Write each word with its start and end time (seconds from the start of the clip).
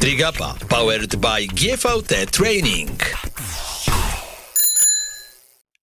Trigapa 0.00 0.54
powered 0.68 1.16
by 1.16 1.46
GVT 1.46 2.26
Training. 2.30 3.00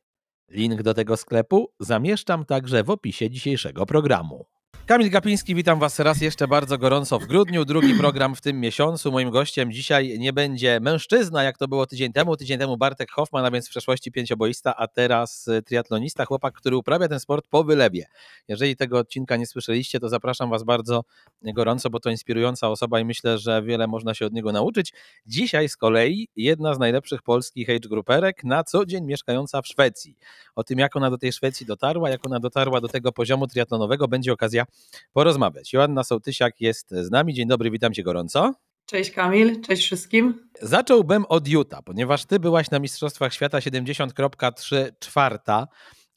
Link 0.49 0.82
do 0.82 0.94
tego 0.94 1.18
sklepu 1.18 1.73
zamieszczam 1.80 2.46
także 2.46 2.84
w 2.84 2.90
opisie 2.90 3.30
dzisiejszego 3.30 3.85
programu. 3.85 4.46
Kamil 4.86 5.10
Gapiński, 5.10 5.55
witam 5.55 5.80
Was 5.80 6.00
raz 6.00 6.22
jeszcze 6.22 6.48
bardzo 6.48 6.78
gorąco 6.78 7.20
w 7.20 7.26
grudniu. 7.26 7.66
Drugi 7.66 7.96
program 7.96 8.36
w 8.36 8.41
tym 8.41 8.60
miesiącu. 8.60 9.12
Moim 9.12 9.30
gościem 9.30 9.72
dzisiaj 9.72 10.20
nie 10.20 10.34
będzie 10.34 10.80
mężczyzna, 10.80 11.44
jak 11.44 11.58
to 11.58 11.68
było 11.68 11.86
tydzień 11.86 12.14
temu. 12.14 12.38
Tydzień 12.38 12.60
temu 12.60 12.78
Bartek 12.78 13.12
Hoffman, 13.12 13.46
a 13.46 13.52
więc 13.52 13.68
w 13.68 13.70
przeszłości 13.70 14.12
pięcioboista, 14.12 14.76
a 14.76 14.88
teraz 14.88 15.50
triatlonista, 15.66 16.26
chłopak, 16.26 16.54
który 16.54 16.77
uprawia 16.77 17.08
ten 17.08 17.20
sport 17.20 17.48
po 17.48 17.64
wylewie. 17.64 18.05
Jeżeli 18.48 18.76
tego 18.76 18.98
odcinka 18.98 19.36
nie 19.36 19.48
słyszeliście, 19.48 20.00
to 20.00 20.10
zapraszam 20.10 20.50
Was 20.50 20.64
bardzo 20.64 21.04
gorąco, 21.41 21.90
bo 21.90 22.00
to 22.00 22.10
inspirująca 22.10 22.70
osoba 22.70 23.00
i 23.00 23.05
myślę, 23.05 23.38
że 23.38 23.62
wiele 23.62 23.88
można 23.88 24.13
się 24.13 24.26
od 24.26 24.34
niego 24.34 24.52
nauczyć. 24.52 24.94
Dzisiaj 25.26 25.70
z 25.70 25.77
kolei 25.77 26.27
jedna 26.35 26.74
z 26.74 26.79
najlepszych 26.79 27.22
polskich 27.22 27.70
age 27.70 27.90
grouperek, 27.90 28.44
na 28.44 28.63
co 28.63 28.85
dzień 28.85 29.05
mieszkająca 29.05 29.62
w 29.62 29.68
Szwecji. 29.68 30.18
O 30.55 30.63
tym, 30.63 30.79
jak 30.79 30.96
ona 30.96 31.10
do 31.10 31.18
tej 31.18 31.34
Szwecji 31.34 31.66
dotarła, 31.66 32.10
jak 32.10 32.26
ona 32.26 32.40
dotarła 32.40 32.82
do 32.82 32.88
tego 32.88 33.12
poziomu 33.12 33.48
triatlonowego, 33.48 34.07
będzie 34.07 34.34
okazja 34.34 34.66
porozmawiać. 35.13 35.74
Joanna 35.74 36.04
Sołtysiak 36.04 36.62
jest 36.62 36.91
z 36.91 37.12
nami. 37.12 37.34
Dzień 37.34 37.48
dobry, 37.48 37.71
witam 37.71 37.93
cię 37.93 38.04
gorąco. 38.04 38.54
Cześć 38.85 39.12
Kamil, 39.12 39.62
cześć 39.62 39.85
wszystkim. 39.85 40.49
Zacząłbym 40.62 41.26
od 41.29 41.48
Juta, 41.48 41.82
ponieważ 41.82 42.26
ty 42.26 42.40
byłaś 42.40 42.71
na 42.71 42.79
Mistrzostwach 42.79 43.34
Świata 43.34 43.60
70.3 43.60 44.91
czwarta. 44.99 45.68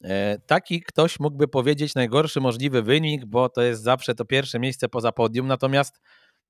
E, 0.03 0.39
taki 0.39 0.81
ktoś 0.81 1.19
mógłby 1.19 1.47
powiedzieć 1.47 1.95
najgorszy 1.95 2.41
możliwy 2.41 2.81
wynik, 2.81 3.25
bo 3.25 3.49
to 3.49 3.61
jest 3.61 3.83
zawsze 3.83 4.15
to 4.15 4.25
pierwsze 4.25 4.59
miejsce 4.59 4.89
poza 4.89 5.11
podium, 5.11 5.47
natomiast 5.47 6.01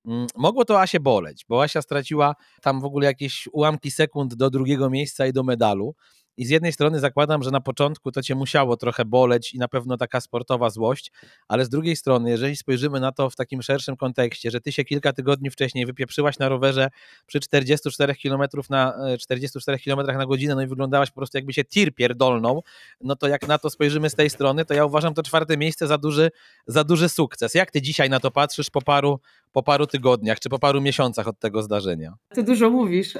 mm, 0.06 0.26
mogło 0.36 0.64
to 0.64 0.80
Asię 0.80 1.00
boleć, 1.00 1.44
bo 1.48 1.62
Asia 1.62 1.82
straciła 1.82 2.34
tam 2.62 2.80
w 2.80 2.84
ogóle 2.84 3.06
jakieś 3.06 3.48
ułamki 3.52 3.90
sekund 3.90 4.34
do 4.34 4.50
drugiego 4.50 4.90
miejsca 4.90 5.26
i 5.26 5.32
do 5.32 5.42
medalu. 5.42 5.94
I 6.38 6.46
z 6.46 6.50
jednej 6.50 6.72
strony 6.72 7.00
zakładam, 7.00 7.42
że 7.42 7.50
na 7.50 7.60
początku 7.60 8.12
to 8.12 8.22
cię 8.22 8.34
musiało 8.34 8.76
trochę 8.76 9.04
boleć 9.04 9.54
i 9.54 9.58
na 9.58 9.68
pewno 9.68 9.96
taka 9.96 10.20
sportowa 10.20 10.70
złość, 10.70 11.12
ale 11.48 11.64
z 11.64 11.68
drugiej 11.68 11.96
strony, 11.96 12.30
jeżeli 12.30 12.56
spojrzymy 12.56 13.00
na 13.00 13.12
to 13.12 13.30
w 13.30 13.36
takim 13.36 13.62
szerszym 13.62 13.96
kontekście, 13.96 14.50
że 14.50 14.60
ty 14.60 14.72
się 14.72 14.84
kilka 14.84 15.12
tygodni 15.12 15.50
wcześniej 15.50 15.86
wypieprzyłaś 15.86 16.38
na 16.38 16.48
rowerze 16.48 16.88
przy 17.26 17.40
44 17.40 18.14
km 18.22 18.42
na 18.70 18.94
44 19.18 19.78
km 19.78 20.06
na 20.06 20.26
godzinę, 20.26 20.54
no 20.54 20.62
i 20.62 20.66
wyglądałaś 20.66 21.10
po 21.10 21.14
prostu 21.14 21.38
jakby 21.38 21.52
się 21.52 21.64
tir 21.64 21.94
pierdolną, 21.94 22.60
no 23.00 23.16
to 23.16 23.28
jak 23.28 23.48
na 23.48 23.58
to 23.58 23.70
spojrzymy 23.70 24.10
z 24.10 24.14
tej 24.14 24.30
strony, 24.30 24.64
to 24.64 24.74
ja 24.74 24.84
uważam 24.84 25.14
to 25.14 25.22
czwarte 25.22 25.56
miejsce 25.56 25.86
za 25.86 25.98
duży, 25.98 26.30
za 26.66 26.84
duży 26.84 27.08
sukces. 27.08 27.54
Jak 27.54 27.70
ty 27.70 27.82
dzisiaj 27.82 28.10
na 28.10 28.20
to 28.20 28.30
patrzysz 28.30 28.70
po 28.70 28.82
paru, 28.82 29.20
po 29.52 29.62
paru 29.62 29.86
tygodniach, 29.86 30.40
czy 30.40 30.48
po 30.48 30.58
paru 30.58 30.80
miesiącach 30.80 31.28
od 31.28 31.38
tego 31.38 31.62
zdarzenia? 31.62 32.14
Ty 32.34 32.42
dużo 32.42 32.70
mówisz. 32.70 33.14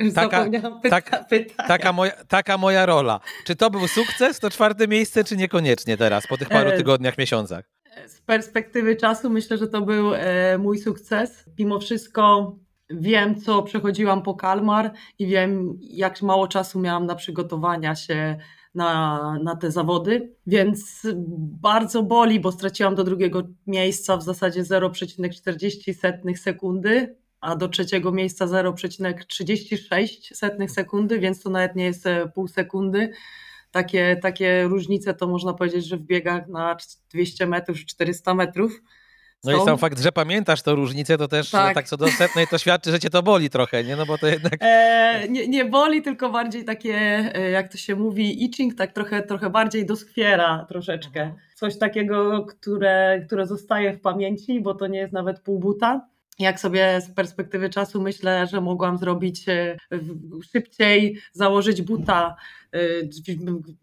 Taka, 0.14 0.46
tak, 0.90 1.26
taka, 1.68 1.92
moja, 1.92 2.12
taka 2.28 2.58
moja 2.58 2.86
rola. 2.86 3.20
Czy 3.44 3.56
to 3.56 3.70
był 3.70 3.88
sukces, 3.88 4.40
to 4.40 4.50
czwarte 4.50 4.88
miejsce, 4.88 5.24
czy 5.24 5.36
niekoniecznie 5.36 5.96
teraz, 5.96 6.26
po 6.26 6.38
tych 6.38 6.48
paru 6.48 6.70
e, 6.70 6.76
tygodniach, 6.76 7.18
miesiącach? 7.18 7.64
Z 8.06 8.20
perspektywy 8.20 8.96
czasu 8.96 9.30
myślę, 9.30 9.58
że 9.58 9.68
to 9.68 9.80
był 9.80 10.14
e, 10.14 10.58
mój 10.58 10.78
sukces. 10.78 11.44
Mimo 11.58 11.80
wszystko 11.80 12.56
wiem, 12.90 13.40
co 13.40 13.62
przechodziłam 13.62 14.22
po 14.22 14.34
Kalmar 14.34 14.92
i 15.18 15.26
wiem, 15.26 15.78
jak 15.80 16.22
mało 16.22 16.48
czasu 16.48 16.80
miałam 16.80 17.06
na 17.06 17.14
przygotowania 17.14 17.94
się 17.94 18.38
na, 18.74 19.38
na 19.42 19.56
te 19.56 19.70
zawody, 19.70 20.34
więc 20.46 21.06
bardzo 21.60 22.02
boli, 22.02 22.40
bo 22.40 22.52
straciłam 22.52 22.94
do 22.94 23.04
drugiego 23.04 23.42
miejsca 23.66 24.16
w 24.16 24.22
zasadzie 24.22 24.62
0,40 24.62 26.36
sekundy 26.36 27.16
a 27.42 27.56
do 27.56 27.68
trzeciego 27.68 28.12
miejsca 28.12 28.46
0,36 28.46 30.68
sekundy, 30.68 31.18
więc 31.18 31.42
to 31.42 31.50
nawet 31.50 31.76
nie 31.76 31.84
jest 31.84 32.06
e, 32.06 32.28
pół 32.28 32.48
sekundy. 32.48 33.12
Takie, 33.70 34.16
takie 34.22 34.62
różnice 34.62 35.14
to 35.14 35.26
można 35.26 35.54
powiedzieć, 35.54 35.86
że 35.86 35.96
w 35.96 36.02
biegach 36.02 36.48
na 36.48 36.76
200 37.10 37.46
metrów, 37.46 37.78
400 37.78 38.34
metrów. 38.34 38.82
No 39.44 39.62
i 39.62 39.64
sam 39.64 39.78
fakt, 39.78 40.00
że 40.00 40.12
pamiętasz 40.12 40.62
tę 40.62 40.74
różnicę, 40.74 41.18
to 41.18 41.28
też 41.28 41.50
tak. 41.50 41.74
tak 41.74 41.88
co 41.88 41.96
do 41.96 42.08
setnej 42.08 42.46
to 42.46 42.58
świadczy, 42.58 42.90
że 42.90 43.00
cię 43.00 43.10
to 43.10 43.22
boli 43.22 43.50
trochę, 43.50 43.84
nie? 43.84 43.96
No 43.96 44.06
bo 44.06 44.18
to 44.18 44.26
jednak... 44.26 44.52
E, 44.60 45.28
nie, 45.28 45.48
nie 45.48 45.64
boli, 45.64 46.02
tylko 46.02 46.30
bardziej 46.30 46.64
takie, 46.64 46.94
e, 47.34 47.50
jak 47.50 47.72
to 47.72 47.78
się 47.78 47.96
mówi, 47.96 48.44
itching, 48.44 48.74
tak 48.74 48.92
trochę, 48.92 49.22
trochę 49.22 49.50
bardziej 49.50 49.86
doskwiera 49.86 50.66
troszeczkę. 50.68 51.34
Coś 51.54 51.78
takiego, 51.78 52.44
które, 52.44 53.22
które 53.26 53.46
zostaje 53.46 53.92
w 53.92 54.00
pamięci, 54.00 54.60
bo 54.60 54.74
to 54.74 54.86
nie 54.86 54.98
jest 54.98 55.12
nawet 55.12 55.40
pół 55.40 55.58
buta 55.58 56.11
jak 56.38 56.60
sobie 56.60 57.00
z 57.00 57.10
perspektywy 57.10 57.70
czasu 57.70 58.02
myślę, 58.02 58.46
że 58.46 58.60
mogłam 58.60 58.98
zrobić 58.98 59.48
e, 59.48 59.76
szybciej, 60.52 61.18
założyć 61.32 61.82
buta, 61.82 62.36
e, 62.72 62.78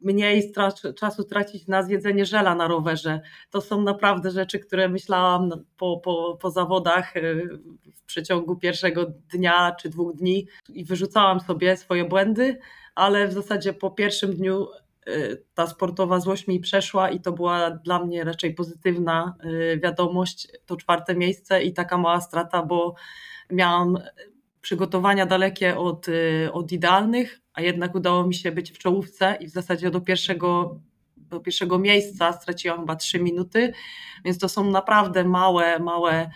mniej 0.01 0.53
czasu 0.95 1.23
tracić 1.23 1.67
na 1.67 1.83
zjedzenie 1.83 2.25
żela 2.25 2.55
na 2.55 2.67
rowerze. 2.67 3.21
To 3.49 3.61
są 3.61 3.81
naprawdę 3.81 4.31
rzeczy, 4.31 4.59
które 4.59 4.89
myślałam 4.89 5.49
po, 5.77 5.97
po, 5.97 6.37
po 6.41 6.51
zawodach 6.51 7.17
e, 7.17 7.21
w 7.95 8.03
przeciągu 8.05 8.55
pierwszego 8.55 9.05
dnia 9.05 9.75
czy 9.81 9.89
dwóch 9.89 10.15
dni 10.15 10.47
i 10.69 10.85
wyrzucałam 10.85 11.39
sobie 11.39 11.77
swoje 11.77 12.05
błędy, 12.05 12.59
ale 12.95 13.27
w 13.27 13.33
zasadzie 13.33 13.73
po 13.73 13.91
pierwszym 13.91 14.33
dniu 14.33 14.67
ta 15.53 15.67
sportowa 15.67 16.19
złość 16.19 16.47
mi 16.47 16.59
przeszła 16.59 17.09
i 17.09 17.19
to 17.21 17.31
była 17.31 17.71
dla 17.71 18.05
mnie 18.05 18.23
raczej 18.23 18.53
pozytywna 18.53 19.35
y, 19.45 19.79
wiadomość, 19.83 20.47
to 20.65 20.77
czwarte 20.77 21.15
miejsce 21.15 21.63
i 21.63 21.73
taka 21.73 21.97
mała 21.97 22.21
strata, 22.21 22.63
bo 22.63 22.95
miałam 23.51 23.97
przygotowania 24.61 25.25
dalekie 25.25 25.77
od, 25.77 26.07
y, 26.07 26.49
od 26.53 26.71
idealnych, 26.71 27.41
a 27.53 27.61
jednak 27.61 27.95
udało 27.95 28.27
mi 28.27 28.35
się 28.35 28.51
być 28.51 28.71
w 28.71 28.77
czołówce 28.77 29.37
i 29.39 29.47
w 29.47 29.49
zasadzie 29.49 29.91
do 29.91 30.01
pierwszego, 30.01 30.79
do 31.17 31.39
pierwszego 31.39 31.79
miejsca 31.79 32.33
straciłam 32.33 32.79
chyba 32.79 32.95
trzy 32.95 33.19
minuty, 33.19 33.73
więc 34.25 34.37
to 34.37 34.49
są 34.49 34.71
naprawdę 34.71 35.23
małe, 35.23 35.79
małe, 35.79 36.31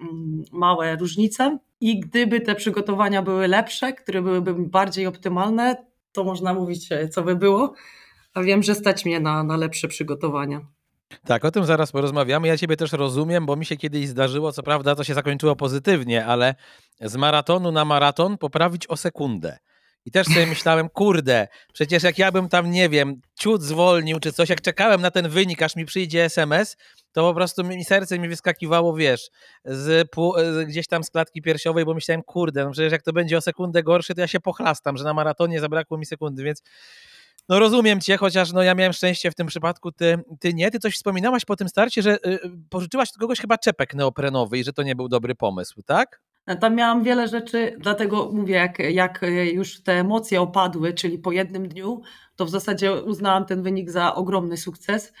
mm, 0.00 0.44
małe 0.52 0.96
różnice. 0.96 1.58
I 1.80 2.00
gdyby 2.00 2.40
te 2.40 2.54
przygotowania 2.54 3.22
były 3.22 3.48
lepsze, 3.48 3.92
które 3.92 4.22
byłyby 4.22 4.54
bardziej 4.54 5.06
optymalne, 5.06 5.93
to 6.14 6.24
można 6.24 6.54
mówić, 6.54 6.92
e, 6.92 7.08
co 7.08 7.22
by 7.22 7.36
było, 7.36 7.74
a 8.34 8.42
wiem, 8.42 8.62
że 8.62 8.74
stać 8.74 9.04
mnie 9.04 9.20
na, 9.20 9.44
na 9.44 9.56
lepsze 9.56 9.88
przygotowania. 9.88 10.60
Tak, 11.24 11.44
o 11.44 11.50
tym 11.50 11.64
zaraz 11.64 11.92
porozmawiamy. 11.92 12.48
Ja 12.48 12.56
Ciebie 12.56 12.76
też 12.76 12.92
rozumiem, 12.92 13.46
bo 13.46 13.56
mi 13.56 13.66
się 13.66 13.76
kiedyś 13.76 14.08
zdarzyło, 14.08 14.52
co 14.52 14.62
prawda 14.62 14.94
to 14.94 15.04
się 15.04 15.14
zakończyło 15.14 15.56
pozytywnie, 15.56 16.26
ale 16.26 16.54
z 17.00 17.16
maratonu 17.16 17.72
na 17.72 17.84
maraton 17.84 18.38
poprawić 18.38 18.86
o 18.86 18.96
sekundę. 18.96 19.58
I 20.06 20.10
też 20.10 20.26
sobie 20.26 20.46
myślałem, 20.46 20.88
kurde, 20.88 21.48
przecież 21.72 22.02
jak 22.02 22.18
ja 22.18 22.32
bym 22.32 22.48
tam, 22.48 22.70
nie 22.70 22.88
wiem, 22.88 23.20
ciut 23.38 23.62
zwolnił 23.62 24.20
czy 24.20 24.32
coś, 24.32 24.48
jak 24.48 24.60
czekałem 24.60 25.00
na 25.00 25.10
ten 25.10 25.28
wynik, 25.28 25.62
aż 25.62 25.76
mi 25.76 25.84
przyjdzie 25.84 26.24
SMS, 26.24 26.76
to 27.12 27.28
po 27.28 27.34
prostu 27.34 27.64
mi 27.64 27.84
serce 27.84 28.18
mi 28.18 28.28
wyskakiwało, 28.28 28.96
wiesz, 28.96 29.30
z, 29.64 30.10
z, 30.36 30.68
gdzieś 30.68 30.86
tam 30.86 31.04
z 31.04 31.10
klatki 31.10 31.42
piersiowej, 31.42 31.84
bo 31.84 31.94
myślałem, 31.94 32.22
kurde, 32.22 32.64
no 32.64 32.70
przecież 32.70 32.92
jak 32.92 33.02
to 33.02 33.12
będzie 33.12 33.36
o 33.36 33.40
sekundę 33.40 33.82
gorsze, 33.82 34.14
to 34.14 34.20
ja 34.20 34.26
się 34.26 34.40
pochlastam, 34.40 34.96
że 34.96 35.04
na 35.04 35.14
maratonie 35.14 35.60
zabrakło 35.60 35.98
mi 35.98 36.06
sekundy, 36.06 36.44
więc 36.44 36.62
no 37.48 37.58
rozumiem 37.58 38.00
cię, 38.00 38.16
chociaż 38.16 38.52
no 38.52 38.62
ja 38.62 38.74
miałem 38.74 38.92
szczęście 38.92 39.30
w 39.30 39.34
tym 39.34 39.46
przypadku, 39.46 39.92
ty, 39.92 40.18
ty 40.40 40.54
nie. 40.54 40.70
Ty 40.70 40.78
coś 40.78 40.94
wspominałaś 40.94 41.44
po 41.44 41.56
tym 41.56 41.68
starcie, 41.68 42.02
że 42.02 42.16
y, 42.26 42.38
pożyczyłaś 42.70 43.08
od 43.10 43.16
kogoś 43.16 43.40
chyba 43.40 43.58
czepek 43.58 43.94
neoprenowy 43.94 44.58
i 44.58 44.64
że 44.64 44.72
to 44.72 44.82
nie 44.82 44.96
był 44.96 45.08
dobry 45.08 45.34
pomysł, 45.34 45.82
tak? 45.82 46.20
Tam 46.60 46.74
miałam 46.74 47.02
wiele 47.02 47.28
rzeczy, 47.28 47.76
dlatego 47.78 48.30
mówię, 48.32 48.54
jak, 48.54 48.78
jak 48.78 49.20
już 49.52 49.82
te 49.82 49.92
emocje 49.92 50.40
opadły, 50.40 50.92
czyli 50.92 51.18
po 51.18 51.32
jednym 51.32 51.68
dniu, 51.68 52.02
to 52.36 52.44
w 52.44 52.50
zasadzie 52.50 52.92
uznałam 52.92 53.46
ten 53.46 53.62
wynik 53.62 53.90
za 53.90 54.14
ogromny 54.14 54.56
sukces, 54.56 55.12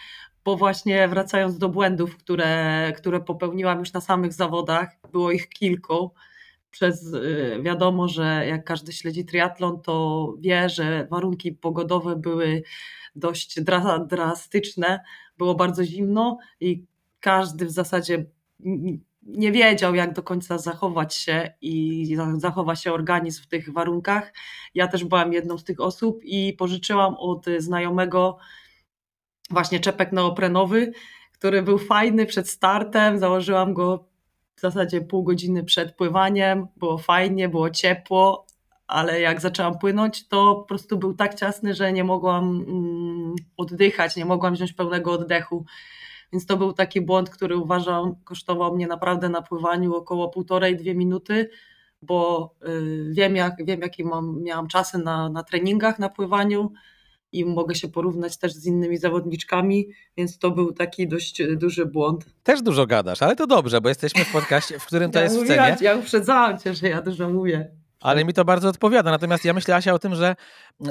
bo 0.44 0.56
właśnie 0.56 1.08
wracając 1.08 1.58
do 1.58 1.68
błędów, 1.68 2.16
które, 2.16 2.92
które 2.96 3.20
popełniłam 3.20 3.78
już 3.78 3.92
na 3.92 4.00
samych 4.00 4.32
zawodach, 4.32 4.96
było 5.12 5.30
ich 5.30 5.48
kilku. 5.48 6.10
Przez 6.70 7.14
y, 7.14 7.58
wiadomo, 7.62 8.08
że 8.08 8.46
jak 8.46 8.64
każdy 8.64 8.92
śledzi 8.92 9.24
triatlon, 9.24 9.82
to 9.82 10.34
wie, 10.38 10.68
że 10.68 11.06
warunki 11.10 11.52
pogodowe 11.52 12.16
były 12.16 12.62
dość 13.16 13.60
drastyczne, 14.08 15.00
było 15.38 15.54
bardzo 15.54 15.84
zimno 15.84 16.38
i 16.60 16.84
każdy 17.20 17.66
w 17.66 17.70
zasadzie 17.70 18.24
nie 19.26 19.52
wiedział, 19.52 19.94
jak 19.94 20.12
do 20.12 20.22
końca 20.22 20.58
zachować 20.58 21.14
się 21.14 21.52
i 21.60 22.16
zachowa 22.36 22.76
się 22.76 22.92
organizm 22.92 23.42
w 23.42 23.46
tych 23.46 23.72
warunkach. 23.72 24.32
Ja 24.74 24.88
też 24.88 25.04
byłam 25.04 25.32
jedną 25.32 25.58
z 25.58 25.64
tych 25.64 25.80
osób 25.80 26.20
i 26.24 26.52
pożyczyłam 26.52 27.14
od 27.18 27.46
znajomego 27.58 28.38
właśnie 29.50 29.80
czepek 29.80 30.12
neoprenowy, 30.12 30.92
który 31.32 31.62
był 31.62 31.78
fajny 31.78 32.26
przed 32.26 32.48
startem. 32.48 33.18
Założyłam 33.18 33.74
go 33.74 34.04
w 34.56 34.60
zasadzie 34.60 35.00
pół 35.00 35.24
godziny 35.24 35.64
przed 35.64 35.96
pływaniem. 35.96 36.66
Było 36.76 36.98
fajnie, 36.98 37.48
było 37.48 37.70
ciepło, 37.70 38.46
ale 38.86 39.20
jak 39.20 39.40
zaczęłam 39.40 39.78
płynąć, 39.78 40.28
to 40.28 40.54
po 40.54 40.62
prostu 40.62 40.98
był 40.98 41.14
tak 41.14 41.34
ciasny, 41.34 41.74
że 41.74 41.92
nie 41.92 42.04
mogłam 42.04 42.64
mm, 42.68 43.34
oddychać, 43.56 44.16
nie 44.16 44.24
mogłam 44.24 44.54
wziąć 44.54 44.72
pełnego 44.72 45.12
oddechu. 45.12 45.64
Więc 46.34 46.46
to 46.46 46.56
był 46.56 46.72
taki 46.72 47.00
błąd, 47.00 47.30
który 47.30 47.56
uważam 47.56 48.14
kosztował 48.24 48.74
mnie 48.74 48.86
naprawdę 48.86 49.28
na 49.28 49.42
pływaniu 49.42 49.94
około 49.94 50.28
półtorej, 50.28 50.76
dwie 50.76 50.94
minuty, 50.94 51.50
bo 52.02 52.50
y, 52.68 53.10
wiem, 53.10 53.36
jak, 53.36 53.64
wiem 53.64 53.80
jakie 53.80 54.04
mam, 54.04 54.42
miałam 54.42 54.68
czasy 54.68 54.98
na, 54.98 55.28
na 55.28 55.42
treningach, 55.42 55.98
na 55.98 56.08
pływaniu 56.08 56.72
i 57.32 57.44
mogę 57.44 57.74
się 57.74 57.88
porównać 57.88 58.38
też 58.38 58.52
z 58.52 58.66
innymi 58.66 58.96
zawodniczkami, 58.96 59.88
więc 60.16 60.38
to 60.38 60.50
był 60.50 60.72
taki 60.72 61.08
dość 61.08 61.42
duży 61.56 61.86
błąd. 61.86 62.24
Też 62.42 62.62
dużo 62.62 62.86
gadasz, 62.86 63.22
ale 63.22 63.36
to 63.36 63.46
dobrze, 63.46 63.80
bo 63.80 63.88
jesteśmy 63.88 64.24
w 64.24 64.32
podcaście, 64.32 64.78
w 64.78 64.86
którym 64.86 65.10
to 65.10 65.18
ja 65.18 65.24
jest 65.24 65.36
w 65.36 65.46
cenie. 65.46 65.76
Ja 65.80 65.96
uprzedzałam 65.96 66.58
cię, 66.58 66.74
że 66.74 66.88
ja 66.88 67.02
dużo 67.02 67.28
mówię. 67.28 67.70
Ale 68.00 68.24
mi 68.24 68.32
to 68.32 68.44
bardzo 68.44 68.68
odpowiada. 68.68 69.10
Natomiast 69.10 69.44
ja 69.44 69.52
myślę, 69.52 69.74
Asia, 69.74 69.92
o 69.92 69.98
tym, 69.98 70.14
że 70.14 70.36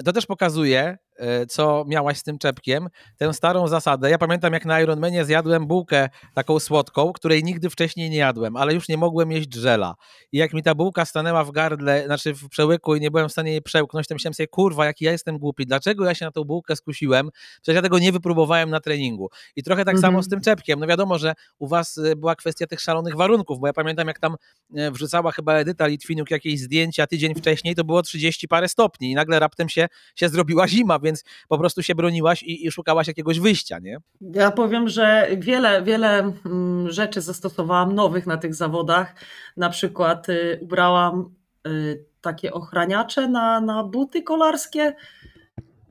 to 0.06 0.14
też 0.14 0.26
pokazuje, 0.26 0.98
E, 1.18 1.46
co 1.46 1.86
miałaś 1.88 2.18
z 2.18 2.24
tym 2.24 2.38
czepkiem, 2.38 2.88
tę 3.18 3.34
starą 3.34 3.68
zasadę. 3.68 4.10
Ja 4.10 4.18
pamiętam, 4.18 4.54
jak 4.54 4.66
na 4.66 4.82
Ironmanie 4.82 5.26
zjadłem 5.26 5.68
bułkę 5.68 6.10
taką 6.34 6.60
słodką, 6.60 7.14
której 7.14 7.44
nigdy 7.44 7.70
wcześniej 7.70 8.10
nie 8.10 8.18
jadłem, 8.18 8.56
ale 8.56 8.74
już 8.74 8.90
nie 8.90 8.98
mogłem 8.98 9.32
jeść 9.32 9.54
żela. 9.54 9.96
I 10.32 10.38
jak 10.38 10.54
mi 10.54 10.64
ta 10.64 10.76
bułka 10.76 11.06
stanęła 11.06 11.44
w 11.44 11.52
gardle, 11.52 12.06
znaczy 12.06 12.34
w 12.34 12.50
przełyku 12.50 12.96
i 12.96 13.02
nie 13.02 13.12
byłem 13.12 13.30
w 13.30 13.32
stanie 13.32 13.52
jej 13.52 13.62
przełknąć, 13.62 14.08
to 14.08 14.16
myślałem 14.16 14.34
sobie, 14.34 14.48
kurwa, 14.48 14.86
jaki 14.86 15.06
ja 15.06 15.12
jestem 15.12 15.38
głupi, 15.38 15.66
dlaczego 15.66 16.06
ja 16.06 16.16
się 16.16 16.26
na 16.26 16.32
tą 16.32 16.44
bułkę 16.44 16.76
skusiłem? 16.76 17.30
Przecież 17.62 17.76
ja 17.76 17.82
tego 17.82 18.00
nie 18.00 18.12
wypróbowałem 18.12 18.70
na 18.70 18.80
treningu. 18.80 19.30
I 19.56 19.64
trochę 19.64 19.86
tak 19.86 20.00
samo 20.00 20.24
z 20.24 20.30
tym 20.30 20.42
czepkiem. 20.42 20.80
No 20.80 20.88
wiadomo, 20.88 21.18
że 21.18 21.34
u 21.60 21.68
was 21.68 21.98
e, 21.98 22.16
była 22.16 22.36
kwestia 22.36 22.68
tych 22.68 22.82
szalonych 22.82 23.16
warunków, 23.16 23.60
bo 23.60 23.68
ja 23.68 23.74
pamiętam, 23.74 24.08
jak 24.08 24.20
tam 24.20 24.36
e, 24.76 24.92
wrzucała 24.92 25.32
chyba 25.32 25.54
Edyta 25.54 25.88
Litwiniuk 25.88 26.32
jakieś 26.32 26.60
zdjęcia 26.60 27.08
tydzień 27.08 27.36
wcześniej, 27.36 27.76
to 27.76 27.84
było 27.84 28.02
30 28.02 28.48
parę 28.48 28.70
stopni 28.70 29.12
i 29.12 29.16
nagle 29.16 29.40
raptem 29.40 29.70
się, 29.74 29.88
się 30.16 30.30
zrobiła 30.30 30.68
zima, 30.68 31.00
więc 31.00 31.24
po 31.48 31.58
prostu 31.58 31.84
się 31.84 31.96
broniłaś 31.96 32.44
i, 32.44 32.66
i 32.66 32.72
szukałaś 32.72 33.08
jakiegoś 33.08 33.40
wyjścia, 33.40 33.80
nie? 33.80 33.98
Ja 34.22 34.52
powiem, 34.52 34.90
że 34.90 35.28
wiele, 35.38 35.84
wiele 35.84 36.34
mm, 36.46 36.92
rzeczy 36.92 37.22
zastosowałam 37.22 37.96
nowych 37.96 38.28
na 38.28 38.38
tych 38.38 38.56
zawodach. 38.56 39.16
Na 39.58 39.70
przykład 39.70 40.30
y, 40.30 40.60
ubrałam 40.62 41.36
y, 41.68 42.06
takie 42.22 42.54
ochraniacze 42.54 43.28
na, 43.28 43.62
na 43.62 43.84
buty 43.84 44.22
kolarskie, 44.22 44.96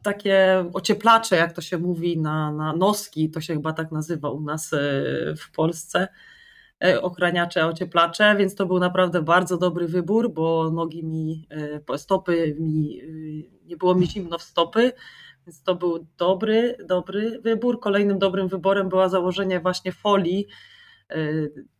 takie 0.02 0.64
ocieplacze, 0.72 1.36
jak 1.36 1.52
to 1.52 1.62
się 1.62 1.78
mówi, 1.78 2.18
na, 2.18 2.52
na 2.52 2.76
noski, 2.76 3.30
to 3.30 3.40
się 3.40 3.54
chyba 3.54 3.72
tak 3.72 3.92
nazywa 3.92 4.30
u 4.30 4.40
nas 4.40 4.72
y, 4.72 4.76
w 5.38 5.50
Polsce 5.54 6.08
ochraniacze, 7.02 7.66
ocieplacze, 7.66 8.36
więc 8.38 8.54
to 8.54 8.66
był 8.66 8.78
naprawdę 8.78 9.22
bardzo 9.22 9.58
dobry 9.58 9.88
wybór, 9.88 10.32
bo 10.32 10.70
nogi 10.70 11.04
mi, 11.04 11.48
stopy 11.96 12.56
mi, 12.60 13.00
nie 13.66 13.76
było 13.76 13.94
mi 13.94 14.06
zimno 14.06 14.38
w 14.38 14.42
stopy, 14.42 14.92
więc 15.46 15.62
to 15.62 15.74
był 15.74 16.06
dobry, 16.18 16.76
dobry 16.86 17.40
wybór. 17.40 17.80
Kolejnym 17.80 18.18
dobrym 18.18 18.48
wyborem 18.48 18.88
było 18.88 19.08
założenie 19.08 19.60
właśnie 19.60 19.92
folii, 19.92 20.46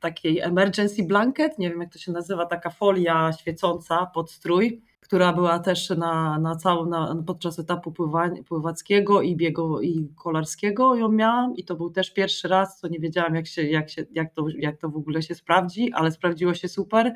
takiej 0.00 0.40
emergency 0.40 1.02
blanket, 1.02 1.58
nie 1.58 1.70
wiem 1.70 1.80
jak 1.80 1.92
to 1.92 1.98
się 1.98 2.12
nazywa, 2.12 2.46
taka 2.46 2.70
folia 2.70 3.32
świecąca 3.32 4.06
pod 4.06 4.30
strój, 4.30 4.82
która 5.02 5.32
była 5.32 5.58
też 5.58 5.90
na, 5.90 6.38
na 6.38 6.56
całą, 6.56 6.86
na, 6.86 7.22
podczas 7.26 7.58
etapu 7.58 7.92
pływań, 7.92 8.44
pływackiego 8.44 9.22
i 9.22 9.36
biegu 9.36 9.80
i 9.80 10.08
kolarskiego 10.16 10.94
ją 10.94 11.08
miałam 11.08 11.56
i 11.56 11.64
to 11.64 11.76
był 11.76 11.90
też 11.90 12.12
pierwszy 12.12 12.48
raz, 12.48 12.78
co 12.78 12.88
nie 12.88 12.98
wiedziałam 12.98 13.34
jak, 13.34 13.46
się, 13.46 13.62
jak, 13.62 13.90
się, 13.90 14.06
jak, 14.12 14.34
to, 14.34 14.46
jak 14.56 14.76
to 14.76 14.88
w 14.88 14.96
ogóle 14.96 15.22
się 15.22 15.34
sprawdzi, 15.34 15.92
ale 15.92 16.10
sprawdziło 16.10 16.54
się 16.54 16.68
super. 16.68 17.14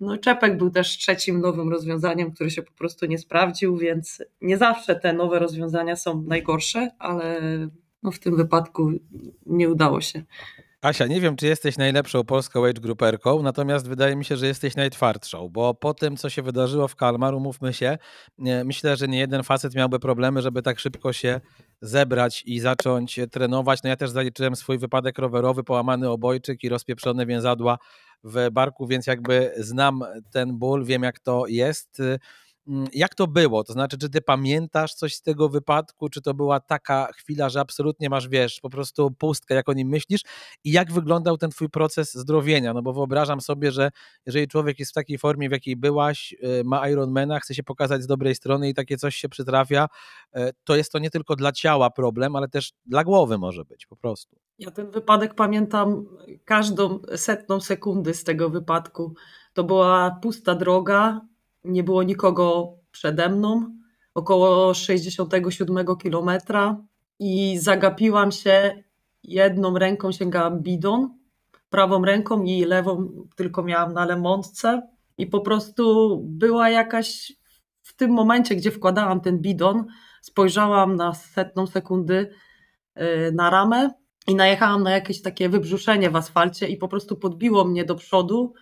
No, 0.00 0.18
czepek 0.18 0.58
był 0.58 0.70
też 0.70 0.98
trzecim 0.98 1.40
nowym 1.40 1.70
rozwiązaniem, 1.70 2.32
które 2.32 2.50
się 2.50 2.62
po 2.62 2.72
prostu 2.72 3.06
nie 3.06 3.18
sprawdził, 3.18 3.76
więc 3.76 4.22
nie 4.40 4.56
zawsze 4.56 4.96
te 4.96 5.12
nowe 5.12 5.38
rozwiązania 5.38 5.96
są 5.96 6.22
najgorsze, 6.22 6.90
ale 6.98 7.40
no 8.02 8.10
w 8.10 8.18
tym 8.18 8.36
wypadku 8.36 8.90
nie 9.46 9.68
udało 9.68 10.00
się. 10.00 10.22
Asia, 10.82 11.06
nie 11.06 11.20
wiem, 11.20 11.36
czy 11.36 11.46
jesteś 11.46 11.78
najlepszą 11.78 12.24
polską 12.24 12.66
age 12.66 12.80
grouperką, 12.80 13.42
natomiast 13.42 13.88
wydaje 13.88 14.16
mi 14.16 14.24
się, 14.24 14.36
że 14.36 14.46
jesteś 14.46 14.76
najtwardszą, 14.76 15.48
bo 15.48 15.74
po 15.74 15.94
tym, 15.94 16.16
co 16.16 16.30
się 16.30 16.42
wydarzyło 16.42 16.88
w 16.88 16.96
Kalmar, 16.96 17.34
umówmy 17.34 17.72
się, 17.72 17.98
myślę, 18.64 18.96
że 18.96 19.08
nie 19.08 19.18
jeden 19.18 19.42
facet 19.42 19.74
miałby 19.74 19.98
problemy, 19.98 20.42
żeby 20.42 20.62
tak 20.62 20.78
szybko 20.78 21.12
się 21.12 21.40
zebrać 21.80 22.42
i 22.46 22.60
zacząć 22.60 23.20
trenować. 23.30 23.82
No 23.82 23.88
ja 23.88 23.96
też 23.96 24.10
zaliczyłem 24.10 24.56
swój 24.56 24.78
wypadek 24.78 25.18
rowerowy, 25.18 25.64
połamany 25.64 26.10
obojczyk 26.10 26.64
i 26.64 26.68
rozpieprzone 26.68 27.26
więzadła 27.26 27.78
w 28.24 28.48
barku, 28.52 28.86
więc 28.86 29.06
jakby 29.06 29.52
znam 29.56 30.00
ten 30.30 30.58
ból, 30.58 30.84
wiem 30.84 31.02
jak 31.02 31.18
to 31.18 31.46
jest. 31.46 32.02
Mm, 32.68 32.86
jak 32.92 33.14
to 33.14 33.26
było? 33.26 33.64
To 33.64 33.72
znaczy, 33.72 33.98
czy 33.98 34.10
ty 34.10 34.20
pamiętasz 34.20 34.94
coś 34.94 35.14
z 35.14 35.22
tego 35.22 35.48
wypadku? 35.48 36.08
Czy 36.08 36.22
to 36.22 36.34
była 36.34 36.60
taka 36.60 37.08
chwila, 37.12 37.48
że 37.48 37.60
absolutnie 37.60 38.10
masz, 38.10 38.28
wiesz, 38.28 38.60
po 38.60 38.70
prostu 38.70 39.10
pustkę, 39.10 39.54
jak 39.54 39.68
o 39.68 39.72
nim 39.72 39.88
myślisz? 39.88 40.20
I 40.64 40.72
jak 40.72 40.92
wyglądał 40.92 41.38
ten 41.38 41.50
twój 41.50 41.68
proces 41.68 42.14
zdrowienia? 42.14 42.72
No 42.74 42.82
bo 42.82 42.92
wyobrażam 42.92 43.40
sobie, 43.40 43.72
że 43.72 43.90
jeżeli 44.26 44.48
człowiek 44.48 44.78
jest 44.78 44.90
w 44.90 44.94
takiej 44.94 45.18
formie, 45.18 45.48
w 45.48 45.52
jakiej 45.52 45.76
byłaś, 45.76 46.34
y, 46.60 46.64
ma 46.64 46.88
Ironmana, 46.88 47.40
chce 47.40 47.54
się 47.54 47.62
pokazać 47.62 48.02
z 48.02 48.06
dobrej 48.06 48.34
strony 48.34 48.68
i 48.68 48.74
takie 48.74 48.96
coś 48.96 49.16
się 49.16 49.28
przytrafia, 49.28 49.88
y, 50.36 50.50
to 50.64 50.76
jest 50.76 50.92
to 50.92 50.98
nie 50.98 51.10
tylko 51.10 51.36
dla 51.36 51.52
ciała 51.52 51.90
problem, 51.90 52.36
ale 52.36 52.48
też 52.48 52.72
dla 52.86 53.04
głowy 53.04 53.38
może 53.38 53.64
być 53.64 53.86
po 53.86 53.96
prostu. 53.96 54.36
Ja 54.58 54.70
ten 54.70 54.90
wypadek 54.90 55.34
pamiętam 55.34 56.06
każdą 56.44 57.00
setną 57.16 57.60
sekundy 57.60 58.14
z 58.14 58.24
tego 58.24 58.50
wypadku. 58.50 59.14
To 59.52 59.64
była 59.64 60.18
pusta 60.22 60.54
droga, 60.54 61.20
nie 61.68 61.82
było 61.82 62.02
nikogo 62.02 62.74
przede 62.90 63.28
mną, 63.28 63.78
około 64.14 64.74
67 64.74 65.96
kilometra 65.96 66.84
i 67.18 67.58
zagapiłam 67.58 68.32
się, 68.32 68.82
jedną 69.22 69.78
ręką 69.78 70.12
sięgałam 70.12 70.62
bidon, 70.62 71.18
prawą 71.70 72.04
ręką 72.04 72.42
i 72.42 72.64
lewą 72.64 73.08
tylko 73.36 73.62
miałam 73.62 73.92
na 73.92 74.04
lemontce 74.04 74.82
i 75.18 75.26
po 75.26 75.40
prostu 75.40 76.16
była 76.24 76.70
jakaś 76.70 77.32
w 77.82 77.96
tym 77.96 78.10
momencie, 78.10 78.56
gdzie 78.56 78.70
wkładałam 78.70 79.20
ten 79.20 79.38
bidon, 79.38 79.84
spojrzałam 80.22 80.96
na 80.96 81.14
setną 81.14 81.66
sekundy 81.66 82.30
y, 83.00 83.32
na 83.32 83.50
ramę 83.50 83.90
i 84.26 84.34
najechałam 84.34 84.82
na 84.82 84.90
jakieś 84.90 85.22
takie 85.22 85.48
wybrzuszenie 85.48 86.10
w 86.10 86.16
asfalcie 86.16 86.68
i 86.68 86.76
po 86.76 86.88
prostu 86.88 87.16
podbiło 87.16 87.64
mnie 87.64 87.84
do 87.84 87.94
przodu. 87.94 88.54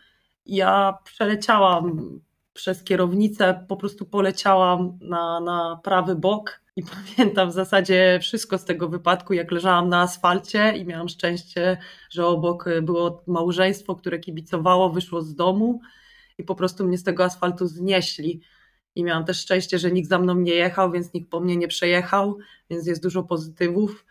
Ja 0.46 0.98
przeleciałam 1.04 2.20
przez 2.56 2.84
kierownicę, 2.84 3.64
po 3.68 3.76
prostu 3.76 4.06
poleciałam 4.06 4.98
na, 5.02 5.40
na 5.40 5.80
prawy 5.84 6.14
bok 6.14 6.60
i 6.76 6.82
pamiętam 7.16 7.50
w 7.50 7.52
zasadzie 7.52 8.18
wszystko 8.22 8.58
z 8.58 8.64
tego 8.64 8.88
wypadku, 8.88 9.32
jak 9.32 9.50
leżałam 9.50 9.88
na 9.88 10.00
asfalcie 10.00 10.76
i 10.76 10.84
miałam 10.84 11.08
szczęście, 11.08 11.76
że 12.10 12.26
obok 12.26 12.64
było 12.82 13.22
małżeństwo, 13.26 13.94
które 13.94 14.18
kibicowało, 14.18 14.90
wyszło 14.90 15.22
z 15.22 15.34
domu 15.34 15.80
i 16.38 16.44
po 16.44 16.54
prostu 16.54 16.86
mnie 16.86 16.98
z 16.98 17.04
tego 17.04 17.24
asfaltu 17.24 17.66
znieśli. 17.66 18.40
I 18.94 19.04
miałam 19.04 19.24
też 19.24 19.40
szczęście, 19.40 19.78
że 19.78 19.92
nikt 19.92 20.08
za 20.08 20.18
mną 20.18 20.34
nie 20.34 20.54
jechał, 20.54 20.92
więc 20.92 21.12
nikt 21.12 21.30
po 21.30 21.40
mnie 21.40 21.56
nie 21.56 21.68
przejechał, 21.68 22.38
więc 22.70 22.86
jest 22.86 23.02
dużo 23.02 23.22
pozytywów 23.22 24.06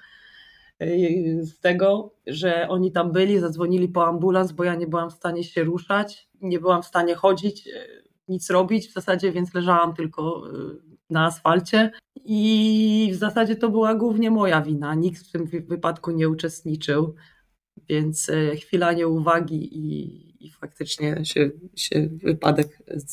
y, 0.82 1.40
z 1.42 1.60
tego, 1.60 2.14
że 2.28 2.68
oni 2.70 2.92
tam 2.92 3.12
byli, 3.12 3.40
zadzwonili 3.40 3.88
po 3.88 4.08
ambulans, 4.08 4.52
bo 4.52 4.64
ja 4.64 4.75
nie 4.75 4.88
byłam 4.88 5.10
w 5.10 5.14
stanie 5.14 5.44
się 5.44 5.64
ruszać, 5.64 6.30
nie 6.42 6.60
byłam 6.60 6.84
w 6.84 6.86
stanie 6.86 7.16
chodzić 7.16 7.70
nic 8.27 8.50
robić 8.50 8.88
w 8.88 8.94
zasadzie, 8.94 9.32
więc 9.32 9.53
leżałam 9.53 9.94
tylko 9.94 10.44
y, 10.48 10.77
na 11.10 11.25
asfalcie 11.25 11.91
i 12.25 13.10
w 13.13 13.15
zasadzie 13.15 13.55
to 13.55 13.70
była 13.70 13.96
głównie 13.96 14.32
moja 14.32 14.62
wina. 14.62 14.96
Nikt 14.96 15.27
w 15.27 15.32
tym 15.32 15.46
wypadku 15.46 16.12
nie 16.12 16.29
uczestniczył, 16.29 17.15
więc 17.89 18.29
y, 18.29 18.55
chwila 18.55 18.94
nieuwagi 18.94 19.77
i, 19.77 20.46
i 20.46 20.51
faktycznie 20.51 21.25
się, 21.25 21.51
się 21.75 22.10
wypadek 22.12 22.67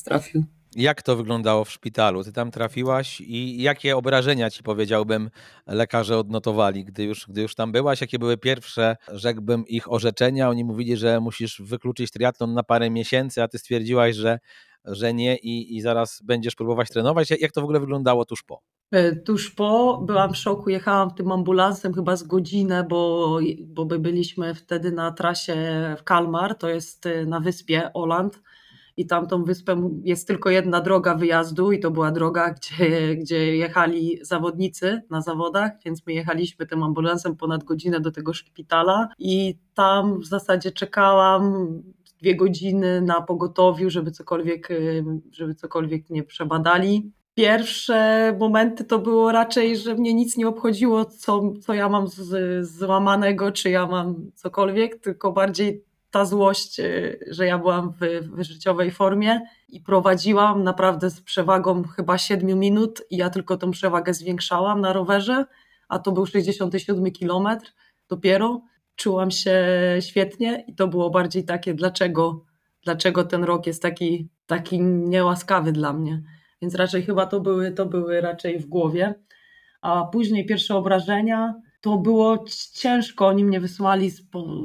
trafił. 0.05 0.45
Jak 0.77 1.03
to 1.03 1.17
wyglądało 1.17 1.65
w 1.65 1.71
szpitalu? 1.71 2.25
Ty 2.25 2.33
tam 2.33 2.51
trafiłaś 2.51 3.21
i 3.21 3.63
jakie 3.63 3.97
obrażenia 3.97 4.51
ci 4.51 4.63
powiedziałbym 4.63 5.31
lekarze 5.67 6.19
odnotowali, 6.19 6.85
gdy 6.85 7.05
już, 7.05 7.27
gdy 7.29 7.43
już 7.43 7.55
tam 7.55 7.73
byłaś? 7.73 8.01
Jakie 8.01 8.19
były 8.19 8.39
pierwsze, 8.39 8.97
rzekłbym, 9.13 9.67
ich 9.67 9.93
orzeczenia? 9.93 10.49
Oni 10.49 10.65
mówili, 10.65 10.97
że 10.97 11.21
musisz 11.21 11.63
wykluczyć 11.63 12.11
triatlon 12.11 12.55
na 12.55 12.63
parę 12.63 12.91
miesięcy, 12.91 13.43
a 13.43 13.49
ty 13.49 13.59
stwierdziłaś, 13.59 14.17
że 14.17 14.39
że 14.85 15.15
nie 15.15 15.37
i, 15.37 15.77
i 15.77 15.81
zaraz 15.81 16.23
będziesz 16.25 16.55
próbować 16.55 16.89
trenować. 16.89 17.31
Jak 17.41 17.53
to 17.53 17.61
w 17.61 17.65
ogóle 17.65 17.81
wyglądało 17.81 18.25
tuż 18.25 18.43
po? 18.43 18.61
E, 18.91 19.17
tuż 19.17 19.51
po 19.51 20.03
byłam 20.07 20.33
w 20.33 20.37
szoku, 20.37 20.71
jechałam 20.71 21.15
tym 21.15 21.33
ambulansem 21.33 21.95
chyba 21.95 22.17
z 22.17 22.23
godzinę, 22.23 22.87
bo, 22.89 23.39
bo 23.67 23.85
byliśmy 23.85 24.55
wtedy 24.55 24.93
na 24.93 25.13
trasie 25.13 25.57
w 25.99 26.05
Kalmar, 26.05 26.55
to 26.55 26.69
jest 26.69 27.07
e, 27.07 27.27
na 27.27 27.41
wyspie 27.41 27.93
Oland 27.93 28.41
i 28.97 29.07
tamtą 29.07 29.45
wyspę 29.45 29.91
jest 30.05 30.27
tylko 30.27 30.51
jedna 30.51 30.81
droga 30.81 31.15
wyjazdu 31.15 31.73
i 31.73 31.81
to 31.81 31.91
była 31.91 32.11
droga, 32.11 32.51
gdzie, 32.55 33.17
gdzie 33.17 33.57
jechali 33.57 34.19
zawodnicy 34.23 35.03
na 35.11 35.21
zawodach, 35.21 35.73
więc 35.85 36.07
my 36.07 36.13
jechaliśmy 36.13 36.67
tym 36.67 36.83
ambulansem 36.83 37.37
ponad 37.37 37.65
godzinę 37.65 38.01
do 38.01 38.11
tego 38.11 38.33
szpitala 38.33 39.09
i 39.19 39.59
tam 39.75 40.21
w 40.21 40.27
zasadzie 40.27 40.73
czekałam 40.73 41.69
dwie 42.23 42.37
godziny 42.37 43.01
na 43.01 43.23
pogotowiu, 43.23 43.91
żeby 43.91 44.11
cokolwiek, 44.11 44.71
y, 44.71 45.05
żeby 45.31 45.55
cokolwiek 45.55 46.11
nie 46.11 46.23
przebadali. 46.23 47.13
Pierwsze 47.35 48.37
momenty 48.41 48.85
to 48.85 48.99
było 48.99 49.33
raczej, 49.33 49.77
że 49.77 49.95
mnie 49.95 50.15
nic 50.15 50.37
nie 50.37 50.49
obchodziło, 50.49 51.05
co, 51.05 51.53
co 51.61 51.75
ja 51.75 51.89
mam 51.89 52.09
z, 52.09 52.67
złamanego, 52.67 53.53
czy 53.53 53.71
ja 53.71 53.87
mam 53.87 54.31
cokolwiek, 54.35 55.01
tylko 55.01 55.33
bardziej 55.33 55.85
ta 56.11 56.25
złość, 56.25 56.81
y, 56.81 57.19
że 57.31 57.47
ja 57.47 57.59
byłam 57.59 57.93
w, 57.93 58.29
w 58.37 58.43
życiowej 58.43 58.91
formie 58.91 59.41
i 59.69 59.81
prowadziłam 59.81 60.63
naprawdę 60.63 61.11
z 61.11 61.21
przewagą 61.21 61.83
chyba 61.85 62.19
7 62.19 62.59
minut 62.59 63.03
i 63.11 63.17
ja 63.17 63.31
tylko 63.31 63.57
tą 63.57 63.71
przewagę 63.71 64.15
zwiększałam 64.15 64.81
na 64.81 64.93
rowerze, 64.93 65.45
a 65.89 65.99
to 65.99 66.13
był 66.13 66.27
67 66.27 67.11
kilometr 67.13 67.73
dopiero. 68.09 68.63
Czułam 68.97 69.31
się 69.31 69.67
świetnie 70.01 70.65
i 70.69 70.75
to 70.75 70.89
było 70.89 71.11
bardziej 71.11 71.45
takie, 71.45 71.75
dlaczego, 71.75 72.45
dlaczego 72.85 73.25
ten 73.25 73.45
rok 73.45 73.67
jest 73.67 73.83
taki, 73.83 74.29
taki 74.47 74.81
niełaskawy 74.81 75.73
dla 75.73 75.93
mnie. 75.93 76.23
Więc 76.63 76.75
raczej 76.75 77.03
chyba 77.03 77.27
to 77.27 77.41
były, 77.41 77.73
to 77.73 77.87
były 77.87 78.21
raczej 78.21 78.59
w 78.59 78.67
głowie. 78.67 79.15
A 79.81 80.05
później 80.05 80.47
pierwsze 80.47 80.77
obrażenia, 80.77 81.55
to 81.81 81.99
było 81.99 82.45
ciężko. 82.73 83.27
Oni 83.27 83.45
mnie 83.45 83.61
wysłali 83.61 84.11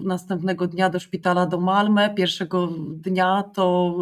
następnego 0.04 0.68
dnia 0.68 0.90
do 0.90 1.00
szpitala 1.00 1.46
do 1.46 1.60
Malmę. 1.60 2.14
Pierwszego 2.16 2.68
dnia 2.90 3.44
to 3.54 3.96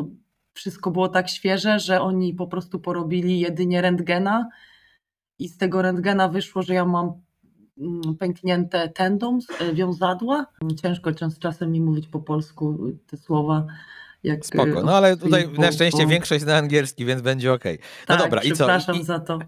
wszystko 0.54 0.92
było 0.92 1.10
tak 1.10 1.30
świeże, 1.30 1.80
że 1.80 2.02
oni 2.02 2.34
po 2.34 2.48
prostu 2.48 2.80
porobili 2.80 3.40
jedynie 3.40 3.82
rentgena 3.82 4.50
i 5.40 5.48
z 5.48 5.58
tego 5.58 5.82
rentgena 5.82 6.28
wyszło, 6.28 6.62
że 6.62 6.74
ja 6.74 6.86
mam 6.86 7.14
pęknięte 8.20 8.90
tendon, 8.90 9.40
e, 9.60 9.74
wiązadła. 9.74 10.46
Ciężko 10.82 11.12
czasem 11.40 11.72
mi 11.72 11.82
mówić 11.82 12.08
po 12.08 12.20
polsku 12.20 12.78
te 13.08 13.18
słowa. 13.18 13.66
Jak 14.24 14.46
Spoko, 14.46 14.84
no 14.84 14.98
ale 14.98 15.18
tutaj 15.18 15.50
na 15.58 15.72
szczęście 15.72 16.08
większość 16.08 16.44
zna 16.44 16.56
angielski, 16.56 17.06
więc 17.06 17.22
będzie 17.22 17.54
ok. 17.54 17.64
No 18.10 18.16
tak, 18.16 18.20
dobra, 18.20 18.42
i 18.42 18.48
co? 18.48 18.54
Przepraszam 18.54 19.04
za 19.04 19.20
to. 19.20 19.40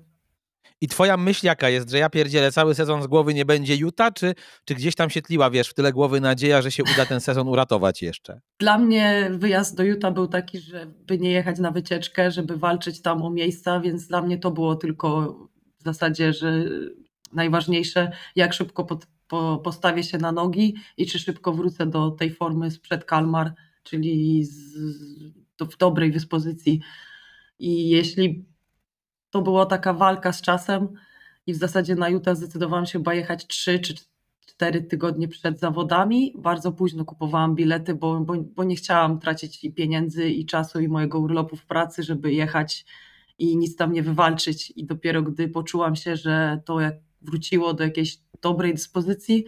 I 0.82 0.88
twoja 0.88 1.18
myśl 1.18 1.46
jaka 1.46 1.70
jest, 1.70 1.90
że 1.90 1.98
ja 1.98 2.10
pierdzielę 2.10 2.52
cały 2.52 2.76
sezon 2.76 3.04
z 3.04 3.08
głowy 3.08 3.34
nie 3.34 3.46
będzie 3.46 3.76
Utah, 3.76 4.14
czy, 4.14 4.36
czy 4.66 4.76
gdzieś 4.76 4.96
tam 4.96 5.10
się 5.10 5.22
tliła, 5.22 5.50
wiesz, 5.50 5.70
w 5.70 5.74
tyle 5.74 5.94
głowy 5.94 6.22
nadzieja, 6.22 6.62
że 6.62 6.72
się 6.72 6.84
uda 6.84 7.06
ten 7.06 7.22
sezon 7.22 7.48
uratować 7.48 8.02
jeszcze? 8.02 8.42
Dla 8.60 8.78
mnie 8.78 9.32
wyjazd 9.34 9.78
do 9.78 9.84
Utah 9.84 10.14
był 10.14 10.28
taki, 10.28 10.60
żeby 10.60 11.18
nie 11.18 11.32
jechać 11.32 11.60
na 11.60 11.72
wycieczkę, 11.72 12.32
żeby 12.32 12.58
walczyć 12.58 13.02
tam 13.02 13.22
o 13.22 13.30
miejsca, 13.30 13.80
więc 13.80 14.08
dla 14.08 14.22
mnie 14.22 14.38
to 14.38 14.52
było 14.52 14.76
tylko 14.76 15.38
w 15.80 15.84
zasadzie, 15.84 16.34
że 16.34 16.64
najważniejsze, 17.34 18.12
jak 18.36 18.54
szybko 18.54 18.84
pod, 18.84 19.08
po, 19.28 19.62
postawię 19.64 20.04
się 20.04 20.18
na 20.18 20.32
nogi 20.32 20.76
i 20.98 21.06
czy 21.06 21.20
szybko 21.20 21.54
wrócę 21.54 21.86
do 21.86 22.12
tej 22.12 22.34
formy 22.34 22.72
sprzed 22.72 23.06
Kalmar, 23.06 23.54
czyli 23.84 24.46
z, 24.46 24.78
do, 25.58 25.66
w 25.66 25.78
dobrej 25.78 26.12
dyspozycji. 26.12 26.82
I 27.60 27.90
jeśli 27.90 28.46
to 29.30 29.42
była 29.42 29.66
taka 29.66 29.94
walka 29.94 30.34
z 30.34 30.42
czasem 30.42 30.88
i 31.48 31.54
w 31.54 31.58
zasadzie 31.58 31.96
na 31.96 32.10
Utah 32.10 32.36
zdecydowałam 32.36 32.86
się 32.86 33.00
chyba 33.00 33.14
jechać 33.14 33.48
3 33.48 33.80
czy 33.80 33.94
4 34.46 34.82
tygodnie 34.82 35.28
przed 35.28 35.60
zawodami. 35.60 36.34
Bardzo 36.38 36.72
późno 36.72 37.06
kupowałam 37.06 37.56
bilety, 37.56 37.96
bo, 37.96 38.20
bo, 38.20 38.34
bo 38.56 38.64
nie 38.64 38.76
chciałam 38.76 39.20
tracić 39.20 39.64
i 39.64 39.74
pieniędzy, 39.74 40.30
i 40.30 40.46
czasu, 40.46 40.80
i 40.80 40.88
mojego 40.88 41.20
urlopu 41.20 41.56
w 41.56 41.66
pracy, 41.66 42.04
żeby 42.04 42.34
jechać 42.34 42.86
i 43.40 43.58
nic 43.58 43.76
tam 43.76 43.94
nie 43.94 44.04
wywalczyć. 44.04 44.74
I 44.76 44.86
dopiero 44.86 45.22
gdy 45.22 45.48
poczułam 45.50 45.96
się, 45.96 46.16
że 46.16 46.62
to 46.66 46.82
jak 46.82 46.96
wróciło 47.22 47.74
do 47.74 47.84
jakiejś 47.84 48.18
dobrej 48.42 48.74
dyspozycji, 48.74 49.46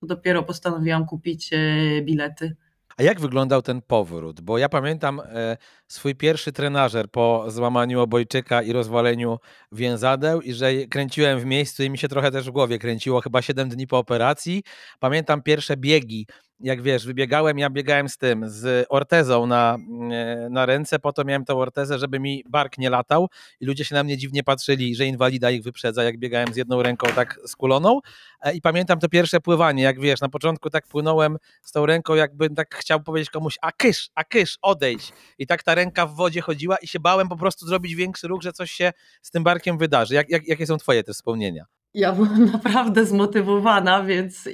to 0.00 0.06
dopiero 0.06 0.42
postanowiłam 0.42 1.06
kupić 1.06 1.50
e, 1.52 1.58
bilety. 2.02 2.56
A 2.96 3.02
jak 3.02 3.20
wyglądał 3.20 3.62
ten 3.62 3.82
powrót? 3.82 4.40
Bo 4.40 4.58
ja 4.58 4.68
pamiętam 4.68 5.20
e, 5.20 5.56
swój 5.88 6.14
pierwszy 6.14 6.52
trenażer 6.52 7.10
po 7.10 7.44
złamaniu 7.48 8.00
obojczyka 8.00 8.62
i 8.62 8.72
rozwaleniu 8.72 9.38
więzadeł 9.72 10.40
i 10.40 10.52
że 10.52 10.74
kręciłem 10.86 11.40
w 11.40 11.44
miejscu 11.44 11.82
i 11.82 11.90
mi 11.90 11.98
się 11.98 12.08
trochę 12.08 12.30
też 12.30 12.48
w 12.48 12.50
głowie 12.50 12.78
kręciło, 12.78 13.20
chyba 13.20 13.42
7 13.42 13.68
dni 13.68 13.86
po 13.86 13.98
operacji. 13.98 14.62
Pamiętam 15.00 15.42
pierwsze 15.42 15.76
biegi 15.76 16.26
jak 16.62 16.82
wiesz, 16.82 17.06
wybiegałem, 17.06 17.58
ja 17.58 17.70
biegałem 17.70 18.08
z 18.08 18.16
tym, 18.16 18.48
z 18.48 18.86
ortezą 18.88 19.46
na, 19.46 19.78
e, 20.12 20.48
na 20.50 20.66
ręce, 20.66 20.98
po 20.98 21.12
to 21.12 21.24
miałem 21.24 21.44
tę 21.44 21.54
ortezę, 21.54 21.98
żeby 21.98 22.20
mi 22.20 22.44
bark 22.48 22.78
nie 22.78 22.90
latał 22.90 23.28
i 23.60 23.66
ludzie 23.66 23.84
się 23.84 23.94
na 23.94 24.04
mnie 24.04 24.18
dziwnie 24.18 24.44
patrzyli, 24.44 24.94
że 24.94 25.06
inwalida 25.06 25.50
ich 25.50 25.62
wyprzedza, 25.62 26.04
jak 26.04 26.18
biegałem 26.18 26.54
z 26.54 26.56
jedną 26.56 26.82
ręką 26.82 27.06
tak 27.14 27.40
skuloną 27.46 28.00
e, 28.40 28.54
i 28.54 28.60
pamiętam 28.60 28.98
to 28.98 29.08
pierwsze 29.08 29.40
pływanie, 29.40 29.82
jak 29.82 30.00
wiesz, 30.00 30.20
na 30.20 30.28
początku 30.28 30.70
tak 30.70 30.86
płynąłem 30.86 31.36
z 31.62 31.72
tą 31.72 31.86
ręką, 31.86 32.14
jakbym 32.14 32.54
tak 32.54 32.74
chciał 32.74 33.02
powiedzieć 33.02 33.30
komuś, 33.30 33.58
a 33.62 33.72
kysz, 33.72 34.10
a 34.14 34.24
kysz, 34.24 34.58
odejdź 34.62 35.12
i 35.38 35.46
tak 35.46 35.62
ta 35.62 35.74
ręka 35.74 36.06
w 36.06 36.14
wodzie 36.14 36.40
chodziła 36.40 36.76
i 36.76 36.88
się 36.88 37.00
bałem 37.00 37.28
po 37.28 37.36
prostu 37.36 37.66
zrobić 37.66 37.94
większy 37.94 38.28
ruch, 38.28 38.42
że 38.42 38.52
coś 38.52 38.70
się 38.70 38.92
z 39.22 39.30
tym 39.30 39.44
barkiem 39.44 39.78
wydarzy. 39.78 40.14
Jak, 40.14 40.30
jak, 40.30 40.48
jakie 40.48 40.66
są 40.66 40.76
twoje 40.76 41.04
te 41.04 41.12
wspomnienia? 41.12 41.64
Ja 41.94 42.12
byłam 42.12 42.44
naprawdę 42.52 43.06
zmotywowana, 43.06 44.02
więc 44.02 44.48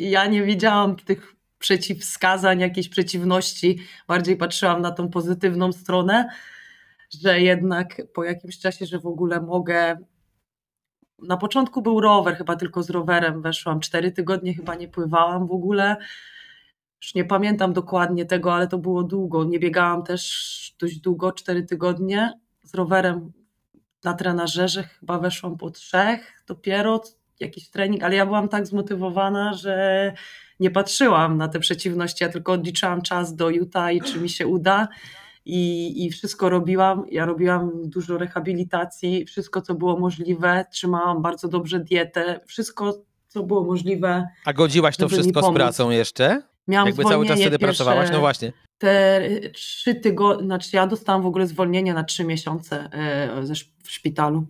ja 0.00 0.26
nie 0.26 0.42
widziałam 0.42 0.96
tych 0.96 1.34
przeciwwskazań, 1.64 2.60
jakiejś 2.60 2.88
przeciwności, 2.88 3.78
bardziej 4.08 4.36
patrzyłam 4.36 4.82
na 4.82 4.90
tą 4.90 5.08
pozytywną 5.08 5.72
stronę, 5.72 6.28
że 7.22 7.40
jednak 7.40 8.02
po 8.14 8.24
jakimś 8.24 8.58
czasie, 8.58 8.86
że 8.86 8.98
w 8.98 9.06
ogóle 9.06 9.40
mogę. 9.40 9.96
Na 11.22 11.36
początku 11.36 11.82
był 11.82 12.00
rower, 12.00 12.36
chyba 12.36 12.56
tylko 12.56 12.82
z 12.82 12.90
rowerem 12.90 13.42
weszłam. 13.42 13.80
Cztery 13.80 14.12
tygodnie 14.12 14.54
chyba 14.54 14.74
nie 14.74 14.88
pływałam 14.88 15.46
w 15.46 15.52
ogóle. 15.52 15.96
Już 17.02 17.14
nie 17.14 17.24
pamiętam 17.24 17.72
dokładnie 17.72 18.26
tego, 18.26 18.54
ale 18.54 18.68
to 18.68 18.78
było 18.78 19.02
długo. 19.02 19.44
Nie 19.44 19.58
biegałam 19.58 20.02
też 20.02 20.74
dość 20.80 21.00
długo, 21.00 21.32
cztery 21.32 21.62
tygodnie. 21.62 22.32
Z 22.62 22.74
rowerem 22.74 23.32
na 24.04 24.14
trenażerze 24.14 24.82
chyba 24.82 25.18
weszłam 25.18 25.56
po 25.56 25.70
trzech 25.70 26.44
dopiero, 26.46 27.02
jakiś 27.40 27.70
trening, 27.70 28.02
ale 28.02 28.16
ja 28.16 28.26
byłam 28.26 28.48
tak 28.48 28.66
zmotywowana, 28.66 29.54
że 29.54 30.12
nie 30.60 30.70
patrzyłam 30.70 31.36
na 31.36 31.48
te 31.48 31.60
przeciwności, 31.60 32.24
ja 32.24 32.30
tylko 32.30 32.52
odliczałam 32.52 33.02
czas 33.02 33.36
do 33.36 33.50
Utah 33.50 33.94
i 33.94 34.00
czy 34.00 34.20
mi 34.20 34.28
się 34.28 34.46
uda. 34.46 34.88
I, 35.46 36.04
I 36.06 36.10
wszystko 36.10 36.48
robiłam. 36.48 37.04
Ja 37.10 37.26
robiłam 37.26 37.70
dużo 37.84 38.18
rehabilitacji, 38.18 39.24
wszystko 39.24 39.62
co 39.62 39.74
było 39.74 39.98
możliwe, 39.98 40.64
trzymałam 40.70 41.22
bardzo 41.22 41.48
dobrze 41.48 41.80
dietę, 41.80 42.40
wszystko 42.46 43.04
co 43.28 43.42
było 43.42 43.64
możliwe. 43.64 44.28
A 44.44 44.52
godziłaś 44.52 44.96
to 44.96 45.08
wszystko 45.08 45.50
z 45.50 45.54
pracą 45.54 45.90
jeszcze? 45.90 46.42
Miałam 46.68 46.86
Jakby 46.86 47.04
cały 47.04 47.26
czas 47.26 47.40
wtedy 47.40 47.58
pracowałaś? 47.58 48.10
No 48.12 48.20
właśnie. 48.20 48.52
Te 48.78 49.20
trzy 49.52 49.94
tygodnie, 49.94 50.44
znaczy 50.44 50.68
ja 50.72 50.86
dostałam 50.86 51.22
w 51.22 51.26
ogóle 51.26 51.46
zwolnienie 51.46 51.94
na 51.94 52.04
trzy 52.04 52.24
miesiące 52.24 52.88
e, 52.92 53.42
w 53.82 53.90
szpitalu, 53.90 54.46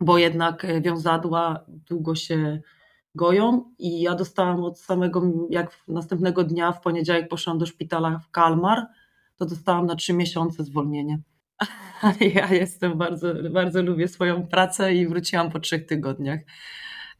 bo 0.00 0.18
jednak 0.18 0.64
e, 0.64 0.80
wiązadła 0.80 1.64
długo 1.68 2.14
się 2.14 2.60
goją 3.14 3.64
i 3.78 4.00
ja 4.00 4.14
dostałam 4.14 4.64
od 4.64 4.80
samego, 4.80 5.22
jak 5.50 5.80
następnego 5.88 6.44
dnia 6.44 6.72
w 6.72 6.80
poniedziałek 6.80 7.28
poszłam 7.28 7.58
do 7.58 7.66
szpitala 7.66 8.18
w 8.18 8.30
Kalmar, 8.30 8.86
to 9.36 9.46
dostałam 9.46 9.86
na 9.86 9.94
trzy 9.94 10.12
miesiące 10.12 10.64
zwolnienie. 10.64 11.20
Ja 12.34 12.54
jestem 12.54 12.98
bardzo, 12.98 13.34
bardzo 13.50 13.82
lubię 13.82 14.08
swoją 14.08 14.46
pracę 14.46 14.94
i 14.94 15.08
wróciłam 15.08 15.50
po 15.50 15.60
trzech 15.60 15.86
tygodniach. 15.86 16.40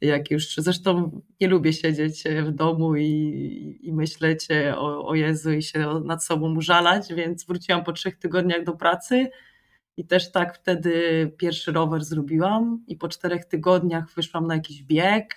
Jak 0.01 0.31
już, 0.31 0.55
zresztą 0.55 1.21
nie 1.41 1.47
lubię 1.47 1.73
siedzieć 1.73 2.23
w 2.45 2.51
domu 2.51 2.95
i, 2.95 3.79
i 3.81 3.93
myśleć 3.93 4.47
o, 4.75 5.07
o 5.07 5.15
Jezu 5.15 5.51
i 5.51 5.63
się 5.63 6.01
nad 6.05 6.23
sobą 6.25 6.55
użalać, 6.55 7.13
więc 7.13 7.45
wróciłam 7.45 7.83
po 7.83 7.93
trzech 7.93 8.19
tygodniach 8.19 8.63
do 8.63 8.73
pracy 8.73 9.29
i 9.97 10.07
też 10.07 10.31
tak 10.31 10.55
wtedy 10.55 11.31
pierwszy 11.37 11.71
rower 11.71 12.03
zrobiłam 12.03 12.83
i 12.87 12.95
po 12.95 13.07
czterech 13.07 13.45
tygodniach 13.45 14.13
wyszłam 14.15 14.47
na 14.47 14.55
jakiś 14.55 14.83
bieg, 14.83 15.35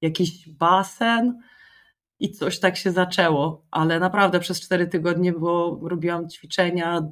jakiś 0.00 0.48
basen 0.48 1.40
i 2.18 2.30
coś 2.30 2.58
tak 2.58 2.76
się 2.76 2.92
zaczęło, 2.92 3.66
ale 3.70 4.00
naprawdę 4.00 4.40
przez 4.40 4.60
cztery 4.60 4.86
tygodnie 4.86 5.32
było, 5.32 5.88
robiłam 5.88 6.28
ćwiczenia, 6.28 7.02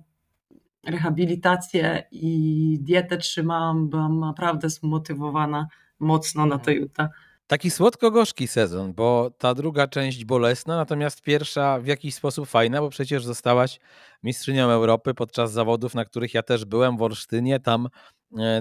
rehabilitację 0.87 2.05
i 2.11 2.79
dietę 2.81 3.19
trzymałam, 3.19 3.89
byłam 3.89 4.21
naprawdę 4.21 4.71
zmotywowana 4.71 5.69
mocno 5.99 6.47
na 6.47 6.59
to 6.59 6.71
Utah. 6.71 7.09
Taki 7.47 7.71
słodko-gorzki 7.71 8.49
sezon, 8.49 8.95
bo 8.95 9.31
ta 9.39 9.55
druga 9.55 9.87
część 9.87 10.25
bolesna, 10.25 10.77
natomiast 10.77 11.23
pierwsza 11.23 11.81
w 11.81 11.87
jakiś 11.87 12.15
sposób 12.15 12.49
fajna, 12.49 12.81
bo 12.81 12.91
przecież 12.91 13.25
zostałaś 13.25 13.81
mistrzynią 14.23 14.71
Europy 14.71 15.15
podczas 15.15 15.53
zawodów, 15.53 15.95
na 15.95 16.05
których 16.05 16.35
ja 16.35 16.43
też 16.43 16.65
byłem 16.65 16.97
w 16.97 17.03
Olsztynie. 17.03 17.61
Tam 17.61 17.89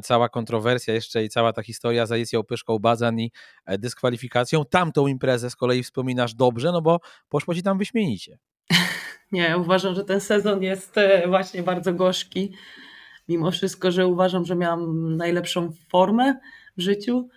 cała 0.03 0.29
kontrowersja 0.29 0.93
jeszcze 0.93 1.24
i 1.24 1.29
cała 1.29 1.53
ta 1.53 1.63
historia 1.63 2.05
z 2.05 2.12
Alicją 2.12 2.43
Pyszką, 2.43 2.79
Bazan 2.79 3.19
i 3.19 3.31
e, 3.65 3.77
dyskwalifikacją. 3.77 4.65
Tamtą 4.65 5.07
imprezę 5.07 5.50
z 5.50 5.55
kolei 5.55 5.83
wspominasz 5.83 6.33
dobrze, 6.33 6.71
no 6.71 6.81
bo 6.81 7.00
poszło 7.29 7.55
ci 7.55 7.63
tam 7.63 7.77
wyśmienicie. 7.77 8.38
Nie, 9.31 9.57
uważam, 9.57 9.95
że 9.95 10.03
ten 10.03 10.21
sezon 10.21 10.63
jest 10.63 10.97
e, 10.97 11.27
właśnie 11.27 11.63
bardzo 11.63 11.93
gorzki. 11.93 12.53
Mimo 13.27 13.51
wszystko, 13.51 13.91
że 13.91 14.07
uważam, 14.07 14.45
że 14.45 14.55
miałam 14.55 15.15
najlepszą 15.17 15.74
formę 15.89 16.39
w 16.77 16.81
życiu, 16.81 17.29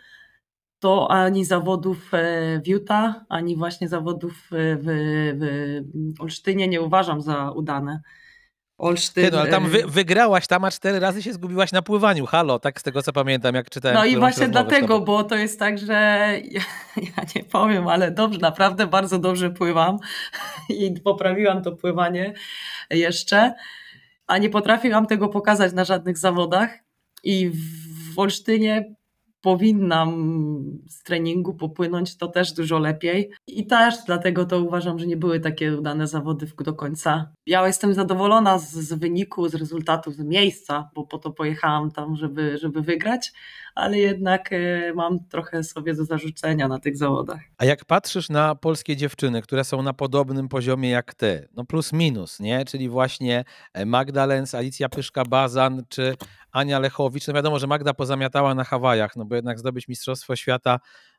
to 0.79 1.11
ani 1.11 1.45
zawodów 1.45 2.11
w 2.65 2.69
Utah, 2.69 3.15
ani 3.29 3.57
właśnie 3.57 3.89
zawodów 3.89 4.33
w, 4.51 4.79
w 5.35 6.21
Olsztynie 6.21 6.69
nie 6.69 6.81
uważam 6.81 7.23
za 7.23 7.51
udane. 7.51 8.01
Olsztyn. 8.81 9.25
Ty, 9.25 9.31
no, 9.31 9.41
ale 9.41 9.51
tam 9.51 9.69
wy, 9.69 9.83
wygrałaś 9.87 10.47
tam, 10.47 10.65
a 10.65 10.71
cztery 10.71 11.01
razy 11.01 11.23
się 11.23 11.33
zgubiłaś 11.33 11.73
na 11.73 11.83
pływaniu. 11.83 12.27
Halo, 12.27 12.59
tak 12.59 12.81
z 12.81 12.83
tego 12.83 13.03
co 13.03 13.13
pamiętam, 13.13 13.55
jak 13.55 13.71
czytałem. 13.71 13.99
No 13.99 14.05
i 14.05 14.17
właśnie 14.17 14.49
dlatego, 14.49 15.01
bo 15.01 15.25
to 15.25 15.37
jest 15.37 15.59
tak, 15.59 15.79
że 15.79 15.95
ja, 16.51 16.63
ja, 16.97 17.25
nie 17.37 17.45
powiem, 17.45 17.89
ale 17.89 18.11
dobrze, 18.11 18.39
naprawdę 18.39 18.87
bardzo 18.87 19.19
dobrze 19.19 19.51
pływam 19.51 19.99
i 20.69 20.95
poprawiłam 21.05 21.63
to 21.63 21.73
pływanie 21.73 22.35
jeszcze, 22.91 23.55
a 24.27 24.39
nie 24.39 24.51
potrafiłam 24.51 25.07
tego 25.07 25.29
pokazać 25.29 25.73
na 25.73 25.85
żadnych 25.85 26.19
zawodach. 26.19 26.79
I 27.23 27.51
w 28.15 28.19
Olsztynie 28.19 28.95
powinnam 29.41 30.11
z 30.89 31.03
treningu 31.03 31.55
popłynąć, 31.55 32.17
to 32.17 32.29
też 32.29 32.53
dużo 32.53 32.79
lepiej. 32.79 33.31
I 33.47 33.67
też 33.67 33.95
dlatego 34.07 34.45
to 34.45 34.61
uważam, 34.61 34.99
że 34.99 35.07
nie 35.07 35.17
były 35.17 35.41
takie 35.41 35.77
udane 35.79 36.07
zawody 36.07 36.47
do 36.65 36.75
końca. 36.75 37.33
Ja 37.47 37.67
jestem 37.67 37.95
zadowolona 37.95 38.59
z, 38.59 38.73
z 38.73 38.93
wyniku, 38.93 39.49
z 39.49 39.55
rezultatu, 39.55 40.11
z 40.13 40.19
miejsca, 40.19 40.91
bo 40.95 41.07
po 41.07 41.19
to 41.19 41.31
pojechałam 41.31 41.91
tam, 41.91 42.17
żeby, 42.17 42.59
żeby 42.59 42.83
wygrać, 42.83 43.33
ale 43.75 43.99
jednak 43.99 44.53
e, 44.53 44.93
mam 44.95 45.25
trochę 45.25 45.65
sobie 45.65 45.95
do 45.95 46.05
zarzucenia 46.05 46.69
na 46.69 46.79
tych 46.79 46.97
zawodach. 46.97 47.41
A 47.59 47.65
jak 47.65 47.85
patrzysz 47.85 48.29
na 48.29 48.55
polskie 48.55 48.97
dziewczyny, 48.97 49.43
które 49.43 49.65
są 49.65 49.83
na 49.83 49.93
podobnym 49.93 50.49
poziomie 50.49 50.91
jak 50.91 51.15
ty, 51.15 51.49
no 51.57 51.65
plus 51.65 51.93
minus, 51.93 52.41
nie? 52.41 52.65
Czyli 52.65 52.89
właśnie 52.89 53.45
e, 53.73 53.87
Magda 53.87 54.27
Lenz, 54.27 54.55
Alicja 54.55 54.89
Pyszka-Bazan 54.89 55.83
czy 55.89 56.17
Ania 56.53 56.79
Lechowicz. 56.79 57.27
No 57.27 57.35
wiadomo, 57.35 57.59
że 57.59 57.67
Magda 57.67 57.95
pozamiatała 57.95 58.55
na 58.55 58.65
Hawajach, 58.65 59.17
no 59.17 59.25
bo 59.25 59.35
jednak 59.35 59.59
zdobyć 59.59 59.89
Mistrzostwo 59.89 60.37
Świata 60.37 60.79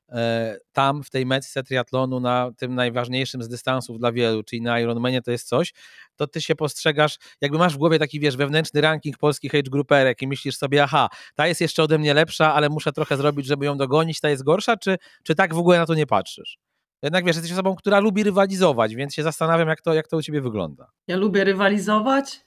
e, 0.09 0.57
tam 0.71 1.03
w 1.03 1.09
tej 1.09 1.25
metce 1.25 1.63
triatlonu 1.63 2.19
na 2.19 2.51
tym 2.57 2.75
najważniejszym 2.75 3.43
z 3.43 3.47
dystansów 3.47 3.99
dla 3.99 4.11
wielu, 4.11 4.43
czyli 4.43 4.61
na 4.61 4.79
Ironmanie 4.79 5.21
to 5.21 5.31
jest 5.31 5.47
coś, 5.47 5.73
to 6.15 6.27
ty 6.27 6.41
się 6.41 6.55
postrzegasz, 6.55 7.17
jakby 7.41 7.57
masz 7.57 7.73
w 7.73 7.77
głowie 7.77 7.99
taki, 7.99 8.19
wiesz, 8.19 8.37
wewnętrzny 8.37 8.81
ranking 8.81 9.17
polskich 9.17 9.55
age 9.55 9.69
grouperek 9.71 10.21
i 10.21 10.27
myślisz 10.27 10.57
sobie, 10.57 10.83
aha, 10.83 11.09
ta 11.35 11.47
jest 11.47 11.61
jeszcze 11.61 11.83
ode 11.83 11.97
mnie 11.97 12.13
lepsza, 12.13 12.53
ale 12.53 12.69
muszę 12.69 12.91
trochę 12.91 13.17
zrobić, 13.17 13.45
żeby 13.45 13.65
ją 13.65 13.77
dogonić, 13.77 14.19
ta 14.19 14.29
jest 14.29 14.43
gorsza, 14.43 14.77
czy, 14.77 14.97
czy 15.23 15.35
tak 15.35 15.53
w 15.53 15.57
ogóle 15.57 15.77
na 15.77 15.85
to 15.85 15.95
nie 15.95 16.07
patrzysz? 16.07 16.57
Jednak 17.03 17.25
wiesz, 17.25 17.35
jesteś 17.35 17.51
osobą, 17.51 17.75
która 17.75 17.99
lubi 17.99 18.23
rywalizować, 18.23 18.95
więc 18.95 19.13
się 19.13 19.23
zastanawiam, 19.23 19.67
jak 19.67 19.81
to, 19.81 19.93
jak 19.93 20.07
to 20.07 20.17
u 20.17 20.21
ciebie 20.21 20.41
wygląda. 20.41 20.87
Ja 21.07 21.17
lubię 21.17 21.43
rywalizować, 21.43 22.41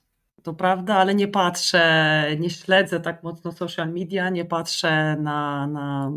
to 0.45 0.55
prawda, 0.55 0.95
ale 0.95 1.15
nie 1.15 1.29
patrzę, 1.29 2.27
nie 2.41 2.51
śledzę 2.51 3.01
tak 3.01 3.23
mocno 3.23 3.53
social 3.53 3.93
media, 3.93 4.31
nie 4.31 4.45
patrzę 4.45 5.17
na, 5.21 5.67
na 5.67 6.13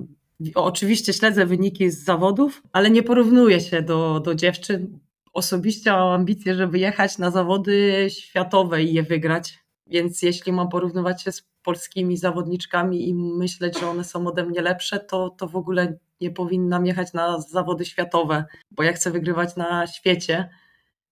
Oczywiście 0.56 1.14
śledzę 1.14 1.46
wyniki 1.46 1.90
z 1.90 2.04
zawodów, 2.04 2.64
ale 2.72 2.90
nie 2.90 3.04
porównuję 3.04 3.62
się 3.62 3.82
do, 3.82 4.20
do 4.20 4.36
dziewczyn. 4.36 5.00
Osobiście 5.34 5.92
mam 5.92 6.10
ambicje, 6.10 6.56
żeby 6.56 6.80
jechać 6.80 7.18
na 7.18 7.32
zawody 7.32 8.08
światowe 8.10 8.84
i 8.84 8.94
je 8.94 9.04
wygrać. 9.04 9.60
Więc 9.88 10.22
jeśli 10.22 10.52
mam 10.52 10.70
porównywać 10.70 11.24
się 11.24 11.32
z 11.32 11.48
polskimi 11.64 12.18
zawodniczkami 12.18 13.10
i 13.10 13.14
myśleć, 13.14 13.80
że 13.80 13.90
one 13.90 14.04
są 14.04 14.28
ode 14.28 14.46
mnie 14.46 14.62
lepsze, 14.62 15.00
to, 15.00 15.30
to 15.30 15.48
w 15.48 15.56
ogóle 15.56 15.98
nie 16.22 16.32
powinnam 16.32 16.86
jechać 16.86 17.14
na 17.14 17.42
zawody 17.42 17.86
światowe, 17.86 18.46
bo 18.72 18.84
ja 18.84 18.94
chcę 18.94 19.12
wygrywać 19.12 19.56
na 19.56 19.88
świecie, 19.88 20.50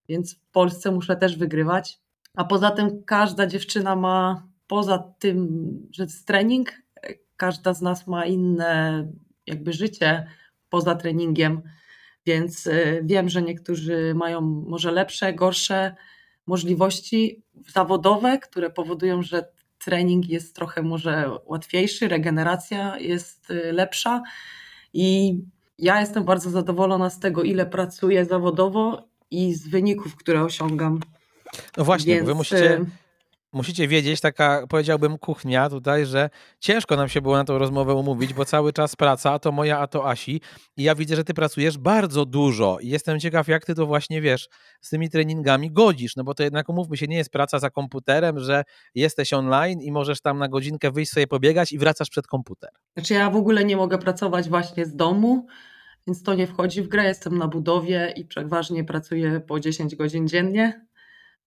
więc 0.10 0.36
w 0.36 0.52
Polsce 0.52 0.92
muszę 0.92 1.16
też 1.16 1.38
wygrywać. 1.38 2.05
A 2.36 2.44
poza 2.44 2.72
tym 2.72 3.04
każda 3.04 3.48
dziewczyna 3.48 3.96
ma, 3.96 4.48
poza 4.68 4.98
tym, 5.20 5.50
że 5.92 6.04
jest 6.04 6.28
trening, 6.28 6.74
każda 7.38 7.74
z 7.74 7.82
nas 7.82 8.08
ma 8.08 8.26
inne 8.26 9.08
jakby 9.48 9.74
życie 9.74 10.28
poza 10.70 10.96
treningiem, 10.96 11.62
więc 12.26 12.68
y, 12.68 13.02
wiem, 13.04 13.30
że 13.30 13.42
niektórzy 13.42 14.14
mają 14.16 14.42
może 14.42 14.92
lepsze, 14.92 15.34
gorsze 15.34 15.96
możliwości 16.48 17.44
zawodowe, 17.68 18.38
które 18.38 18.70
powodują, 18.70 19.22
że 19.22 19.50
trening 19.80 20.30
jest 20.30 20.56
trochę 20.56 20.82
może 20.82 21.30
łatwiejszy, 21.46 22.08
regeneracja 22.08 22.98
jest 23.00 23.52
y, 23.52 23.72
lepsza 23.74 24.24
i 24.94 25.38
ja 25.80 26.00
jestem 26.00 26.24
bardzo 26.24 26.50
zadowolona 26.50 27.10
z 27.10 27.20
tego, 27.20 27.44
ile 27.44 27.66
pracuję 27.66 28.26
zawodowo 28.26 29.08
i 29.32 29.54
z 29.54 29.68
wyników, 29.68 30.16
które 30.16 30.44
osiągam. 30.44 31.00
No 31.78 31.84
właśnie, 31.84 32.16
Więc... 32.16 32.28
wy 32.28 32.36
musicie, 32.36 32.74
y, 32.74 32.86
musicie 33.56 33.88
wiedzieć, 33.88 34.22
taka 34.22 34.68
powiedziałbym 34.70 35.18
kuchnia 35.18 35.70
tutaj, 35.70 36.06
że 36.06 36.30
ciężko 36.60 36.96
nam 36.96 37.10
się 37.10 37.22
było 37.22 37.36
na 37.36 37.44
tą 37.44 37.58
rozmowę 37.58 37.94
umówić, 37.94 38.34
bo 38.34 38.46
cały 38.46 38.74
czas 38.74 38.96
praca, 38.96 39.32
a 39.32 39.40
to 39.40 39.52
moja, 39.52 39.80
a 39.80 39.88
to 39.88 40.10
Asi. 40.10 40.42
I 40.78 40.84
ja 40.84 40.96
widzę, 40.96 41.16
że 41.16 41.24
ty 41.24 41.34
pracujesz 41.34 41.78
bardzo 41.78 42.26
dużo 42.26 42.78
i 42.82 42.90
jestem 42.90 43.20
ciekaw, 43.20 43.48
jak 43.48 43.66
ty 43.66 43.76
to 43.76 43.86
właśnie 43.86 44.22
wiesz, 44.22 44.50
z 44.82 44.90
tymi 44.90 45.10
treningami 45.10 45.72
godzisz, 45.72 46.16
no 46.16 46.24
bo 46.24 46.34
to 46.34 46.44
jednak 46.44 46.70
umówmy 46.70 46.98
się, 46.98 47.08
nie 47.08 47.18
jest 47.18 47.32
praca 47.32 47.60
za 47.60 47.70
komputerem, 47.70 48.40
że 48.40 48.64
jesteś 48.96 49.34
online 49.34 49.82
i 49.82 49.92
możesz 49.92 50.22
tam 50.22 50.38
na 50.38 50.48
godzinkę 50.48 50.92
wyjść 50.92 51.12
sobie 51.12 51.28
pobiegać 51.28 51.72
i 51.72 51.78
wracasz 51.78 52.10
przed 52.10 52.28
komputer. 52.28 52.70
Znaczy 52.94 53.14
ja 53.14 53.30
w 53.30 53.36
ogóle 53.36 53.66
nie 53.66 53.78
mogę 53.78 53.98
pracować 53.98 54.50
właśnie 54.50 54.86
z 54.86 54.96
domu, 54.96 55.48
więc 56.08 56.24
to 56.24 56.34
nie 56.34 56.48
wchodzi 56.48 56.82
w 56.82 56.88
grę. 56.88 57.04
Jestem 57.04 57.38
na 57.38 57.48
budowie 57.48 58.14
i 58.16 58.26
przeważnie 58.26 58.84
pracuję 58.84 59.42
po 59.48 59.60
10 59.60 59.96
godzin 59.96 60.28
dziennie 60.28 60.86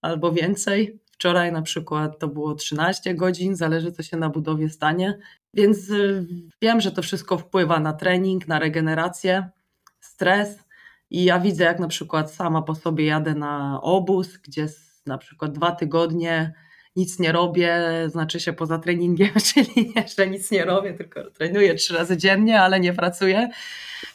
albo 0.03 0.33
więcej. 0.33 1.01
Wczoraj 1.13 1.53
na 1.53 1.63
przykład 1.63 2.19
to 2.19 2.29
było 2.29 2.55
13 2.55 3.15
godzin, 3.15 3.57
zależy 3.57 3.93
co 3.93 4.03
się 4.03 4.17
na 4.17 4.29
budowie 4.29 4.69
stanie. 4.69 5.19
Więc 5.55 5.91
y, 5.91 6.27
wiem, 6.63 6.81
że 6.81 6.93
to 6.93 7.03
wszystko 7.03 7.39
wpływa 7.39 7.81
na 7.81 7.93
trening, 7.93 8.49
na 8.49 8.59
regenerację, 8.59 9.49
stres. 10.01 10.59
I 11.11 11.25
ja 11.25 11.41
widzę, 11.41 11.65
jak 11.65 11.79
na 11.81 11.89
przykład 11.89 12.35
sama 12.35 12.63
po 12.63 12.75
sobie 12.75 13.07
jadę 13.07 13.35
na 13.35 13.81
obóz, 13.83 14.37
gdzie 14.37 14.69
na 15.07 15.19
przykład 15.19 15.53
dwa 15.53 15.73
tygodnie 15.73 16.55
nic 16.97 17.19
nie 17.19 17.33
robię, 17.33 17.81
znaczy 18.07 18.41
się 18.41 18.53
poza 18.53 18.79
treningiem, 18.79 19.31
czyli 19.55 19.93
nie, 19.97 20.05
że 20.17 20.27
nic 20.27 20.51
nie 20.51 20.65
robię, 20.65 20.95
tylko 20.95 21.31
trenuję 21.31 21.75
trzy 21.75 21.95
razy 21.95 22.17
dziennie, 22.17 22.61
ale 22.61 22.81
nie 22.81 22.93
pracuję. 22.93 23.51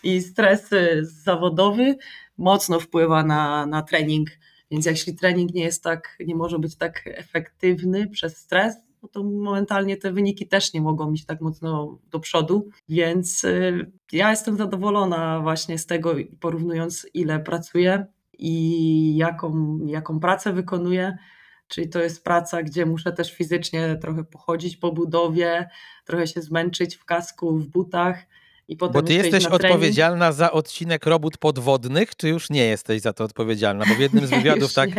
I 0.03 0.21
stres 0.21 0.69
zawodowy 1.01 1.97
mocno 2.37 2.79
wpływa 2.79 3.23
na, 3.23 3.65
na 3.65 3.81
trening 3.81 4.29
więc 4.71 4.85
jeśli 4.85 5.15
trening 5.15 5.53
nie 5.53 5.63
jest 5.63 5.83
tak, 5.83 6.17
nie 6.25 6.35
może 6.35 6.59
być 6.59 6.75
tak 6.75 7.01
efektywny 7.05 8.07
przez 8.07 8.37
stres, 8.37 8.75
no 9.03 9.09
to 9.09 9.23
momentalnie 9.23 9.97
te 9.97 10.11
wyniki 10.11 10.47
też 10.47 10.73
nie 10.73 10.81
mogą 10.81 11.13
iść 11.13 11.25
tak 11.25 11.41
mocno 11.41 11.99
do 12.11 12.19
przodu. 12.19 12.69
Więc 12.89 13.43
y, 13.43 13.91
ja 14.11 14.29
jestem 14.29 14.57
zadowolona 14.57 15.39
właśnie 15.39 15.77
z 15.77 15.85
tego, 15.85 16.15
porównując 16.39 17.07
ile 17.13 17.39
pracuję 17.39 18.05
i 18.39 19.15
jaką, 19.17 19.79
jaką 19.85 20.19
pracę 20.19 20.53
wykonuję. 20.53 21.17
Czyli 21.67 21.89
to 21.89 21.99
jest 21.99 22.23
praca, 22.23 22.63
gdzie 22.63 22.85
muszę 22.85 23.11
też 23.11 23.33
fizycznie 23.33 23.97
trochę 24.01 24.23
pochodzić 24.23 24.77
po 24.77 24.91
budowie, 24.91 25.69
trochę 26.05 26.27
się 26.27 26.41
zmęczyć 26.41 26.95
w 26.95 27.05
kasku, 27.05 27.57
w 27.57 27.67
butach 27.67 28.25
bo 28.69 29.01
ty 29.01 29.13
jesteś 29.13 29.45
odpowiedzialna 29.45 30.31
za 30.31 30.51
odcinek 30.51 31.05
robót 31.05 31.37
podwodnych, 31.37 32.15
czy 32.15 32.29
już 32.29 32.49
nie 32.49 32.65
jesteś 32.65 33.01
za 33.01 33.13
to 33.13 33.23
odpowiedzialna? 33.23 33.85
Bo 33.89 33.95
w 33.95 33.99
jednym 33.99 34.27
z 34.27 34.29
wywiadów 34.39 34.73
tak. 34.73 34.89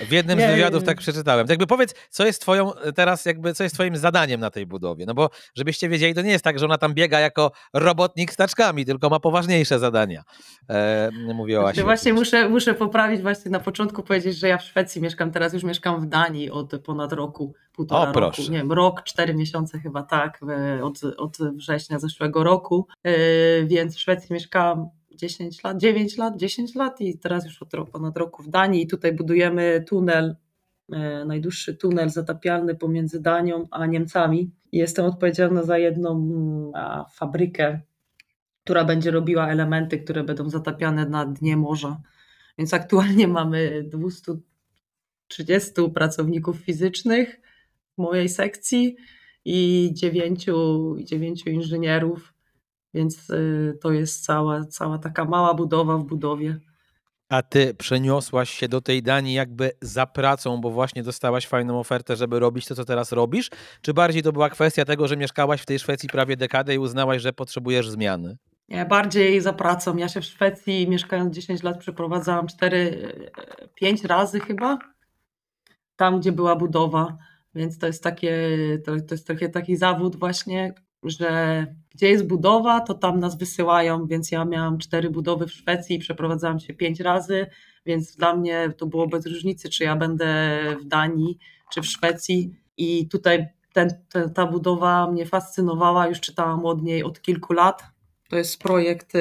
W 0.00 0.12
jednym 0.12 0.40
z 0.40 0.44
wywiadów 0.44 0.84
tak 0.84 0.98
przeczytałem. 0.98 1.46
Tak 1.46 1.50
jakby 1.50 1.66
powiedz, 1.66 1.94
co 2.10 2.26
jest 2.26 2.40
twoją 2.40 2.70
teraz, 2.94 3.24
jakby, 3.24 3.54
co 3.54 3.62
jest 3.62 3.74
twoim 3.74 3.96
zadaniem 3.96 4.40
na 4.40 4.50
tej 4.50 4.66
budowie? 4.66 5.06
No 5.06 5.14
bo 5.14 5.30
żebyście 5.54 5.88
wiedzieli, 5.88 6.14
to 6.14 6.22
nie 6.22 6.30
jest 6.30 6.44
tak, 6.44 6.58
że 6.58 6.64
ona 6.64 6.78
tam 6.78 6.94
biega 6.94 7.20
jako 7.20 7.52
robotnik 7.74 8.32
z 8.32 8.36
taczkami, 8.36 8.84
tylko 8.84 9.08
ma 9.10 9.20
poważniejsze 9.20 9.78
zadania. 9.78 10.22
E, 10.70 11.10
Asi. 11.66 11.82
Właśnie 11.82 12.12
muszę, 12.12 12.48
muszę 12.48 12.74
poprawić 12.74 13.22
właśnie 13.22 13.50
na 13.50 13.60
początku 13.60 14.02
powiedzieć, 14.02 14.36
że 14.38 14.48
ja 14.48 14.58
w 14.58 14.62
Szwecji 14.62 15.02
mieszkam, 15.02 15.30
teraz 15.30 15.52
już 15.52 15.62
mieszkam 15.62 16.00
w 16.00 16.06
Danii 16.06 16.50
od 16.50 16.72
ponad 16.84 17.12
roku, 17.12 17.54
półtora 17.72 18.10
o, 18.10 18.20
roku. 18.20 18.42
Nie 18.42 18.58
wiem, 18.58 18.72
rok, 18.72 19.02
cztery 19.02 19.34
miesiące 19.34 19.78
chyba 19.78 20.02
tak, 20.02 20.40
od, 20.82 21.04
od 21.16 21.38
września 21.56 21.98
zeszłego 21.98 22.44
roku. 22.44 22.86
E, 23.08 23.64
więc 23.64 23.96
w 23.96 24.00
Szwecji 24.00 24.34
mieszkałam 24.34 24.88
10 25.14 25.62
lat, 25.64 25.78
9 25.78 26.16
lat, 26.16 26.36
10 26.36 26.74
lat 26.74 27.00
i 27.00 27.18
teraz 27.18 27.44
już 27.44 27.62
od 27.62 27.70
ponad 27.92 28.16
roku 28.16 28.42
w 28.42 28.48
Danii. 28.48 28.82
I 28.82 28.86
tutaj 28.86 29.12
budujemy 29.12 29.84
tunel, 29.88 30.36
e, 30.92 31.24
najdłuższy 31.24 31.74
tunel 31.74 32.10
zatapialny 32.10 32.74
pomiędzy 32.74 33.20
Danią 33.20 33.68
a 33.70 33.86
Niemcami. 33.86 34.50
Jestem 34.72 35.06
odpowiedzialna 35.06 35.62
za 35.62 35.78
jedną 35.78 36.32
fabrykę, 37.12 37.80
która 38.64 38.84
będzie 38.84 39.10
robiła 39.10 39.48
elementy, 39.48 39.98
które 39.98 40.24
będą 40.24 40.50
zatapiane 40.50 41.06
na 41.06 41.26
dnie 41.26 41.56
morza. 41.56 42.00
Więc 42.58 42.74
aktualnie 42.74 43.28
mamy 43.28 43.84
230 43.88 45.72
pracowników 45.94 46.56
fizycznych 46.56 47.40
w 47.94 47.98
mojej 47.98 48.28
sekcji 48.28 48.96
i 49.44 49.90
dziewięciu, 49.92 50.96
dziewięciu 51.04 51.50
inżynierów, 51.50 52.34
więc 52.94 53.30
y, 53.30 53.78
to 53.82 53.92
jest 53.92 54.24
cała, 54.24 54.64
cała 54.64 54.98
taka 54.98 55.24
mała 55.24 55.54
budowa 55.54 55.98
w 55.98 56.04
budowie. 56.04 56.60
A 57.28 57.42
ty 57.42 57.74
przeniosłaś 57.74 58.50
się 58.50 58.68
do 58.68 58.80
tej 58.80 59.02
Danii 59.02 59.34
jakby 59.34 59.70
za 59.80 60.06
pracą, 60.06 60.60
bo 60.60 60.70
właśnie 60.70 61.02
dostałaś 61.02 61.46
fajną 61.46 61.80
ofertę, 61.80 62.16
żeby 62.16 62.38
robić 62.38 62.66
to, 62.66 62.74
co 62.74 62.84
teraz 62.84 63.12
robisz? 63.12 63.50
Czy 63.80 63.94
bardziej 63.94 64.22
to 64.22 64.32
była 64.32 64.50
kwestia 64.50 64.84
tego, 64.84 65.08
że 65.08 65.16
mieszkałaś 65.16 65.60
w 65.62 65.66
tej 65.66 65.78
Szwecji 65.78 66.08
prawie 66.08 66.36
dekadę 66.36 66.74
i 66.74 66.78
uznałaś, 66.78 67.22
że 67.22 67.32
potrzebujesz 67.32 67.88
zmiany? 67.88 68.36
Nie, 68.68 68.84
bardziej 68.84 69.40
za 69.40 69.52
pracą. 69.52 69.96
Ja 69.96 70.08
się 70.08 70.20
w 70.20 70.24
Szwecji 70.24 70.88
mieszkając 70.88 71.34
10 71.34 71.62
lat 71.62 71.78
przeprowadzałam 71.78 72.46
4-5 72.46 74.06
razy 74.06 74.40
chyba. 74.40 74.78
Tam, 75.96 76.20
gdzie 76.20 76.32
była 76.32 76.56
budowa. 76.56 77.18
Więc 77.54 77.78
to 77.78 77.86
jest 77.86 78.02
takie, 78.02 78.48
to, 78.84 78.92
to 79.00 79.14
jest 79.14 79.26
trochę 79.26 79.48
taki 79.48 79.76
zawód 79.76 80.16
właśnie, 80.16 80.74
że 81.02 81.66
gdzie 81.90 82.08
jest 82.08 82.26
budowa, 82.26 82.80
to 82.80 82.94
tam 82.94 83.20
nas 83.20 83.38
wysyłają, 83.38 84.06
więc 84.06 84.30
ja 84.30 84.44
miałam 84.44 84.78
cztery 84.78 85.10
budowy 85.10 85.46
w 85.46 85.52
Szwecji 85.52 85.96
i 85.96 85.98
przeprowadzałam 85.98 86.60
się 86.60 86.74
pięć 86.74 87.00
razy, 87.00 87.46
więc 87.86 88.16
dla 88.16 88.36
mnie 88.36 88.72
to 88.76 88.86
było 88.86 89.06
bez 89.06 89.26
różnicy, 89.26 89.68
czy 89.68 89.84
ja 89.84 89.96
będę 89.96 90.58
w 90.80 90.84
Danii, 90.84 91.38
czy 91.72 91.82
w 91.82 91.86
Szwecji 91.86 92.54
i 92.76 93.08
tutaj 93.08 93.46
ten, 93.72 93.88
ta 94.34 94.46
budowa 94.46 95.10
mnie 95.10 95.26
fascynowała, 95.26 96.08
już 96.08 96.20
czytałam 96.20 96.66
od 96.66 96.82
niej 96.82 97.04
od 97.04 97.22
kilku 97.22 97.52
lat. 97.52 97.82
To 98.30 98.36
jest 98.36 98.62
projekt 98.62 99.14
y, 99.14 99.20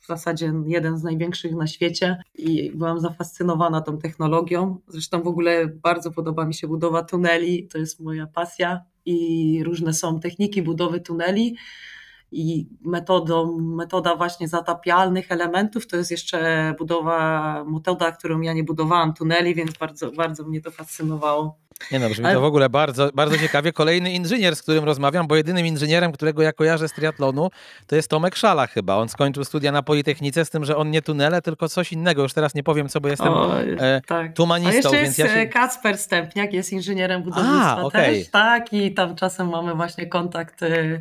w 0.00 0.06
zasadzie 0.06 0.52
jeden 0.66 0.98
z 0.98 1.02
największych 1.02 1.52
na 1.52 1.66
świecie 1.66 2.22
i 2.34 2.70
byłam 2.74 3.00
zafascynowana 3.00 3.80
tą 3.80 3.98
technologią. 3.98 4.78
Zresztą 4.88 5.22
w 5.22 5.26
ogóle 5.26 5.66
bardzo 5.66 6.10
podoba 6.10 6.44
mi 6.44 6.54
się 6.54 6.68
budowa 6.68 7.02
tuneli, 7.02 7.68
to 7.68 7.78
jest 7.78 8.00
moja 8.00 8.26
pasja 8.26 8.84
i 9.04 9.62
różne 9.64 9.94
są 9.94 10.20
techniki 10.20 10.62
budowy 10.62 11.00
tuneli 11.00 11.56
i 12.32 12.68
metodą, 12.84 13.58
metoda 13.60 14.16
właśnie 14.16 14.48
zatapialnych 14.48 15.32
elementów 15.32 15.86
to 15.86 15.96
jest 15.96 16.10
jeszcze 16.10 16.74
budowa, 16.78 17.64
metoda, 17.64 18.12
którą 18.12 18.40
ja 18.40 18.52
nie 18.52 18.64
budowałam 18.64 19.14
tuneli, 19.14 19.54
więc 19.54 19.78
bardzo, 19.78 20.12
bardzo 20.12 20.44
mnie 20.44 20.60
to 20.60 20.70
fascynowało. 20.70 21.58
Nie 21.92 21.98
no, 21.98 22.08
brzmi 22.08 22.24
Ale... 22.24 22.34
to 22.34 22.40
w 22.40 22.44
ogóle 22.44 22.68
bardzo, 22.68 23.10
bardzo 23.14 23.38
ciekawie. 23.38 23.72
Kolejny 23.72 24.12
inżynier, 24.12 24.56
z 24.56 24.62
którym 24.62 24.84
rozmawiam, 24.84 25.26
bo 25.26 25.36
jedynym 25.36 25.66
inżynierem, 25.66 26.12
którego 26.12 26.42
ja 26.42 26.52
kojarzę 26.52 26.88
z 26.88 26.92
triatlonu, 26.92 27.50
to 27.86 27.96
jest 27.96 28.08
Tomek 28.10 28.36
Szala 28.36 28.66
chyba. 28.66 28.96
On 28.96 29.08
skończył 29.08 29.44
studia 29.44 29.72
na 29.72 29.82
Politechnice 29.82 30.44
z 30.44 30.50
tym, 30.50 30.64
że 30.64 30.76
on 30.76 30.90
nie 30.90 31.02
tunele, 31.02 31.42
tylko 31.42 31.68
coś 31.68 31.92
innego. 31.92 32.22
Już 32.22 32.32
teraz 32.32 32.54
nie 32.54 32.62
powiem 32.62 32.88
co, 32.88 33.00
bo 33.00 33.08
jestem 33.08 33.28
o, 33.28 33.60
e, 33.62 34.00
tak. 34.06 34.34
tumanistą. 34.34 34.88
A 34.88 34.92
więc 34.92 35.18
jest 35.18 35.18
ja 35.18 35.42
się... 35.42 35.46
Kacper 35.46 35.98
Stępniak, 35.98 36.52
jest 36.52 36.72
inżynierem 36.72 37.22
budownictwa 37.22 37.76
A, 37.76 37.82
okay. 37.82 38.04
też, 38.14 38.30
tak, 38.30 38.72
i 38.72 38.94
tam 38.94 39.16
czasem 39.16 39.48
mamy 39.48 39.74
właśnie 39.74 40.06
kontakt 40.06 40.62
e, 40.62 41.00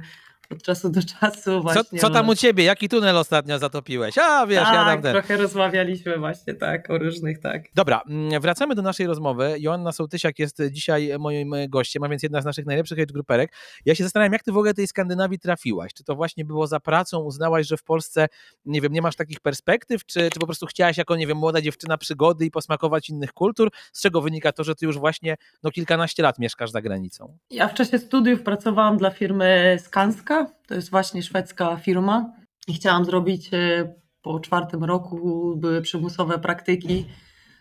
od 0.52 0.64
czasu 0.64 0.90
do 0.90 1.02
czasu 1.04 1.62
właśnie. 1.62 2.00
Co, 2.00 2.08
co 2.08 2.14
tam 2.14 2.30
u 2.30 2.36
ciebie? 2.36 2.64
Jaki 2.64 2.90
tunel 2.90 3.18
ostatnio 3.18 3.60
zatopiłeś? 3.60 4.18
A, 4.18 4.48
wiesz, 4.48 4.64
tak, 4.64 4.74
ja 4.74 4.86
tam 4.86 5.02
ten. 5.02 5.14
trochę 5.14 5.38
rozmawialiśmy 5.38 6.18
właśnie 6.18 6.54
tak, 6.54 6.90
o 6.90 6.98
różnych, 6.98 7.40
tak. 7.40 7.64
Dobra, 7.76 8.02
mm, 8.10 8.42
wracamy 8.42 8.76
do 8.76 8.82
naszej 8.82 9.08
rozmowy. 9.08 9.56
Joanna 9.60 9.92
Sołtysiak 9.92 10.40
jest 10.40 10.62
dzisiaj 10.72 11.12
moim 11.20 11.56
gościem, 11.70 12.04
a 12.04 12.10
więc 12.10 12.24
jedna 12.24 12.42
z 12.42 12.46
naszych 12.46 12.66
najlepszych 12.66 13.06
gruperek. 13.06 13.54
Ja 13.86 13.96
się 13.96 14.04
zastanawiam, 14.04 14.34
jak 14.34 14.44
ty 14.44 14.52
w 14.52 14.58
ogóle 14.58 14.74
tej 14.74 14.88
Skandynawii 14.88 15.40
trafiłaś? 15.40 15.94
Czy 15.94 16.04
to 16.04 16.16
właśnie 16.16 16.46
było 16.46 16.68
za 16.68 16.80
pracą? 16.80 17.20
Uznałaś, 17.20 17.68
że 17.68 17.78
w 17.78 17.84
Polsce, 17.84 18.28
nie 18.66 18.82
wiem, 18.82 18.94
nie 18.94 19.02
masz 19.02 19.16
takich 19.16 19.40
perspektyw? 19.40 20.06
Czy, 20.06 20.30
czy 20.30 20.40
po 20.40 20.46
prostu 20.46 20.66
chciałaś 20.66 20.98
jako, 20.98 21.16
nie 21.16 21.28
wiem, 21.28 21.38
młoda 21.38 21.62
dziewczyna 21.62 21.98
przygody 21.98 22.46
i 22.46 22.52
posmakować 22.52 23.10
innych 23.10 23.34
kultur? 23.34 23.70
Z 23.94 24.02
czego 24.02 24.22
wynika 24.22 24.52
to, 24.52 24.64
że 24.64 24.76
ty 24.76 24.86
już 24.86 24.98
właśnie 24.98 25.36
no, 25.64 25.72
kilkanaście 25.72 26.24
lat 26.24 26.40
mieszkasz 26.40 26.72
za 26.72 26.82
granicą? 26.82 27.38
Ja 27.50 27.68
w 27.68 27.74
czasie 27.74 28.00
studiów 28.00 28.42
pracowałam 28.44 28.98
dla 28.98 29.12
firmy 29.12 29.78
Skanska, 29.84 30.39
to 30.68 30.76
jest 30.76 30.90
właśnie 30.90 31.24
szwedzka 31.24 31.78
firma 31.78 32.34
i 32.68 32.74
chciałam 32.74 33.06
zrobić 33.06 33.50
e, 33.54 33.94
po 34.22 34.40
czwartym 34.40 34.84
roku 34.84 35.54
były 35.58 35.82
przymusowe 35.82 36.40
praktyki 36.40 37.06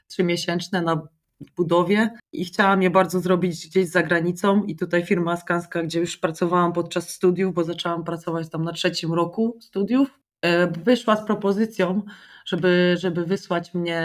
trzymiesięczne 0.07 0.83
na 0.83 1.09
budowie 1.57 2.11
i 2.33 2.45
chciałam 2.45 2.83
je 2.83 2.91
bardzo 2.91 3.21
zrobić 3.21 3.69
gdzieś 3.69 3.89
za 3.89 4.03
granicą 4.03 4.65
i 4.65 4.77
tutaj 4.77 5.05
firma 5.05 5.37
Skanska, 5.37 5.83
gdzie 5.83 6.01
już 6.01 6.17
pracowałam 6.17 6.73
podczas 6.73 7.11
studiów, 7.11 7.55
bo 7.55 7.65
zaczęłam 7.65 8.05
pracować 8.05 8.49
tam 8.49 8.65
na 8.65 8.73
trzecim 8.73 9.13
roku 9.13 9.59
studiów, 9.61 10.21
e, 10.43 10.67
wyszła 10.67 11.17
z 11.17 11.27
propozycją, 11.27 12.03
żeby, 12.45 12.95
żeby 12.99 13.25
wysłać 13.25 13.75
mnie 13.75 14.01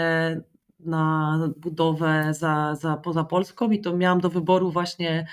na 0.80 1.38
budowę 1.56 2.34
za, 2.34 2.74
za, 2.74 2.96
poza 2.96 3.24
Polską 3.24 3.70
i 3.70 3.80
to 3.80 3.96
miałam 3.96 4.20
do 4.20 4.30
wyboru 4.30 4.70
właśnie 4.70 5.26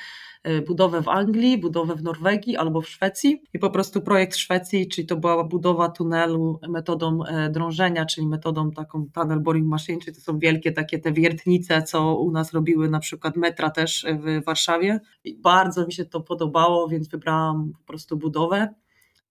budowę 0.67 1.01
w 1.01 1.07
Anglii, 1.07 1.57
budowę 1.57 1.95
w 1.95 2.03
Norwegii 2.03 2.57
albo 2.57 2.81
w 2.81 2.89
Szwecji 2.89 3.41
i 3.53 3.59
po 3.59 3.69
prostu 3.69 4.01
projekt 4.01 4.35
Szwecji, 4.35 4.87
czyli 4.87 5.07
to 5.07 5.15
była 5.15 5.43
budowa 5.43 5.89
tunelu 5.89 6.59
metodą 6.69 7.25
e, 7.25 7.49
drążenia, 7.49 8.05
czyli 8.05 8.27
metodą 8.27 8.71
taką 8.71 9.05
tunnel 9.13 9.39
boring 9.39 9.67
machine, 9.67 9.99
czyli 9.99 10.15
to 10.15 10.21
są 10.21 10.39
wielkie 10.39 10.71
takie 10.71 10.99
te 10.99 11.11
wiertnice, 11.11 11.83
co 11.83 12.15
u 12.15 12.31
nas 12.31 12.53
robiły 12.53 12.89
na 12.89 12.99
przykład 12.99 13.35
metra 13.35 13.69
też 13.69 14.05
w 14.19 14.45
Warszawie. 14.45 14.99
I 15.23 15.35
bardzo 15.35 15.85
mi 15.85 15.93
się 15.93 16.05
to 16.05 16.21
podobało, 16.21 16.87
więc 16.87 17.07
wybrałam 17.07 17.73
po 17.77 17.87
prostu 17.87 18.17
budowę. 18.17 18.73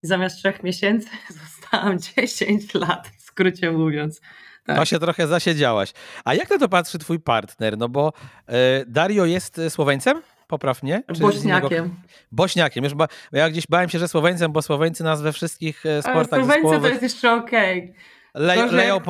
I 0.03 0.07
zamiast 0.07 0.37
trzech 0.37 0.63
miesięcy 0.63 1.09
zostałam 1.45 1.99
10 1.99 2.75
lat, 2.75 3.09
w 3.19 3.23
skrócie 3.23 3.73
mówiąc. 3.73 4.21
Tak. 4.67 4.79
To 4.79 4.85
się 4.85 4.99
trochę 4.99 5.27
zasiedziałaś. 5.27 5.93
A 6.25 6.35
jak 6.35 6.51
na 6.51 6.59
to 6.59 6.69
patrzy 6.69 6.99
twój 6.99 7.21
partner? 7.21 7.79
No 7.79 7.89
bo 7.89 8.13
Dario 8.87 9.25
jest 9.25 9.61
Słoweńcem? 9.69 10.23
Popraw 10.51 10.83
mnie. 10.83 11.03
Bośniakiem. 11.21 11.95
Bośniakiem. 12.33 12.85
Już 12.85 12.95
ba... 12.95 13.09
Ja 13.33 13.51
gdzieś 13.51 13.67
bałem 13.67 13.89
się, 13.89 13.99
że 13.99 14.09
Słoweńcem, 14.09 14.53
bo 14.53 14.63
Słoweńcy 14.63 15.05
nas 15.05 15.23
we 15.23 15.33
wszystkich 15.33 15.87
e, 15.87 16.03
sportach 16.03 16.41
Słoweńcy 16.41 16.81
to 16.81 16.89
jest 16.89 17.03
jeszcze 17.03 17.33
okej. 17.33 17.79
Okay. 17.79 18.47
Le, 18.47 18.69
że... 18.69 19.01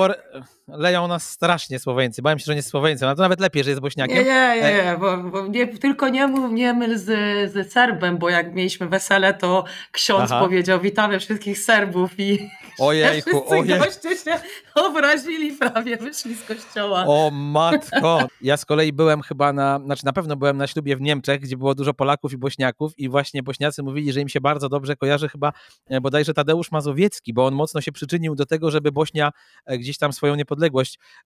leją, 0.73 1.09
nas 1.09 1.31
strasznie 1.31 1.79
Słoweńcy. 1.79 2.23
Bałem 2.23 2.39
się, 2.39 2.45
że 2.45 2.53
nie 2.53 2.57
jest 2.57 2.71
Słoweńcem, 2.71 3.09
ale 3.09 3.17
to 3.17 3.23
nawet 3.23 3.41
lepiej, 3.41 3.65
że 3.65 3.71
jest 3.71 3.83
Bośniakiem. 3.83 4.17
Nie, 4.17 4.25
nie, 4.25 4.57
nie, 4.57 4.93
e- 4.93 4.99
bo, 4.99 5.17
bo 5.17 5.47
nie 5.47 5.67
tylko 5.67 6.09
nie 6.09 6.27
mów, 6.27 6.53
nie 6.53 6.75
myl 6.75 6.99
z, 6.99 7.05
z 7.53 7.73
Serbem, 7.73 8.19
bo 8.19 8.29
jak 8.29 8.55
mieliśmy 8.55 8.89
wesele, 8.89 9.35
to 9.35 9.65
ksiądz 9.93 10.31
Aha. 10.31 10.41
powiedział 10.41 10.81
witamy 10.81 11.21
wszystkich 11.21 11.59
Serbów 11.59 12.11
i 12.19 12.39
Ojejku, 12.79 13.45
wszyscy 13.47 13.79
goście 13.79 14.17
się 14.17 14.41
obrazili 14.75 15.53
prawie, 15.53 15.97
wyszli 15.97 16.35
z 16.35 16.45
kościoła. 16.45 17.05
O 17.07 17.31
matko! 17.31 18.29
Ja 18.41 18.57
z 18.57 18.65
kolei 18.65 18.93
byłem 18.93 19.23
chyba 19.23 19.53
na, 19.53 19.81
znaczy 19.85 20.05
na 20.05 20.13
pewno 20.13 20.37
byłem 20.37 20.57
na 20.57 20.67
ślubie 20.67 20.97
w 20.97 21.01
Niemczech, 21.01 21.41
gdzie 21.41 21.57
było 21.57 21.75
dużo 21.75 21.95
Polaków 21.95 22.33
i 22.33 22.37
Bośniaków 22.37 22.99
i 22.99 23.09
właśnie 23.09 23.43
Bośniacy 23.43 23.83
mówili, 23.83 24.13
że 24.13 24.21
im 24.21 24.29
się 24.29 24.41
bardzo 24.41 24.69
dobrze 24.69 24.97
kojarzy 24.97 25.29
chyba 25.29 25.53
e, 25.87 26.01
bodajże 26.01 26.35
Tadeusz 26.35 26.71
Mazowiecki, 26.73 27.35
bo 27.35 27.47
on 27.47 27.55
mocno 27.55 27.81
się 27.81 27.93
przyczynił 27.93 28.35
do 28.35 28.47
tego, 28.47 28.71
żeby 28.71 28.93
Bośnia 28.93 29.31
e, 29.67 29.79
gdzieś 29.79 29.99
tam 29.99 30.13
swoją 30.13 30.35
niepodległość 30.35 30.60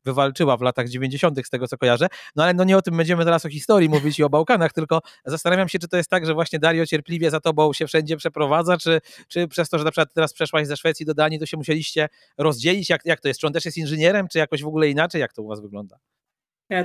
wywalczyła 0.04 0.56
w 0.56 0.62
latach 0.62 0.88
90. 0.88 1.46
z 1.46 1.50
tego 1.50 1.68
co 1.68 1.78
kojarzę. 1.78 2.06
No 2.36 2.42
ale 2.42 2.54
no 2.54 2.64
nie 2.64 2.76
o 2.76 2.82
tym 2.82 2.96
będziemy 2.96 3.24
teraz 3.24 3.46
o 3.46 3.48
historii 3.48 3.88
mówić 3.88 4.18
i 4.18 4.24
o 4.24 4.30
Bałkanach, 4.30 4.72
tylko 4.72 5.00
zastanawiam 5.24 5.68
się, 5.68 5.78
czy 5.78 5.88
to 5.88 5.96
jest 5.96 6.10
tak, 6.10 6.26
że 6.26 6.34
właśnie 6.34 6.58
Dario 6.58 6.86
cierpliwie 6.86 7.30
za 7.30 7.40
tobą 7.40 7.72
się 7.72 7.86
wszędzie 7.86 8.16
przeprowadza, 8.16 8.76
czy, 8.76 9.00
czy 9.28 9.48
przez 9.48 9.68
to, 9.68 9.78
że 9.78 9.84
na 9.84 9.90
przykład 9.90 10.14
teraz 10.14 10.32
przeszłaś 10.32 10.66
ze 10.66 10.76
Szwecji 10.76 11.06
do 11.06 11.14
Danii, 11.14 11.38
to 11.38 11.46
się 11.46 11.56
musieliście 11.56 12.08
rozdzielić? 12.38 12.90
Jak, 12.90 13.04
jak 13.04 13.20
to 13.20 13.28
jest? 13.28 13.40
Czy 13.40 13.46
on 13.46 13.52
też 13.52 13.64
jest 13.64 13.76
inżynierem, 13.76 14.28
czy 14.28 14.38
jakoś 14.38 14.62
w 14.62 14.66
ogóle 14.66 14.88
inaczej? 14.88 15.20
Jak 15.20 15.32
to 15.32 15.42
u 15.42 15.48
was 15.48 15.60
wygląda? 15.60 15.98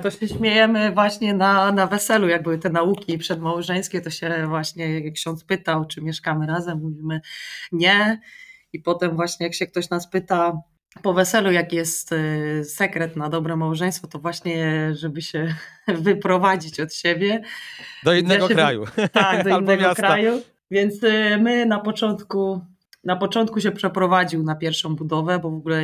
To 0.01 0.11
się 0.11 0.27
śmiejemy 0.27 0.91
właśnie 0.91 1.33
na, 1.33 1.71
na 1.71 1.87
weselu, 1.87 2.27
jak 2.27 2.43
były 2.43 2.57
te 2.57 2.69
nauki 2.69 3.17
przedmałżeńskie, 3.17 4.01
to 4.01 4.09
się 4.09 4.47
właśnie 4.47 5.11
ksiądz 5.11 5.43
pytał, 5.43 5.85
czy 5.85 6.01
mieszkamy 6.01 6.47
razem, 6.47 6.79
mówimy 6.81 7.21
nie. 7.71 8.21
I 8.73 8.79
potem 8.79 9.15
właśnie 9.15 9.45
jak 9.45 9.53
się 9.55 9.67
ktoś 9.67 9.89
nas 9.89 10.09
pyta 10.09 10.61
po 11.01 11.13
weselu, 11.13 11.51
jaki 11.51 11.75
jest 11.75 12.11
y, 12.11 12.63
sekret 12.65 13.15
na 13.15 13.29
dobre 13.29 13.55
małżeństwo, 13.55 14.07
to 14.07 14.19
właśnie, 14.19 14.89
żeby 14.95 15.21
się 15.21 15.55
wyprowadzić 15.87 16.79
od 16.79 16.93
siebie. 16.93 17.41
Do 18.03 18.13
innego 18.13 18.47
kraju. 18.47 18.85
Tak, 19.11 19.43
do 19.43 19.49
innego 19.59 19.95
kraju. 19.95 20.41
Więc 20.71 21.03
y, 21.03 21.37
my 21.41 21.65
na 21.65 21.79
początku 21.79 22.61
na 23.03 23.15
początku 23.15 23.61
się 23.61 23.71
przeprowadził 23.71 24.43
na 24.43 24.55
pierwszą 24.55 24.95
budowę, 24.95 25.39
bo 25.39 25.51
w 25.51 25.55
ogóle 25.55 25.83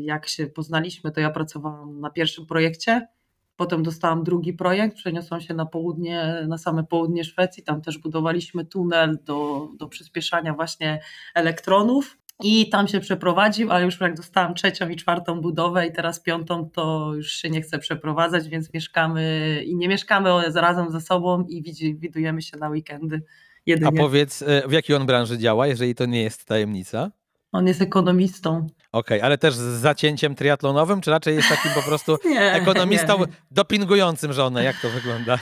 jak 0.00 0.28
się 0.28 0.46
poznaliśmy, 0.46 1.12
to 1.12 1.20
ja 1.20 1.30
pracowałam 1.30 2.00
na 2.00 2.10
pierwszym 2.10 2.46
projekcie. 2.46 3.08
Potem 3.56 3.82
dostałam 3.82 4.24
drugi 4.24 4.52
projekt, 4.52 4.96
przeniosłam 4.96 5.40
się 5.40 5.54
na 5.54 5.66
południe, 5.66 6.44
na 6.48 6.58
same 6.58 6.84
południe 6.84 7.24
Szwecji. 7.24 7.62
Tam 7.62 7.82
też 7.82 7.98
budowaliśmy 7.98 8.64
tunel 8.64 9.18
do, 9.24 9.68
do 9.78 9.88
przyspieszania 9.88 10.54
właśnie 10.54 11.00
elektronów. 11.34 12.18
I 12.42 12.68
tam 12.68 12.88
się 12.88 13.00
przeprowadził, 13.00 13.72
ale 13.72 13.84
już 13.84 14.00
jak 14.00 14.16
dostałam 14.16 14.54
trzecią 14.54 14.88
i 14.88 14.96
czwartą 14.96 15.40
budowę 15.40 15.86
i 15.86 15.92
teraz 15.92 16.20
piątą, 16.20 16.70
to 16.70 17.14
już 17.14 17.32
się 17.32 17.50
nie 17.50 17.62
chcę 17.62 17.78
przeprowadzać, 17.78 18.48
więc 18.48 18.74
mieszkamy 18.74 19.62
i 19.66 19.76
nie 19.76 19.88
mieszkamy 19.88 20.30
razem 20.54 20.90
ze 20.90 21.00
sobą 21.00 21.44
i 21.48 21.62
widujemy 21.98 22.42
się 22.42 22.56
na 22.56 22.68
weekendy. 22.68 23.22
Jedynie. 23.66 23.88
A 23.88 24.02
powiedz, 24.02 24.42
e, 24.42 24.68
w 24.68 24.72
jakiej 24.72 24.96
on 24.96 25.06
branży 25.06 25.38
działa, 25.38 25.66
jeżeli 25.66 25.94
to 25.94 26.06
nie 26.06 26.22
jest 26.22 26.44
tajemnica? 26.44 27.10
On 27.52 27.66
jest 27.66 27.82
ekonomistą. 27.82 28.66
Okej, 28.92 29.18
okay, 29.18 29.26
ale 29.26 29.38
też 29.38 29.54
z 29.54 29.80
zacięciem 29.80 30.34
triatlonowym, 30.34 31.00
czy 31.00 31.10
raczej 31.10 31.36
jest 31.36 31.48
takim 31.48 31.70
po 31.74 31.82
prostu 31.82 32.18
nie, 32.30 32.52
ekonomistą 32.52 33.18
nie. 33.18 33.26
dopingującym 33.50 34.32
żonę? 34.32 34.64
Jak 34.64 34.80
to 34.80 34.88
wygląda? 34.90 35.38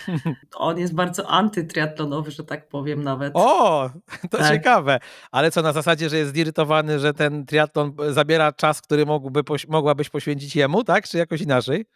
On 0.55 0.79
jest 0.79 0.95
bardzo 0.95 1.29
antytriatlonowy, 1.31 2.31
że 2.31 2.45
tak 2.45 2.69
powiem 2.69 3.03
nawet. 3.03 3.33
O, 3.37 3.91
to 4.31 4.39
tak. 4.39 4.53
ciekawe. 4.53 4.99
Ale 5.31 5.51
co, 5.51 5.63
na 5.63 5.73
zasadzie, 5.73 6.09
że 6.09 6.17
jest 6.19 6.35
zirytowany, 6.35 6.99
że 6.99 7.15
ten 7.15 7.47
triatlon 7.47 7.93
zabiera 8.11 8.53
czas, 8.53 8.81
który 8.83 9.07
mógłby, 9.07 9.43
mogłabyś 9.69 10.11
poświęcić 10.11 10.57
jemu, 10.57 10.85
tak? 10.85 11.09
Czy 11.09 11.19
jakoś 11.19 11.41
inaczej? 11.41 11.87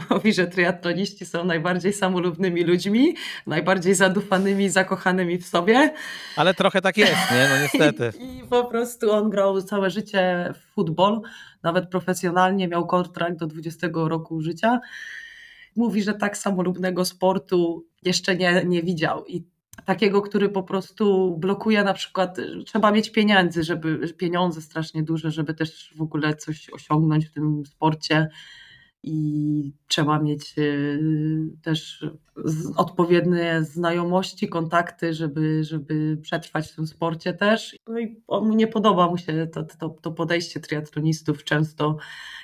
mówi, 0.10 0.32
że 0.32 0.46
triatloniści 0.46 1.26
są 1.26 1.44
najbardziej 1.44 1.92
samolubnymi 1.92 2.64
ludźmi, 2.64 3.16
najbardziej 3.46 3.94
zadufanymi, 3.94 4.68
zakochanymi 4.68 5.38
w 5.38 5.46
sobie. 5.46 5.94
Ale 6.36 6.54
trochę 6.54 6.80
tak 6.80 6.96
jest, 6.96 7.30
nie? 7.30 7.48
No 7.50 7.62
niestety. 7.62 8.18
I, 8.18 8.38
I, 8.38 8.42
po 8.42 8.64
prostu 8.64 9.12
on 9.12 9.30
grał 9.30 9.62
całe 9.62 9.90
życie 9.90 10.52
w 10.54 10.74
futbol, 10.74 11.20
nawet 11.62 11.88
profesjonalnie, 11.88 12.68
miał 12.68 12.86
kontrakt 12.86 13.38
do 13.38 13.46
20 13.46 13.88
roku 13.94 14.40
życia. 14.40 14.80
Mówi, 15.76 16.02
że 16.02 16.14
tak 16.14 16.36
samolubnego 16.36 17.04
sportu 17.04 17.86
jeszcze 18.02 18.36
nie, 18.36 18.64
nie 18.64 18.82
widział 18.82 19.26
i 19.26 19.44
takiego, 19.84 20.22
który 20.22 20.48
po 20.48 20.62
prostu 20.62 21.36
blokuje 21.38 21.84
na 21.84 21.94
przykład, 21.94 22.36
trzeba 22.66 22.90
mieć 22.92 23.10
pieniędzy, 23.10 23.64
żeby 23.64 24.14
pieniądze 24.16 24.62
strasznie 24.62 25.02
duże, 25.02 25.30
żeby 25.30 25.54
też 25.54 25.92
w 25.96 26.02
ogóle 26.02 26.34
coś 26.34 26.70
osiągnąć 26.70 27.26
w 27.26 27.32
tym 27.32 27.66
sporcie 27.66 28.28
i 29.06 29.72
trzeba 29.88 30.18
mieć 30.18 30.54
y, 30.58 30.98
też 31.62 32.06
odpowiednie 32.76 33.62
znajomości, 33.62 34.48
kontakty, 34.48 35.14
żeby, 35.14 35.64
żeby 35.64 36.18
przetrwać 36.22 36.72
w 36.72 36.76
tym 36.76 36.86
sporcie 36.86 37.32
też. 37.34 37.76
No 37.88 37.98
i 37.98 38.16
nie 38.42 38.66
podoba 38.66 39.08
mu 39.10 39.18
się 39.18 39.46
to, 39.52 39.62
to, 39.62 39.88
to 39.88 40.10
podejście 40.10 40.60
triatlonistów 40.60 41.44
często, 41.44 41.96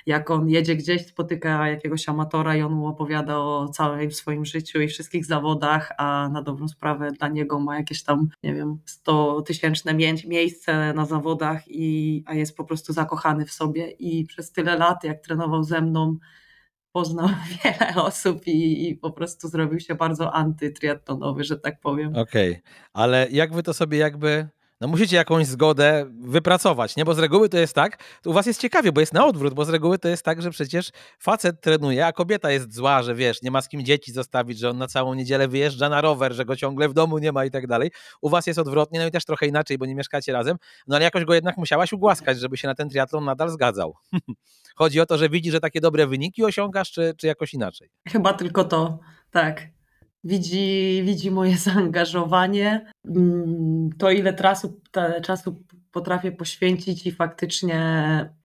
jak 0.05 0.31
on 0.31 0.49
jedzie 0.49 0.75
gdzieś, 0.75 1.07
spotyka 1.07 1.69
jakiegoś 1.69 2.09
amatora 2.09 2.55
i 2.55 2.61
on 2.61 2.73
mu 2.73 2.87
opowiada 2.87 3.37
o 3.37 3.69
całym 3.69 4.11
swoim 4.11 4.45
życiu 4.45 4.81
i 4.81 4.87
wszystkich 4.87 5.25
zawodach, 5.25 5.91
a 5.97 6.29
na 6.33 6.41
dobrą 6.41 6.67
sprawę 6.67 7.11
dla 7.11 7.27
niego 7.27 7.59
ma 7.59 7.77
jakieś 7.77 8.03
tam, 8.03 8.29
nie 8.43 8.53
wiem, 8.53 8.77
100 8.85 9.41
tysięczne 9.41 9.93
miejsce 10.27 10.93
na 10.93 11.05
zawodach, 11.05 11.63
i, 11.67 12.23
a 12.25 12.33
jest 12.33 12.57
po 12.57 12.63
prostu 12.63 12.93
zakochany 12.93 13.45
w 13.45 13.51
sobie 13.51 13.91
i 13.91 14.25
przez 14.25 14.51
tyle 14.51 14.77
lat, 14.77 15.03
jak 15.03 15.21
trenował 15.21 15.63
ze 15.63 15.81
mną, 15.81 16.17
poznał 16.93 17.29
wiele 17.63 17.95
osób 17.95 18.47
i, 18.47 18.89
i, 18.89 18.95
po 18.95 19.11
prostu 19.11 19.47
zrobił 19.47 19.79
się 19.79 19.95
bardzo 19.95 20.33
antytriatlonowy, 20.33 21.43
że 21.43 21.59
tak 21.59 21.79
powiem. 21.79 22.15
Okej, 22.15 22.51
okay. 22.51 22.61
ale 22.93 23.27
jak 23.31 23.53
wy 23.53 23.63
to 23.63 23.73
sobie 23.73 23.97
jakby 23.97 24.47
no 24.81 24.87
musicie 24.87 25.15
jakąś 25.15 25.45
zgodę 25.45 26.05
wypracować, 26.19 26.95
nie? 26.95 27.05
Bo 27.05 27.13
z 27.13 27.19
reguły 27.19 27.49
to 27.49 27.57
jest 27.57 27.75
tak, 27.75 28.03
to 28.21 28.29
u 28.29 28.33
was 28.33 28.45
jest 28.45 28.61
ciekawie, 28.61 28.91
bo 28.91 28.99
jest 28.99 29.13
na 29.13 29.25
odwrót, 29.25 29.53
bo 29.53 29.65
z 29.65 29.69
reguły 29.69 29.99
to 29.99 30.07
jest 30.07 30.25
tak, 30.25 30.41
że 30.41 30.49
przecież 30.49 30.89
facet 31.19 31.61
trenuje, 31.61 32.05
a 32.05 32.11
kobieta 32.11 32.51
jest 32.51 32.73
zła, 32.73 33.03
że 33.03 33.15
wiesz, 33.15 33.41
nie 33.41 33.51
ma 33.51 33.61
z 33.61 33.69
kim 33.69 33.85
dzieci 33.85 34.11
zostawić, 34.11 34.59
że 34.59 34.69
on 34.69 34.77
na 34.77 34.87
całą 34.87 35.13
niedzielę 35.13 35.47
wyjeżdża 35.47 35.89
na 35.89 36.01
rower, 36.01 36.33
że 36.33 36.45
go 36.45 36.55
ciągle 36.55 36.89
w 36.89 36.93
domu 36.93 37.17
nie 37.17 37.31
ma 37.31 37.45
i 37.45 37.51
tak 37.51 37.67
dalej. 37.67 37.91
U 38.21 38.29
was 38.29 38.47
jest 38.47 38.59
odwrotnie, 38.59 38.99
no 38.99 39.05
i 39.05 39.11
też 39.11 39.25
trochę 39.25 39.47
inaczej, 39.47 39.77
bo 39.77 39.85
nie 39.85 39.95
mieszkacie 39.95 40.33
razem, 40.33 40.57
no 40.87 40.95
ale 40.95 41.05
jakoś 41.05 41.25
go 41.25 41.33
jednak 41.33 41.57
musiałaś 41.57 41.93
ugłaskać, 41.93 42.39
żeby 42.39 42.57
się 42.57 42.67
na 42.67 42.75
ten 42.75 42.89
triatlon 42.89 43.25
nadal 43.25 43.49
zgadzał. 43.49 43.95
Chodzi 44.75 44.99
o 44.99 45.05
to, 45.05 45.17
że 45.17 45.29
widzi, 45.29 45.51
że 45.51 45.59
takie 45.59 45.81
dobre 45.81 46.07
wyniki 46.07 46.43
osiągasz, 46.43 46.91
czy, 46.91 47.13
czy 47.17 47.27
jakoś 47.27 47.53
inaczej? 47.53 47.89
Chyba 48.07 48.33
tylko 48.33 48.63
to, 48.63 48.99
tak 49.31 49.67
widzi, 50.23 51.01
widzi 51.05 51.31
moje 51.31 51.57
zaangażowanie, 51.67 52.91
mm, 53.05 53.89
to 53.97 54.11
ile 54.11 54.33
trasu, 54.33 54.81
czasu 55.23 55.63
potrafię 55.91 56.31
poświęcić 56.31 57.07
i 57.07 57.11
faktycznie 57.11 57.79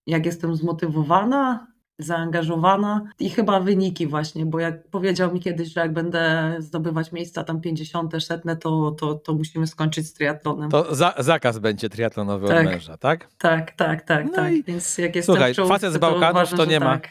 jak 0.07 0.27
jestem 0.27 0.57
zmotywowana, 0.57 1.67
zaangażowana 1.99 3.05
i 3.21 3.31
chyba 3.31 3.61
wyniki 3.61 4.07
właśnie, 4.07 4.47
bo 4.47 4.61
jak 4.61 4.89
powiedział 4.89 5.35
mi 5.35 5.41
kiedyś, 5.41 5.73
że 5.73 5.81
jak 5.81 5.93
będę 5.93 6.55
zdobywać 6.59 7.13
miejsca 7.13 7.45
tam 7.45 7.61
50, 7.61 8.25
setne, 8.25 8.57
to, 8.57 8.91
to, 8.91 9.15
to 9.15 9.35
musimy 9.35 9.67
skończyć 9.67 10.07
z 10.07 10.13
triatlonem. 10.13 10.71
To 10.71 10.95
za, 10.95 11.15
zakaz 11.19 11.59
będzie 11.59 11.89
triatlonowy 11.89 12.49
tak, 12.49 12.67
od 12.67 12.73
męża, 12.73 12.97
tak? 12.97 13.29
Tak, 13.39 13.71
tak, 13.73 14.03
tak, 14.03 14.27
no 14.27 14.33
tak. 14.33 14.53
Więc 14.67 14.99
jak 14.99 15.17
jestem 15.17 15.35
Słuchaj, 15.35 15.55
facet 15.55 15.93
z 15.93 15.99
Bałkanów 15.99 16.23
to, 16.23 16.31
uważam, 16.31 16.59
to 16.59 16.65
nie 16.65 16.81
ma. 16.81 16.99
Tak 16.99 17.09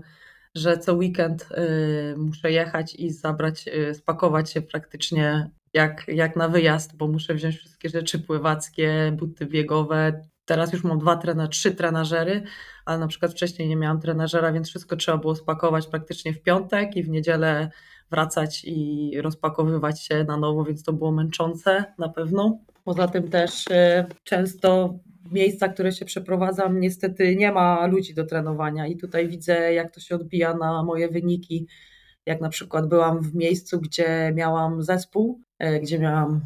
że 0.54 0.78
co 0.78 0.94
weekend 0.94 1.42
y, 1.42 2.16
muszę 2.16 2.52
jechać 2.52 2.94
i 2.94 3.10
zabrać, 3.10 3.68
y, 3.68 3.94
spakować 3.94 4.50
się 4.50 4.62
praktycznie 4.62 5.50
jak, 5.74 6.08
jak 6.08 6.36
na 6.36 6.48
wyjazd, 6.48 6.96
bo 6.96 7.08
muszę 7.08 7.34
wziąć 7.34 7.56
wszystkie 7.56 7.88
rzeczy 7.88 8.18
pływackie, 8.18 9.12
buty 9.16 9.46
biegowe. 9.46 10.22
Teraz 10.44 10.72
już 10.72 10.84
mam 10.84 10.98
dwa 10.98 11.16
trener, 11.16 11.48
trzy 11.48 11.72
trenażery, 11.74 12.42
ale 12.84 12.98
na 12.98 13.06
przykład 13.06 13.32
wcześniej 13.32 13.68
nie 13.68 13.76
miałam 13.76 14.00
trenażera, 14.00 14.52
więc 14.52 14.68
wszystko 14.68 14.96
trzeba 14.96 15.18
było 15.18 15.34
spakować 15.34 15.86
praktycznie 15.86 16.32
w 16.32 16.42
piątek 16.42 16.96
i 16.96 17.02
w 17.02 17.08
niedzielę 17.08 17.70
wracać 18.10 18.64
i 18.64 19.12
rozpakowywać 19.20 20.02
się 20.02 20.24
na 20.24 20.36
nowo, 20.36 20.64
więc 20.64 20.82
to 20.82 20.92
było 20.92 21.12
męczące 21.12 21.84
na 21.98 22.08
pewno. 22.08 22.58
Poza 22.84 23.08
tym 23.08 23.28
też 23.28 23.66
y, 23.66 24.04
często 24.24 24.98
miejsca, 25.32 25.68
które 25.68 25.92
się 25.92 26.04
przeprowadzam, 26.04 26.80
niestety 26.80 27.36
nie 27.36 27.52
ma 27.52 27.86
ludzi 27.86 28.14
do 28.14 28.24
trenowania 28.24 28.86
i 28.86 28.96
tutaj 28.96 29.28
widzę, 29.28 29.72
jak 29.72 29.94
to 29.94 30.00
się 30.00 30.14
odbija 30.14 30.54
na 30.54 30.82
moje 30.82 31.08
wyniki. 31.08 31.66
Jak 32.26 32.40
na 32.40 32.48
przykład 32.48 32.88
byłam 32.88 33.20
w 33.20 33.34
miejscu, 33.34 33.80
gdzie 33.80 34.32
miałam 34.34 34.82
zespół, 34.82 35.40
y, 35.62 35.80
gdzie 35.80 35.98
miałam 35.98 36.40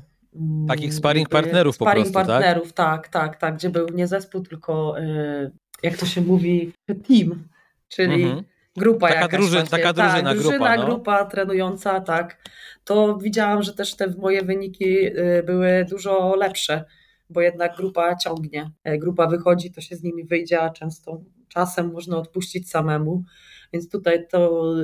Takich 0.68 0.94
sparring 0.94 1.29
partnerów 1.29 1.74
sparring 1.74 2.07
po 2.07 2.12
prostu, 2.12 2.29
tak? 2.29 2.42
partnerów, 2.42 2.72
tak? 2.72 3.09
tak, 3.09 3.09
tak, 3.09 3.40
tak, 3.40 3.55
gdzie 3.55 3.70
był 3.70 3.88
nie 3.88 4.07
zespół, 4.07 4.42
tylko 4.42 5.01
y, 5.01 5.51
jak 5.83 5.96
to 5.96 6.07
się 6.07 6.20
mówi, 6.20 6.72
team, 7.09 7.48
czyli 7.88 8.22
mhm 8.22 8.44
grupa 8.79 9.09
taka, 9.09 9.20
jakaś 9.20 9.40
drużyn, 9.40 9.66
taka 9.66 9.92
drużyna, 9.92 10.31
tak, 10.31 10.38
drużyna 10.38 10.59
grupa, 10.59 10.77
no. 10.77 10.87
grupa 10.87 11.24
trenująca, 11.24 12.01
tak, 12.01 12.48
to 12.85 13.18
widziałam, 13.18 13.62
że 13.62 13.74
też 13.74 13.96
te 13.96 14.14
moje 14.18 14.42
wyniki 14.42 15.07
y, 15.07 15.42
były 15.46 15.87
dużo 15.90 16.37
lepsze, 16.37 16.85
bo 17.31 17.40
jednak 17.40 17.77
grupa 17.77 18.16
ciągnie. 18.16 18.70
E, 18.85 18.98
grupa 18.98 19.27
wychodzi, 19.27 19.72
to 19.72 19.81
się 19.81 19.96
z 19.96 20.03
nimi 20.03 20.24
wyjdzie, 20.24 20.61
a 20.61 20.70
często 20.70 21.20
czasem 21.48 21.92
można 21.92 22.16
odpuścić 22.16 22.70
samemu, 22.70 23.24
więc 23.72 23.90
tutaj 23.90 24.29
to, 24.29 24.74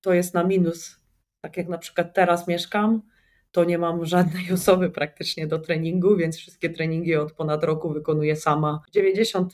to 0.00 0.12
jest 0.12 0.34
na 0.34 0.44
minus. 0.44 1.00
Tak 1.40 1.56
jak 1.56 1.68
na 1.68 1.78
przykład 1.78 2.14
teraz 2.14 2.48
mieszkam, 2.48 3.02
to 3.56 3.64
nie 3.64 3.78
mam 3.78 4.04
żadnej 4.04 4.52
osoby 4.58 4.90
praktycznie 4.90 5.46
do 5.46 5.58
treningu, 5.58 6.16
więc 6.16 6.36
wszystkie 6.36 6.70
treningi 6.70 7.16
od 7.16 7.32
ponad 7.32 7.64
roku 7.64 7.92
wykonuję 7.92 8.36
sama. 8.36 8.82
99% 8.96 9.48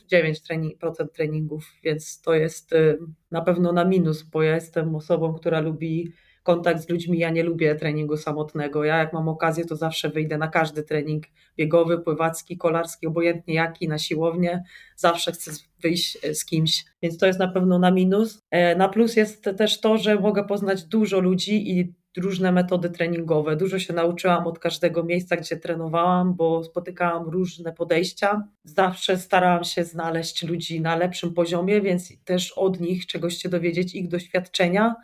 trening, 0.46 0.78
treningów, 1.12 1.72
więc 1.84 2.20
to 2.20 2.34
jest 2.34 2.72
y, 2.72 2.98
na 3.30 3.40
pewno 3.40 3.72
na 3.72 3.84
minus, 3.84 4.22
bo 4.22 4.42
ja 4.42 4.54
jestem 4.54 4.94
osobą, 4.94 5.34
która 5.34 5.60
lubi 5.60 6.12
kontakt 6.42 6.82
z 6.82 6.88
ludźmi. 6.88 7.18
Ja 7.18 7.30
nie 7.30 7.42
lubię 7.42 7.74
treningu 7.74 8.16
samotnego. 8.16 8.84
Ja 8.84 8.96
jak 8.96 9.12
mam 9.12 9.28
okazję, 9.28 9.64
to 9.64 9.76
zawsze 9.76 10.08
wyjdę 10.08 10.38
na 10.38 10.48
każdy 10.48 10.82
trening 10.82 11.24
biegowy, 11.56 11.98
pływacki, 11.98 12.56
kolarski, 12.56 13.06
obojętnie 13.06 13.54
jaki, 13.54 13.88
na 13.88 13.98
siłownię. 13.98 14.64
Zawsze 14.96 15.32
chcę 15.32 15.50
wyjść 15.82 16.18
e, 16.22 16.34
z 16.34 16.44
kimś, 16.44 16.84
więc 17.02 17.18
to 17.18 17.26
jest 17.26 17.38
na 17.38 17.48
pewno 17.48 17.78
na 17.78 17.90
minus. 17.90 18.40
E, 18.50 18.76
na 18.76 18.88
plus 18.88 19.16
jest 19.16 19.50
też 19.56 19.80
to, 19.80 19.98
że 19.98 20.20
mogę 20.20 20.44
poznać 20.44 20.84
dużo 20.84 21.20
ludzi 21.20 21.78
i 21.78 22.01
różne 22.16 22.53
metody 22.53 22.90
treningowe. 22.90 23.57
Dużo 23.57 23.79
się 23.79 23.92
nauczyłam 23.92 24.46
od 24.46 24.59
każdego 24.59 25.05
miejsca, 25.05 25.37
gdzie 25.37 25.57
trenowałam, 25.57 26.35
bo 26.35 26.64
spotykałam 26.64 27.29
różne 27.29 27.72
podejścia. 27.72 28.48
Zawsze 28.64 29.18
starałam 29.18 29.64
się 29.64 29.85
znaleźć 29.85 30.42
ludzi 30.42 30.81
na 30.81 30.96
lepszym 30.96 31.35
poziomie, 31.35 31.81
więc 31.81 32.25
też 32.25 32.53
od 32.53 32.81
nich 32.81 33.07
czegoś 33.07 33.37
się 33.37 33.48
dowiedzieć, 33.48 33.94
ich 33.94 34.09
doświadczenia 34.09 34.94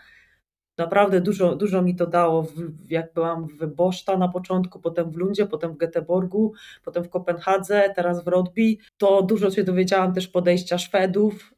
naprawdę 0.78 1.20
dużo, 1.20 1.56
dużo 1.56 1.82
mi 1.82 1.96
to 1.96 2.06
dało, 2.06 2.46
jak 2.88 3.12
byłam 3.12 3.46
w 3.46 3.66
Boszta 3.66 4.16
na 4.16 4.28
początku, 4.28 4.80
potem 4.80 5.10
w 5.10 5.16
Lundzie, 5.16 5.46
potem 5.46 5.72
w 5.72 5.78
Göteborgu, 5.78 6.50
potem 6.84 7.04
w 7.04 7.08
Kopenhadze, 7.08 7.92
teraz 7.96 8.24
w 8.24 8.28
Rodby. 8.28 8.76
To 8.98 9.22
dużo 9.22 9.50
się 9.50 9.64
dowiedziałam 9.64 10.14
też 10.14 10.28
podejścia 10.28 10.78
Szwedów, 10.78 11.54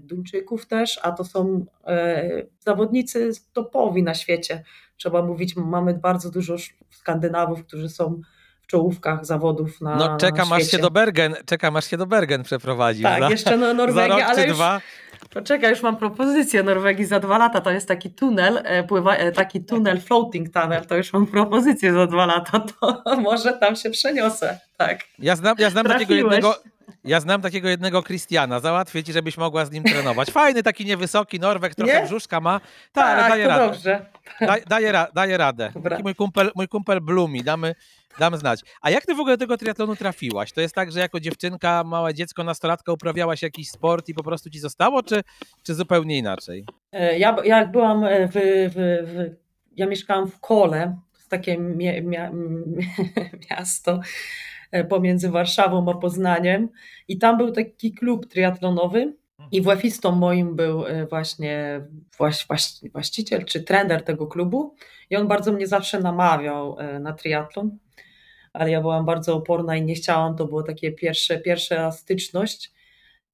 Duńczyków 0.00 0.66
też, 0.66 1.00
a 1.02 1.12
to 1.12 1.24
są 1.24 1.64
e, 1.86 2.42
zawodnicy 2.60 3.30
topowi 3.52 4.02
na 4.02 4.14
świecie. 4.14 4.64
Trzeba 4.96 5.22
mówić, 5.22 5.56
mamy 5.56 5.94
bardzo 5.94 6.30
dużo 6.30 6.56
Skandynawów, 6.90 7.64
którzy 7.66 7.88
są 7.88 8.20
w 8.62 8.66
czołówkach 8.66 9.26
zawodów 9.26 9.80
na 9.80 9.96
No 9.96 10.16
czekam 10.16 10.52
aż 10.52 10.70
się 10.70 10.78
do 10.78 10.90
Bergen, 10.90 11.34
czekam 11.46 11.76
aż 11.76 11.86
się 11.86 11.96
do 11.96 12.06
Bergen 12.06 12.42
przeprowadzi. 12.42 13.02
Tak, 13.02 13.22
za, 13.22 13.30
jeszcze 13.30 13.56
no 13.56 13.74
Norwegia, 13.74 14.26
ale 14.26 14.46
już, 14.46 14.56
dwa. 14.56 14.80
Poczekaj, 15.30 15.70
już 15.70 15.82
mam 15.82 15.96
propozycję 15.96 16.62
Norwegii 16.62 17.04
za 17.04 17.20
dwa 17.20 17.38
lata. 17.38 17.60
To 17.60 17.70
jest 17.70 17.88
taki 17.88 18.10
tunel, 18.10 18.60
e, 18.64 18.84
pływa, 18.84 19.16
e, 19.16 19.32
taki 19.32 19.64
tunel, 19.64 20.00
floating 20.00 20.52
tunnel. 20.52 20.86
To 20.86 20.96
już 20.96 21.12
mam 21.12 21.26
propozycję 21.26 21.92
za 21.92 22.06
dwa 22.06 22.26
lata. 22.26 22.60
To 22.60 23.02
może 23.20 23.52
tam 23.52 23.76
się 23.76 23.90
przeniosę. 23.90 24.58
Tak. 24.76 25.00
Ja 25.18 25.36
znam, 25.36 25.56
ja 25.58 25.70
znam 25.70 25.86
takiego 25.86 26.14
jednego. 26.14 26.54
Ja 27.04 27.20
znam 27.20 27.42
takiego 27.42 27.68
jednego 27.68 28.02
Christiana, 28.02 28.60
załatwię 28.60 29.04
ci, 29.04 29.12
żebyś 29.12 29.36
mogła 29.38 29.64
z 29.64 29.70
nim 29.70 29.84
trenować. 29.84 30.30
Fajny, 30.30 30.62
taki 30.62 30.84
niewysoki 30.84 31.40
Norweg, 31.40 31.74
trochę 31.74 32.00
nie? 32.00 32.06
brzuszka 32.06 32.40
ma. 32.40 32.60
Ta, 32.92 33.02
tak, 33.02 33.18
ale 33.18 33.28
daje 33.28 33.46
radę. 33.46 33.66
dobrze. 33.66 34.06
Daj, 34.40 34.62
daje, 34.66 34.92
daje 35.14 35.36
radę. 35.36 35.72
Taki 35.90 36.02
mój 36.02 36.14
kumpel, 36.14 36.50
mój 36.54 36.68
kumpel 36.68 37.00
Blumi, 37.00 37.44
damy, 37.44 37.74
dam 38.18 38.36
znać. 38.36 38.60
A 38.82 38.90
jak 38.90 39.06
ty 39.06 39.14
w 39.14 39.20
ogóle 39.20 39.36
do 39.36 39.40
tego 39.40 39.56
triatlonu 39.56 39.96
trafiłaś? 39.96 40.52
To 40.52 40.60
jest 40.60 40.74
tak, 40.74 40.92
że 40.92 41.00
jako 41.00 41.20
dziewczynka, 41.20 41.84
małe 41.84 42.14
dziecko, 42.14 42.44
nastolatka 42.44 42.92
uprawiałaś 42.92 43.42
jakiś 43.42 43.70
sport 43.70 44.08
i 44.08 44.14
po 44.14 44.22
prostu 44.22 44.50
ci 44.50 44.58
zostało, 44.58 45.02
czy, 45.02 45.22
czy 45.62 45.74
zupełnie 45.74 46.18
inaczej? 46.18 46.64
E, 46.92 47.18
ja, 47.18 47.36
jak 47.44 47.70
byłam 47.70 48.04
e, 48.04 48.28
w, 48.28 48.32
w, 48.34 48.74
w, 48.74 49.36
ja 49.76 49.86
mieszkałam 49.86 50.28
w 50.28 50.40
Kole, 50.40 50.96
takie 51.30 51.58
mia, 51.58 51.92
miasto 53.50 54.00
e, 54.72 54.84
pomiędzy 54.84 55.30
Warszawą 55.30 55.90
a 55.90 55.94
Poznaniem 55.94 56.68
i 57.08 57.18
tam 57.18 57.36
był 57.36 57.52
taki 57.52 57.94
klub 57.94 58.26
triatlonowy 58.26 59.19
i 59.52 59.62
włafistą 59.62 60.12
moim 60.12 60.56
był 60.56 60.84
właśnie 61.08 61.80
właściciel 62.92 63.44
czy 63.44 63.62
trener 63.62 64.04
tego 64.04 64.26
klubu 64.26 64.74
i 65.10 65.16
on 65.16 65.28
bardzo 65.28 65.52
mnie 65.52 65.66
zawsze 65.66 66.00
namawiał 66.00 66.76
na 67.00 67.12
triatlon 67.12 67.78
ale 68.52 68.70
ja 68.70 68.80
byłam 68.80 69.04
bardzo 69.04 69.36
oporna 69.36 69.76
i 69.76 69.84
nie 69.84 69.94
chciałam, 69.94 70.36
to 70.36 70.46
było 70.46 70.62
takie 70.62 70.92
pierwsze, 70.92 71.38
pierwsza 71.38 71.92
styczność 71.92 72.72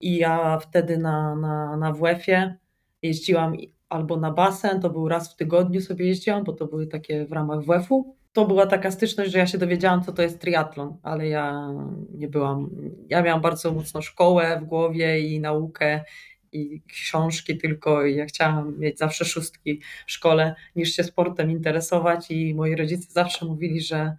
i 0.00 0.16
ja 0.16 0.58
wtedy 0.58 0.98
na, 0.98 1.36
na, 1.36 1.76
na 1.76 1.92
WF-ie 1.92 2.56
jeździłam 3.02 3.56
albo 3.88 4.16
na 4.16 4.30
basen, 4.30 4.80
to 4.80 4.90
był 4.90 5.08
raz 5.08 5.32
w 5.32 5.36
tygodniu 5.36 5.80
sobie 5.80 6.06
jeździłam, 6.06 6.44
bo 6.44 6.52
to 6.52 6.66
były 6.66 6.86
takie 6.86 7.26
w 7.26 7.32
ramach 7.32 7.60
WF-u. 7.64 8.15
To 8.36 8.46
była 8.46 8.66
taka 8.66 8.90
styczność, 8.90 9.32
że 9.32 9.38
ja 9.38 9.46
się 9.46 9.58
dowiedziałam, 9.58 10.02
co 10.02 10.12
to 10.12 10.22
jest 10.22 10.40
triatlon, 10.40 10.96
ale 11.02 11.28
ja 11.28 11.68
nie 12.14 12.28
byłam, 12.28 12.70
ja 13.08 13.22
miałam 13.22 13.40
bardzo 13.40 13.72
mocno 13.72 14.02
szkołę 14.02 14.60
w 14.62 14.64
głowie 14.64 15.20
i 15.20 15.40
naukę 15.40 16.04
i 16.52 16.82
książki 16.88 17.58
tylko 17.58 18.04
i 18.04 18.16
ja 18.16 18.26
chciałam 18.26 18.78
mieć 18.78 18.98
zawsze 18.98 19.24
szóstki 19.24 19.82
w 20.06 20.12
szkole 20.12 20.54
niż 20.76 20.96
się 20.96 21.04
sportem 21.04 21.50
interesować. 21.50 22.30
I 22.30 22.54
moi 22.54 22.76
rodzice 22.76 23.12
zawsze 23.12 23.46
mówili, 23.46 23.80
że 23.80 24.16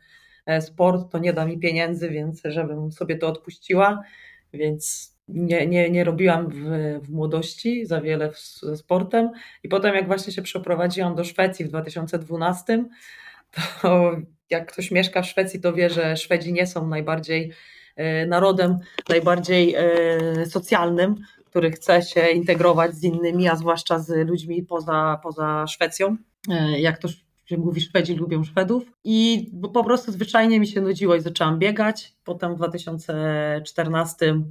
E, 0.47 0.61
sport, 0.61 1.11
to 1.11 1.19
nie 1.19 1.33
da 1.33 1.45
mi 1.45 1.59
pieniędzy, 1.59 2.09
więc 2.09 2.41
żebym 2.45 2.91
sobie 2.91 3.17
to 3.17 3.27
odpuściła, 3.27 4.03
więc 4.53 5.13
nie, 5.27 5.67
nie, 5.67 5.89
nie 5.89 6.03
robiłam 6.03 6.49
w, 6.49 6.59
w 7.05 7.09
młodości 7.09 7.85
za 7.85 8.01
wiele 8.01 8.31
ze 8.61 8.77
sportem. 8.77 9.31
I 9.63 9.69
potem 9.69 9.95
jak 9.95 10.07
właśnie 10.07 10.33
się 10.33 10.41
przeprowadziłam 10.41 11.15
do 11.15 11.23
Szwecji 11.23 11.65
w 11.65 11.67
2012, 11.67 12.85
to 13.81 14.11
jak 14.49 14.71
ktoś 14.71 14.91
mieszka 14.91 15.21
w 15.21 15.27
Szwecji, 15.27 15.61
to 15.61 15.73
wie, 15.73 15.89
że 15.89 16.17
Szwedzi 16.17 16.53
nie 16.53 16.67
są 16.67 16.87
najbardziej 16.87 17.51
e, 17.95 18.25
narodem, 18.25 18.79
najbardziej 19.09 19.75
e, 19.75 20.45
socjalnym, 20.45 21.15
który 21.45 21.71
chce 21.71 22.01
się 22.01 22.27
integrować 22.27 22.95
z 22.95 23.03
innymi, 23.03 23.47
a 23.47 23.55
zwłaszcza 23.55 23.99
z 23.99 24.27
ludźmi 24.27 24.63
poza, 24.63 25.19
poza 25.23 25.67
Szwecją. 25.67 26.17
Jak 26.77 26.97
to 26.97 27.07
że 27.47 27.57
mówi 27.57 27.81
Szwedzi 27.81 28.15
lubią 28.15 28.43
Szwedów 28.43 28.91
i 29.03 29.49
po 29.73 29.83
prostu 29.83 30.11
zwyczajnie 30.11 30.59
mi 30.59 30.67
się 30.67 30.81
nudziło 30.81 31.15
i 31.15 31.21
zaczęłam 31.21 31.59
biegać. 31.59 32.13
Potem 32.23 32.53
w 32.53 32.57
2014 32.57 34.41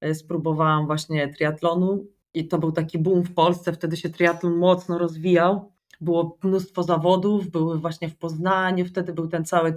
e, 0.00 0.14
spróbowałam 0.14 0.86
właśnie 0.86 1.28
triatlonu 1.28 2.06
i 2.34 2.48
to 2.48 2.58
był 2.58 2.72
taki 2.72 2.98
boom 2.98 3.22
w 3.22 3.34
Polsce, 3.34 3.72
wtedy 3.72 3.96
się 3.96 4.10
triatlon 4.10 4.56
mocno 4.56 4.98
rozwijał. 4.98 5.72
Było 6.00 6.38
mnóstwo 6.42 6.82
zawodów, 6.82 7.50
były 7.50 7.78
właśnie 7.78 8.08
w 8.08 8.16
Poznaniu, 8.16 8.84
wtedy 8.84 9.12
był 9.12 9.28
ten 9.28 9.44
cały 9.44 9.74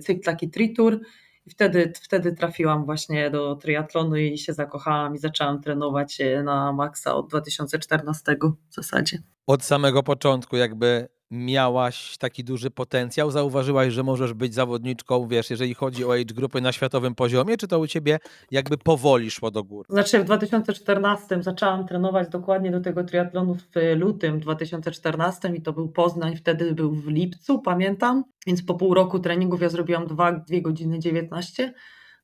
cykl 0.00 0.20
taki 0.24 0.50
tritur 0.50 1.00
i 1.46 1.50
wtedy, 1.50 1.92
wtedy 2.02 2.32
trafiłam 2.32 2.84
właśnie 2.84 3.30
do 3.30 3.56
triatlonu 3.56 4.16
i 4.16 4.38
się 4.38 4.52
zakochałam 4.52 5.14
i 5.14 5.18
zaczęłam 5.18 5.60
trenować 5.60 6.18
na 6.44 6.72
maksa 6.72 7.14
od 7.14 7.28
2014 7.28 8.36
w 8.70 8.74
zasadzie. 8.74 9.18
Od 9.46 9.64
samego 9.64 10.02
początku 10.02 10.56
jakby 10.56 11.08
miałaś 11.32 12.18
taki 12.18 12.44
duży 12.44 12.70
potencjał? 12.70 13.30
Zauważyłaś, 13.30 13.92
że 13.92 14.02
możesz 14.02 14.32
być 14.32 14.54
zawodniczką, 14.54 15.28
wiesz, 15.28 15.50
jeżeli 15.50 15.74
chodzi 15.74 16.04
o 16.04 16.14
age 16.14 16.34
grupy 16.34 16.60
na 16.60 16.72
światowym 16.72 17.14
poziomie, 17.14 17.56
czy 17.56 17.68
to 17.68 17.78
u 17.78 17.86
ciebie 17.86 18.18
jakby 18.50 18.78
powoli 18.78 19.30
szło 19.30 19.50
do 19.50 19.64
góry? 19.64 19.86
Znaczy 19.90 20.18
w 20.18 20.24
2014 20.24 21.42
zaczęłam 21.42 21.86
trenować 21.86 22.28
dokładnie 22.28 22.70
do 22.70 22.80
tego 22.80 23.04
triatlonu 23.04 23.54
w 23.54 23.96
lutym 23.96 24.40
2014 24.40 25.52
i 25.54 25.62
to 25.62 25.72
był 25.72 25.88
Poznań, 25.88 26.36
wtedy 26.36 26.74
był 26.74 26.92
w 26.92 27.06
lipcu, 27.06 27.58
pamiętam, 27.58 28.24
więc 28.46 28.62
po 28.62 28.74
pół 28.74 28.94
roku 28.94 29.18
treningów 29.18 29.62
ja 29.62 29.68
zrobiłam 29.68 30.06
2, 30.06 30.32
2 30.32 30.60
godziny 30.60 30.98
19 30.98 31.74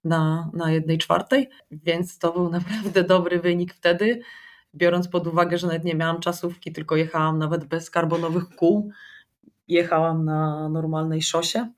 na, 0.05 0.51
na 0.55 0.73
jednej 0.73 0.99
czwartej, 0.99 1.49
więc 1.71 2.19
to 2.19 2.33
był 2.33 2.51
naprawdę 2.59 3.05
dobry 3.05 3.41
wynik 3.41 3.75
wtedy 3.75 4.21
biorąc 4.75 5.09
pod 5.09 5.27
uwagę, 5.27 5.59
że 5.59 5.67
nawet 5.67 5.85
nie 5.85 5.95
miałam 5.95 6.21
czasówki, 6.21 6.73
tylko 6.73 6.97
jechałam 6.97 7.39
nawet 7.39 7.65
bez 7.65 7.91
karbonowych 7.91 8.45
kół, 8.57 8.91
jechałam 9.69 10.25
na 10.25 10.69
normalnej 10.69 11.23
szosie. 11.23 11.69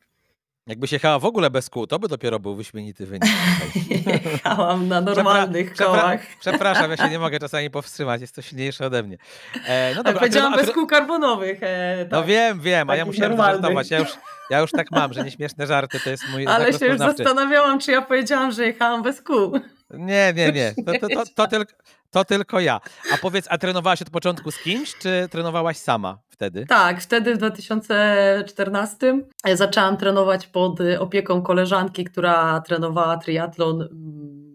Jakbyś 0.66 0.92
jechała 0.92 1.18
w 1.18 1.24
ogóle 1.24 1.50
bez 1.50 1.70
kół, 1.70 1.86
to 1.86 1.98
by 1.98 2.08
dopiero 2.08 2.40
był 2.40 2.54
wyśmienity 2.54 3.06
wynik. 3.06 3.30
Jechałam 4.24 4.88
na 4.88 5.00
normalnych 5.00 5.72
Przepra 5.72 5.86
kołach. 5.86 6.20
Przepraszam, 6.40 6.90
ja 6.90 6.96
się 6.96 7.10
nie 7.10 7.18
mogę 7.28 7.38
czasami 7.38 7.70
powstrzymać, 7.70 8.20
jest 8.20 8.34
to 8.34 8.42
silniejsze 8.42 8.86
ode 8.86 9.02
mnie. 9.02 9.18
E, 9.66 9.94
no 9.94 10.02
dobra, 10.02 10.20
Powiedziałam 10.20 10.56
bez 10.56 10.70
kół 10.70 10.86
karbonowych. 10.86 11.58
E, 11.62 11.98
tak, 11.98 12.12
no 12.12 12.24
wiem, 12.24 12.60
wiem, 12.60 12.90
a 12.90 12.96
ja 12.96 13.04
musiałem 13.04 13.36
żartować. 13.36 13.90
Ja 13.90 13.98
już, 13.98 14.08
ja 14.50 14.60
już 14.60 14.70
tak 14.70 14.90
mam, 14.90 15.12
że 15.12 15.24
nieśmieszne 15.24 15.66
żarty 15.66 16.00
to 16.04 16.10
jest 16.10 16.22
mój 16.32 16.46
Ale 16.46 16.72
się 16.72 16.86
już 16.86 16.98
zastanawiałam, 16.98 17.78
czy 17.78 17.90
ja 17.90 18.02
powiedziałam, 18.02 18.52
że 18.52 18.66
jechałam 18.66 19.02
bez 19.02 19.22
kół. 19.22 19.60
Nie, 19.90 20.32
nie, 20.36 20.52
nie. 20.52 20.74
To, 20.84 20.92
to, 21.00 21.08
to, 21.08 21.22
to, 21.34 21.46
tylko, 21.46 21.72
to 22.10 22.24
tylko 22.24 22.60
ja. 22.60 22.80
A 23.14 23.16
powiedz, 23.16 23.46
a 23.50 23.58
trenowałaś 23.58 24.02
od 24.02 24.10
początku 24.10 24.50
z 24.50 24.58
kimś, 24.58 24.94
czy 24.98 25.28
trenowałaś 25.30 25.76
sama 25.76 26.18
wtedy? 26.28 26.66
Tak, 26.66 27.00
wtedy 27.00 27.34
w 27.34 27.38
2014 27.38 29.20
zaczęłam 29.54 29.96
trenować 29.96 30.46
pod 30.46 30.78
opieką 30.98 31.42
koleżanki, 31.42 32.04
która 32.04 32.60
trenowała 32.60 33.16
triatlon 33.16 33.88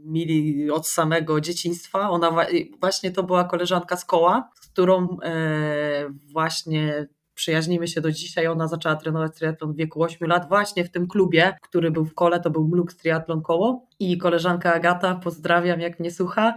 mili 0.05 0.71
od 0.71 0.87
samego 0.87 1.41
dzieciństwa. 1.41 2.09
Ona 2.09 2.45
właśnie 2.79 3.11
to 3.11 3.23
była 3.23 3.43
koleżanka 3.43 3.97
z 3.97 4.05
koła, 4.05 4.49
z 4.61 4.67
którą 4.67 5.17
e, 5.23 5.39
właśnie 6.33 7.07
przyjaźnimy 7.35 7.87
się 7.87 8.01
do 8.01 8.11
dzisiaj. 8.11 8.47
Ona 8.47 8.67
zaczęła 8.67 8.95
trenować 8.95 9.35
triatlon 9.35 9.73
w 9.73 9.75
wieku 9.75 10.03
8 10.03 10.27
lat, 10.27 10.49
właśnie 10.49 10.83
w 10.83 10.91
tym 10.91 11.07
klubie, 11.07 11.57
który 11.61 11.91
był 11.91 12.05
w 12.05 12.13
kole, 12.13 12.39
to 12.39 12.49
był 12.49 12.67
Mlux 12.67 12.97
Triatlon 12.97 13.41
Koło. 13.41 13.87
I 13.99 14.17
koleżanka 14.17 14.73
Agata, 14.73 15.15
pozdrawiam, 15.15 15.79
jak 15.79 15.99
mnie 15.99 16.11
słucha, 16.11 16.53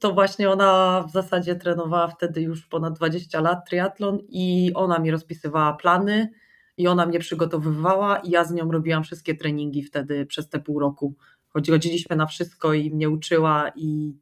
to 0.00 0.12
właśnie 0.12 0.50
ona 0.50 1.04
w 1.08 1.10
zasadzie 1.10 1.56
trenowała 1.56 2.08
wtedy 2.08 2.42
już 2.42 2.66
ponad 2.66 2.94
20 2.94 3.40
lat 3.40 3.68
triatlon 3.68 4.18
i 4.28 4.72
ona 4.74 4.98
mi 4.98 5.10
rozpisywała 5.10 5.72
plany 5.72 6.30
i 6.76 6.88
ona 6.88 7.06
mnie 7.06 7.18
przygotowywała 7.18 8.18
i 8.18 8.30
ja 8.30 8.44
z 8.44 8.52
nią 8.52 8.72
robiłam 8.72 9.04
wszystkie 9.04 9.34
treningi 9.34 9.82
wtedy 9.82 10.26
przez 10.26 10.48
te 10.48 10.60
pół 10.60 10.78
roku. 10.78 11.14
Chodziliśmy 11.48 12.16
na 12.16 12.26
wszystko 12.26 12.74
i 12.74 12.90
mnie 12.90 13.10
uczyła 13.10 13.70
i 13.76 14.14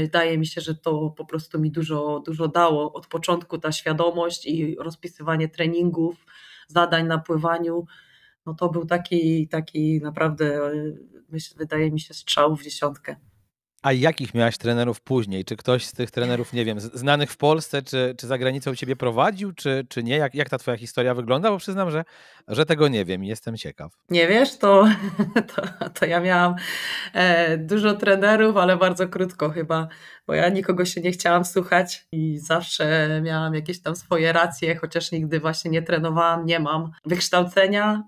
wydaje 0.00 0.38
mi 0.38 0.46
się, 0.46 0.60
że 0.60 0.74
to 0.74 1.10
po 1.10 1.24
prostu 1.24 1.60
mi 1.60 1.70
dużo, 1.70 2.22
dużo 2.26 2.48
dało. 2.48 2.92
Od 2.92 3.06
początku 3.06 3.58
ta 3.58 3.72
świadomość 3.72 4.46
i 4.46 4.76
rozpisywanie 4.76 5.48
treningów, 5.48 6.26
zadań 6.68 7.06
na 7.06 7.18
pływaniu, 7.18 7.84
no 8.46 8.54
to 8.54 8.68
był 8.68 8.86
taki, 8.86 9.48
taki 9.48 10.00
naprawdę, 10.00 10.60
wydaje 11.56 11.90
mi 11.90 12.00
się, 12.00 12.14
strzał 12.14 12.56
w 12.56 12.62
dziesiątkę. 12.62 13.16
A 13.84 13.92
jakich 13.92 14.34
miałaś 14.34 14.58
trenerów 14.58 15.00
później? 15.00 15.44
Czy 15.44 15.56
ktoś 15.56 15.84
z 15.84 15.92
tych 15.92 16.10
trenerów, 16.10 16.52
nie 16.52 16.64
wiem, 16.64 16.80
znanych 16.80 17.30
w 17.30 17.36
Polsce, 17.36 17.82
czy, 17.82 18.14
czy 18.18 18.26
za 18.26 18.38
granicą 18.38 18.74
ciebie 18.74 18.96
prowadził, 18.96 19.52
czy, 19.52 19.86
czy 19.88 20.02
nie? 20.02 20.16
Jak, 20.16 20.34
jak 20.34 20.48
ta 20.48 20.58
twoja 20.58 20.76
historia 20.76 21.14
wygląda? 21.14 21.50
Bo 21.50 21.58
przyznam, 21.58 21.90
że, 21.90 22.04
że 22.48 22.66
tego 22.66 22.88
nie 22.88 23.04
wiem 23.04 23.24
i 23.24 23.28
jestem 23.28 23.56
ciekaw. 23.56 23.92
Nie 24.10 24.28
wiesz, 24.28 24.58
to, 24.58 24.88
to, 25.54 25.62
to 25.88 26.06
ja 26.06 26.20
miałam 26.20 26.54
e, 27.12 27.58
dużo 27.58 27.94
trenerów, 27.94 28.56
ale 28.56 28.76
bardzo 28.76 29.08
krótko 29.08 29.50
chyba, 29.50 29.88
bo 30.26 30.34
ja 30.34 30.48
nikogo 30.48 30.84
się 30.84 31.00
nie 31.00 31.12
chciałam 31.12 31.44
słuchać 31.44 32.06
i 32.12 32.38
zawsze 32.38 33.20
miałam 33.24 33.54
jakieś 33.54 33.82
tam 33.82 33.96
swoje 33.96 34.32
racje, 34.32 34.76
chociaż 34.76 35.12
nigdy 35.12 35.40
właśnie 35.40 35.70
nie 35.70 35.82
trenowałam, 35.82 36.46
nie 36.46 36.60
mam 36.60 36.90
wykształcenia 37.04 38.02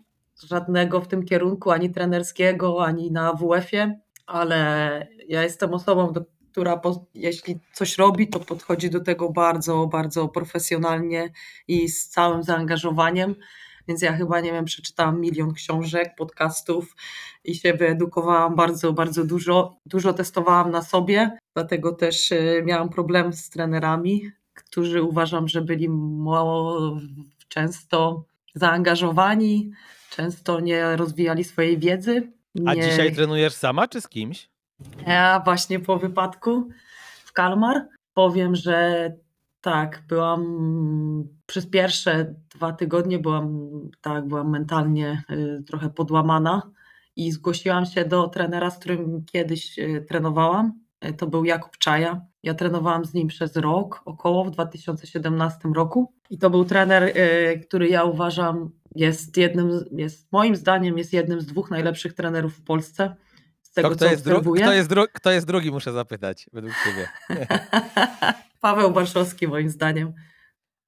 żadnego 0.44 1.00
w 1.00 1.08
tym 1.08 1.24
kierunku, 1.24 1.70
ani 1.70 1.90
trenerskiego, 1.90 2.84
ani 2.84 3.12
na 3.12 3.32
WF-ie 3.32 4.05
ale 4.26 5.08
ja 5.28 5.42
jestem 5.42 5.74
osobą, 5.74 6.12
która 6.52 6.80
jeśli 7.14 7.58
coś 7.72 7.98
robi, 7.98 8.28
to 8.28 8.40
podchodzi 8.40 8.90
do 8.90 9.00
tego 9.00 9.30
bardzo, 9.30 9.86
bardzo 9.86 10.28
profesjonalnie 10.28 11.32
i 11.68 11.88
z 11.88 12.08
całym 12.08 12.42
zaangażowaniem. 12.42 13.34
Więc 13.88 14.02
ja 14.02 14.16
chyba, 14.16 14.40
nie 14.40 14.52
wiem, 14.52 14.64
przeczytałam 14.64 15.20
milion 15.20 15.54
książek, 15.54 16.14
podcastów 16.16 16.96
i 17.44 17.54
się 17.54 17.74
wyedukowałam 17.74 18.56
bardzo, 18.56 18.92
bardzo 18.92 19.24
dużo. 19.24 19.76
Dużo 19.86 20.12
testowałam 20.12 20.70
na 20.70 20.82
sobie, 20.82 21.38
dlatego 21.54 21.92
też 21.92 22.32
y, 22.32 22.62
miałam 22.66 22.88
problem 22.88 23.32
z 23.32 23.50
trenerami, 23.50 24.30
którzy 24.54 25.02
uważam, 25.02 25.48
że 25.48 25.62
byli 25.62 25.88
mało 25.88 26.96
często 27.48 28.24
zaangażowani, 28.54 29.72
często 30.10 30.60
nie 30.60 30.96
rozwijali 30.96 31.44
swojej 31.44 31.78
wiedzy 31.78 32.35
a 32.66 32.74
dzisiaj 32.74 33.14
trenujesz 33.14 33.54
sama 33.54 33.88
czy 33.88 34.00
z 34.00 34.08
kimś? 34.08 34.48
Ja 35.06 35.42
właśnie 35.44 35.80
po 35.80 35.98
wypadku 35.98 36.68
w 37.24 37.32
Kalmar 37.32 37.86
powiem, 38.14 38.56
że 38.56 39.12
tak, 39.60 40.02
byłam 40.08 40.44
przez 41.46 41.66
pierwsze 41.66 42.34
dwa 42.54 42.72
tygodnie 42.72 43.18
byłam 43.18 43.68
tak, 44.00 44.28
byłam 44.28 44.50
mentalnie 44.50 45.22
y, 45.30 45.62
trochę 45.66 45.90
podłamana 45.90 46.62
i 47.16 47.32
zgłosiłam 47.32 47.86
się 47.86 48.04
do 48.04 48.28
trenera, 48.28 48.70
z 48.70 48.78
którym 48.78 49.24
kiedyś 49.24 49.78
y, 49.78 50.04
trenowałam. 50.08 50.72
Y, 51.04 51.12
to 51.12 51.26
był 51.26 51.44
Jakub 51.44 51.78
Czaja. 51.78 52.20
Ja 52.42 52.54
trenowałam 52.54 53.04
z 53.04 53.14
nim 53.14 53.28
przez 53.28 53.56
rok, 53.56 54.02
około 54.04 54.44
w 54.44 54.50
2017 54.50 55.68
roku. 55.74 56.12
I 56.30 56.38
to 56.38 56.50
był 56.50 56.64
trener, 56.64 57.12
który 57.66 57.88
ja 57.88 58.04
uważam 58.04 58.70
jest 58.96 59.36
jednym, 59.36 59.84
jest 59.92 60.32
moim 60.32 60.56
zdaniem 60.56 60.98
jest 60.98 61.12
jednym 61.12 61.40
z 61.40 61.46
dwóch 61.46 61.70
najlepszych 61.70 62.12
trenerów 62.12 62.56
w 62.56 62.64
Polsce. 62.64 63.16
Z 63.62 63.72
tego, 63.72 63.88
to, 63.88 63.96
kto, 63.96 64.06
jest 64.06 64.26
dru- 64.26 64.60
kto, 64.60 64.72
jest 64.72 64.90
kto 65.12 65.30
jest 65.30 65.46
drugi, 65.46 65.70
muszę 65.70 65.92
zapytać, 65.92 66.46
według 66.52 66.74
Ciebie. 66.84 67.08
Paweł 68.60 68.90
Barszowski, 68.90 69.48
moim 69.48 69.70
zdaniem. 69.70 70.12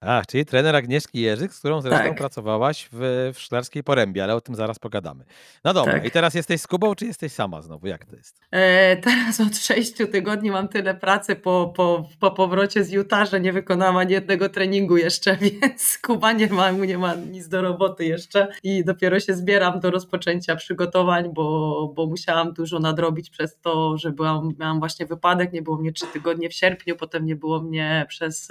A, 0.00 0.22
czyli 0.28 0.44
trener 0.44 0.76
Agnieszki 0.76 1.20
Jerzyk, 1.20 1.54
z 1.54 1.58
którą 1.58 1.80
zresztą 1.80 2.04
tak. 2.04 2.18
pracowałaś 2.18 2.88
w, 2.92 3.30
w 3.34 3.40
Szklarskiej 3.40 3.84
Porębie, 3.84 4.24
ale 4.24 4.34
o 4.34 4.40
tym 4.40 4.54
zaraz 4.54 4.78
pogadamy. 4.78 5.24
No 5.64 5.74
dobra, 5.74 5.92
tak. 5.92 6.04
i 6.04 6.10
teraz 6.10 6.34
jesteś 6.34 6.60
z 6.60 6.66
Kubą, 6.66 6.94
czy 6.94 7.06
jesteś 7.06 7.32
sama 7.32 7.62
znowu? 7.62 7.86
Jak 7.86 8.04
to 8.04 8.16
jest? 8.16 8.40
E, 8.50 8.96
teraz 8.96 9.40
od 9.40 9.56
sześciu 9.56 10.06
tygodni 10.06 10.50
mam 10.50 10.68
tyle 10.68 10.94
pracy 10.94 11.36
po, 11.36 11.72
po, 11.76 12.08
po 12.20 12.30
powrocie 12.30 12.84
z 12.84 12.92
Utah, 12.92 13.30
że 13.30 13.40
nie 13.40 13.52
wykonałam 13.52 13.96
ani 13.96 14.12
jednego 14.12 14.48
treningu 14.48 14.96
jeszcze, 14.96 15.36
więc 15.46 15.98
Kuba 16.02 16.32
nie 16.32 16.46
ma, 16.46 16.70
nie 16.70 16.98
ma 16.98 17.14
nic 17.14 17.48
do 17.48 17.62
roboty 17.62 18.04
jeszcze 18.04 18.48
i 18.62 18.84
dopiero 18.84 19.20
się 19.20 19.34
zbieram 19.34 19.80
do 19.80 19.90
rozpoczęcia 19.90 20.56
przygotowań, 20.56 21.30
bo, 21.34 21.92
bo 21.96 22.06
musiałam 22.06 22.52
dużo 22.52 22.78
nadrobić 22.78 23.30
przez 23.30 23.60
to, 23.60 23.98
że 23.98 24.10
byłam, 24.10 24.54
miałam 24.58 24.78
właśnie 24.78 25.06
wypadek, 25.06 25.52
nie 25.52 25.62
było 25.62 25.76
mnie 25.76 25.92
trzy 25.92 26.06
tygodnie 26.06 26.48
w 26.48 26.54
sierpniu, 26.54 26.96
potem 26.96 27.26
nie 27.26 27.36
było 27.36 27.60
mnie 27.60 28.06
przez 28.08 28.48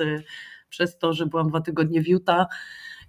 przez 0.70 0.98
to, 0.98 1.14
że 1.14 1.26
byłam 1.26 1.50
dwa 1.50 1.62
tygodnie 1.62 2.02
w 2.02 2.08
Utah 2.08 2.48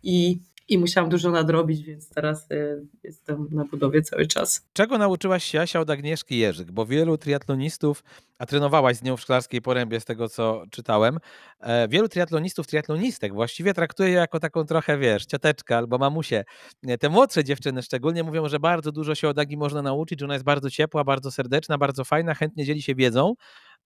i, 0.02 0.40
i 0.68 0.78
musiałam 0.78 1.10
dużo 1.10 1.30
nadrobić, 1.30 1.82
więc 1.82 2.08
teraz 2.08 2.50
y, 2.50 2.86
jestem 3.04 3.48
na 3.50 3.64
budowie 3.64 4.02
cały 4.02 4.26
czas. 4.26 4.68
Czego 4.72 4.98
nauczyłaś 4.98 5.44
się 5.44 5.60
Asia 5.60 5.80
od 5.80 5.90
Agnieszki 5.90 6.38
Jerzyk? 6.38 6.72
Bo 6.72 6.86
wielu 6.86 7.18
triatlonistów, 7.18 8.04
a 8.38 8.46
trenowałaś 8.46 8.96
z 8.96 9.02
nią 9.02 9.16
w 9.16 9.20
Szklarskiej 9.20 9.62
Porębie 9.62 10.00
z 10.00 10.04
tego, 10.04 10.28
co 10.28 10.62
czytałem, 10.70 11.18
e, 11.60 11.88
wielu 11.88 12.08
triatlonistów, 12.08 12.66
triatlonistek 12.66 13.34
właściwie 13.34 13.74
traktuje 13.74 14.10
jako 14.10 14.40
taką 14.40 14.64
trochę, 14.64 14.98
wiesz, 14.98 15.26
cioteczkę 15.26 15.76
albo 15.76 15.98
mamusię. 15.98 16.44
E, 16.86 16.98
te 16.98 17.08
młodsze 17.08 17.44
dziewczyny 17.44 17.82
szczególnie 17.82 18.22
mówią, 18.22 18.48
że 18.48 18.58
bardzo 18.60 18.92
dużo 18.92 19.14
się 19.14 19.28
od 19.28 19.38
Agi 19.38 19.56
można 19.56 19.82
nauczyć, 19.82 20.20
że 20.20 20.26
ona 20.26 20.34
jest 20.34 20.44
bardzo 20.44 20.70
ciepła, 20.70 21.04
bardzo 21.04 21.30
serdeczna, 21.30 21.78
bardzo 21.78 22.04
fajna, 22.04 22.34
chętnie 22.34 22.64
dzieli 22.64 22.82
się 22.82 22.94
wiedzą. 22.94 23.34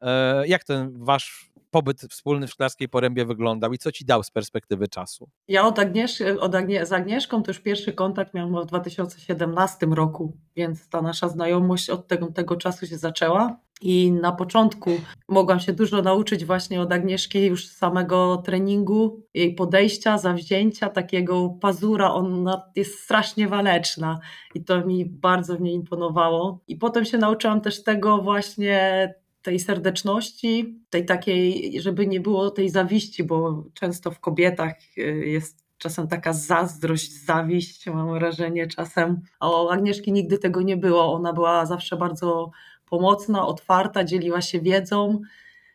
E, 0.02 0.46
jak 0.46 0.64
ten 0.64 1.04
wasz 1.04 1.52
pobyt 1.72 2.00
wspólny 2.00 2.46
w 2.46 2.50
Szklarskiej 2.50 2.88
Porębie 2.88 3.24
wyglądał 3.24 3.72
i 3.72 3.78
co 3.78 3.92
ci 3.92 4.04
dał 4.04 4.22
z 4.22 4.30
perspektywy 4.30 4.88
czasu? 4.88 5.28
Ja 5.48 5.66
od 5.66 5.78
Agniesz 5.78 6.20
od 6.40 6.54
Agnie 6.54 6.86
z 6.86 6.92
Agnieszką 6.92 7.42
to 7.42 7.50
już 7.50 7.60
pierwszy 7.60 7.92
kontakt 7.92 8.34
miałam 8.34 8.62
w 8.62 8.66
2017 8.66 9.86
roku, 9.86 10.36
więc 10.56 10.88
ta 10.88 11.02
nasza 11.02 11.28
znajomość 11.28 11.90
od 11.90 12.08
tego, 12.08 12.26
tego 12.26 12.56
czasu 12.56 12.86
się 12.86 12.98
zaczęła. 12.98 13.56
I 13.82 14.12
na 14.12 14.32
początku 14.32 14.90
mogłam 15.28 15.60
się 15.60 15.72
dużo 15.72 16.02
nauczyć 16.02 16.44
właśnie 16.44 16.80
od 16.80 16.92
Agnieszki 16.92 17.46
już 17.46 17.68
samego 17.68 18.36
treningu, 18.36 19.26
jej 19.34 19.54
podejścia, 19.54 20.18
zawzięcia, 20.18 20.88
takiego 20.88 21.48
pazura. 21.48 22.12
Ona 22.12 22.62
jest 22.76 22.98
strasznie 22.98 23.48
waleczna 23.48 24.20
i 24.54 24.64
to 24.64 24.86
mi 24.86 25.04
bardzo 25.04 25.56
w 25.56 25.60
niej 25.60 25.74
imponowało. 25.74 26.60
I 26.68 26.76
potem 26.76 27.04
się 27.04 27.18
nauczyłam 27.18 27.60
też 27.60 27.82
tego 27.82 28.18
właśnie 28.18 29.14
tej 29.42 29.60
serdeczności, 29.60 30.80
tej 30.90 31.06
takiej, 31.06 31.72
żeby 31.80 32.06
nie 32.06 32.20
było 32.20 32.50
tej 32.50 32.70
zawiści, 32.70 33.24
bo 33.24 33.64
często 33.74 34.10
w 34.10 34.20
kobietach 34.20 34.74
y, 34.98 35.02
jest 35.26 35.62
czasem 35.78 36.08
taka 36.08 36.32
zazdrość, 36.32 37.24
zawiść, 37.24 37.86
mam 37.86 38.12
wrażenie 38.12 38.66
czasem. 38.66 39.20
A 39.40 39.50
o 39.50 39.72
Agnieszki 39.72 40.12
nigdy 40.12 40.38
tego 40.38 40.62
nie 40.62 40.76
było. 40.76 41.14
Ona 41.14 41.32
była 41.32 41.66
zawsze 41.66 41.96
bardzo 41.96 42.50
pomocna, 42.86 43.46
otwarta, 43.46 44.04
dzieliła 44.04 44.40
się 44.40 44.60
wiedzą, 44.60 45.20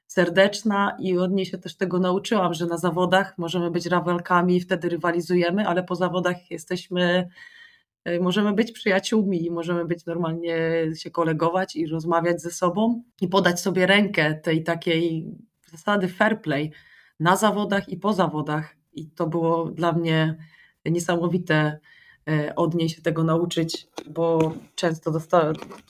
serdeczna 0.08 0.98
i 1.00 1.18
od 1.18 1.32
niej 1.32 1.46
się 1.46 1.58
też 1.58 1.76
tego 1.76 2.00
nauczyłam, 2.00 2.54
że 2.54 2.66
na 2.66 2.78
zawodach 2.78 3.38
możemy 3.38 3.72
być 3.72 3.86
rywalkami, 3.86 4.60
wtedy 4.60 4.90
rywalizujemy, 4.90 5.68
ale 5.68 5.84
po 5.84 5.96
zawodach 5.96 6.52
jesteśmy 6.52 7.30
możemy 8.22 8.54
być 8.54 8.72
przyjaciółmi, 8.72 9.50
możemy 9.52 9.86
być 9.86 10.06
normalnie 10.06 10.58
się 10.96 11.12
kolegować 11.12 11.76
i 11.76 11.88
rozmawiać 11.88 12.42
ze 12.42 12.52
sobą 12.52 13.04
i 13.22 13.28
podać 13.28 13.62
sobie 13.62 13.86
rękę 13.86 14.36
tej 14.36 14.64
takiej 14.64 15.28
zasady 15.72 16.08
fair 16.08 16.42
play 16.42 16.72
na 17.20 17.36
zawodach 17.36 17.90
i 17.90 17.98
po 17.98 18.14
zawodach. 18.14 18.76
I 18.94 19.10
to 19.10 19.28
było 19.28 19.66
dla 19.66 19.92
mnie 19.92 20.38
niesamowite 20.86 21.80
e, 22.30 22.56
od 22.56 22.76
niej 22.76 22.90
się 22.90 23.02
tego 23.02 23.24
nauczyć, 23.24 23.88
bo 24.10 24.54
często 24.76 25.12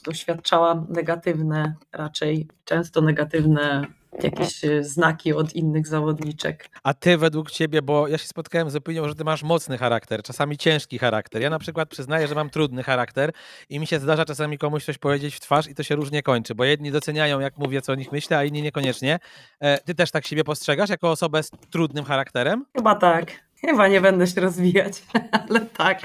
doświadczałam 0.04 0.86
negatywne, 0.90 1.74
raczej 1.92 2.48
często 2.64 3.00
negatywne 3.00 3.86
jakieś 4.24 4.64
e, 4.64 4.84
znaki 4.84 5.32
od 5.32 5.54
innych 5.54 5.86
zawodniczek. 5.86 6.68
A 6.82 6.94
ty 6.94 7.18
według 7.18 7.50
ciebie, 7.50 7.82
bo 7.82 8.08
ja 8.08 8.18
się 8.18 8.26
spotkałem 8.26 8.70
z 8.70 8.76
opinią, 8.76 9.08
że 9.08 9.14
ty 9.14 9.24
masz 9.24 9.42
mocny 9.42 9.78
charakter, 9.78 10.22
czasami 10.22 10.58
ciężki 10.58 10.98
charakter. 10.98 11.42
Ja 11.42 11.50
na 11.50 11.58
przykład 11.58 11.88
przyznaję, 11.88 12.28
że 12.28 12.34
mam 12.34 12.50
trudny 12.50 12.82
charakter 12.82 13.32
i 13.68 13.80
mi 13.80 13.86
się 13.86 13.98
zdarza 13.98 14.24
czasami 14.24 14.58
komuś 14.58 14.84
coś 14.84 14.98
powiedzieć 14.98 15.34
w 15.34 15.40
twarz 15.40 15.68
i 15.68 15.74
to 15.74 15.82
się 15.82 15.94
różnie 15.94 16.22
kończy, 16.22 16.54
bo 16.54 16.64
jedni 16.64 16.90
doceniają, 16.90 17.40
jak 17.40 17.58
mówię, 17.58 17.82
co 17.82 17.92
o 17.92 17.94
nich 17.94 18.12
myślę, 18.12 18.38
a 18.38 18.44
inni 18.44 18.62
niekoniecznie. 18.62 19.18
E, 19.60 19.78
ty 19.78 19.94
też 19.94 20.10
tak 20.10 20.26
siebie 20.26 20.44
postrzegasz 20.44 20.90
jako 20.90 21.10
osobę 21.10 21.42
z 21.42 21.50
trudnym 21.70 22.04
charakterem? 22.04 22.64
Chyba 22.76 22.94
tak. 22.94 23.47
Chyba 23.60 23.88
nie 23.88 24.00
będę 24.00 24.26
się 24.26 24.40
rozwijać, 24.40 25.02
ale 25.48 25.60
tak, 25.60 26.02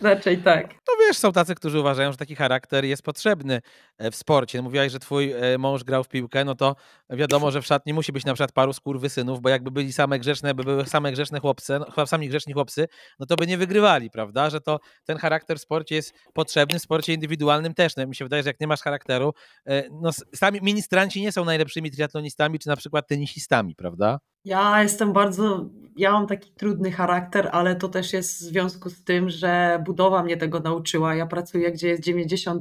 raczej 0.00 0.38
tak. 0.38 0.68
No 0.70 0.94
wiesz, 1.06 1.16
są 1.16 1.32
tacy, 1.32 1.54
którzy 1.54 1.80
uważają, 1.80 2.12
że 2.12 2.18
taki 2.18 2.34
charakter 2.34 2.84
jest 2.84 3.02
potrzebny 3.02 3.60
e, 3.98 4.10
w 4.10 4.16
sporcie. 4.16 4.62
Mówiłaś, 4.62 4.92
że 4.92 4.98
twój 4.98 5.32
e, 5.32 5.58
mąż 5.58 5.84
grał 5.84 6.04
w 6.04 6.08
piłkę, 6.08 6.44
no 6.44 6.54
to 6.54 6.76
wiadomo, 7.10 7.50
że 7.50 7.62
w 7.62 7.66
szatni 7.66 7.92
musi 7.92 8.12
być 8.12 8.24
na 8.24 8.34
przykład 8.34 8.52
paru 8.52 8.72
synów, 9.08 9.40
bo 9.40 9.48
jakby 9.48 9.70
byli 9.70 9.92
same 9.92 10.18
grzeczne, 10.18 10.54
by 10.54 10.64
były 10.64 10.86
same 10.86 11.12
grzeczne 11.12 11.40
chłopcy, 11.40 11.78
no, 11.96 12.06
sami 12.06 12.28
grzeczni 12.28 12.52
chłopcy, 12.52 12.88
no 13.18 13.26
to 13.26 13.36
by 13.36 13.46
nie 13.46 13.58
wygrywali, 13.58 14.10
prawda? 14.10 14.50
Że 14.50 14.60
to 14.60 14.80
ten 15.04 15.18
charakter 15.18 15.58
w 15.58 15.60
sporcie 15.60 15.94
jest 15.94 16.14
potrzebny, 16.32 16.78
w 16.78 16.82
sporcie 16.82 17.14
indywidualnym 17.14 17.74
też. 17.74 17.96
No, 17.96 18.06
mi 18.06 18.14
się 18.14 18.24
wydaje, 18.24 18.42
że 18.42 18.50
jak 18.50 18.60
nie 18.60 18.66
masz 18.66 18.80
charakteru, 18.80 19.34
e, 19.66 19.84
no 19.90 20.10
sami 20.34 20.60
ministranci 20.62 21.22
nie 21.22 21.32
są 21.32 21.44
najlepszymi 21.44 21.90
triatlonistami, 21.90 22.58
czy 22.58 22.68
na 22.68 22.76
przykład 22.76 23.08
tenisistami, 23.08 23.74
prawda? 23.74 24.18
Ja 24.48 24.82
jestem 24.82 25.12
bardzo, 25.12 25.68
ja 25.96 26.12
mam 26.12 26.26
taki 26.26 26.50
trudny 26.52 26.92
charakter, 26.92 27.48
ale 27.52 27.76
to 27.76 27.88
też 27.88 28.12
jest 28.12 28.36
w 28.36 28.40
związku 28.40 28.90
z 28.90 29.04
tym, 29.04 29.30
że 29.30 29.82
budowa 29.86 30.22
mnie 30.22 30.36
tego 30.36 30.60
nauczyła. 30.60 31.14
Ja 31.14 31.26
pracuję, 31.26 31.72
gdzie 31.72 31.88
jest 31.88 32.02
98% 32.02 32.60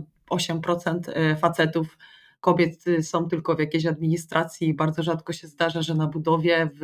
e, 1.07 1.35
facetów, 1.35 1.97
kobiet 2.41 2.87
y, 2.87 3.03
są 3.03 3.27
tylko 3.27 3.55
w 3.55 3.59
jakiejś 3.59 3.85
administracji 3.85 4.73
bardzo 4.73 5.03
rzadko 5.03 5.33
się 5.33 5.47
zdarza, 5.47 5.81
że 5.81 5.95
na 5.95 6.07
budowie, 6.07 6.69
w, 6.73 6.81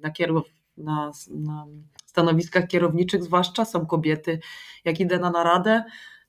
na, 0.00 0.10
kierow, 0.10 0.44
na, 0.76 1.12
na 1.30 1.66
stanowiskach 2.06 2.66
kierowniczych 2.66 3.22
zwłaszcza 3.22 3.64
są 3.64 3.86
kobiety. 3.86 4.40
Jak 4.84 5.00
idę 5.00 5.18
na 5.18 5.30
naradę, 5.30 5.84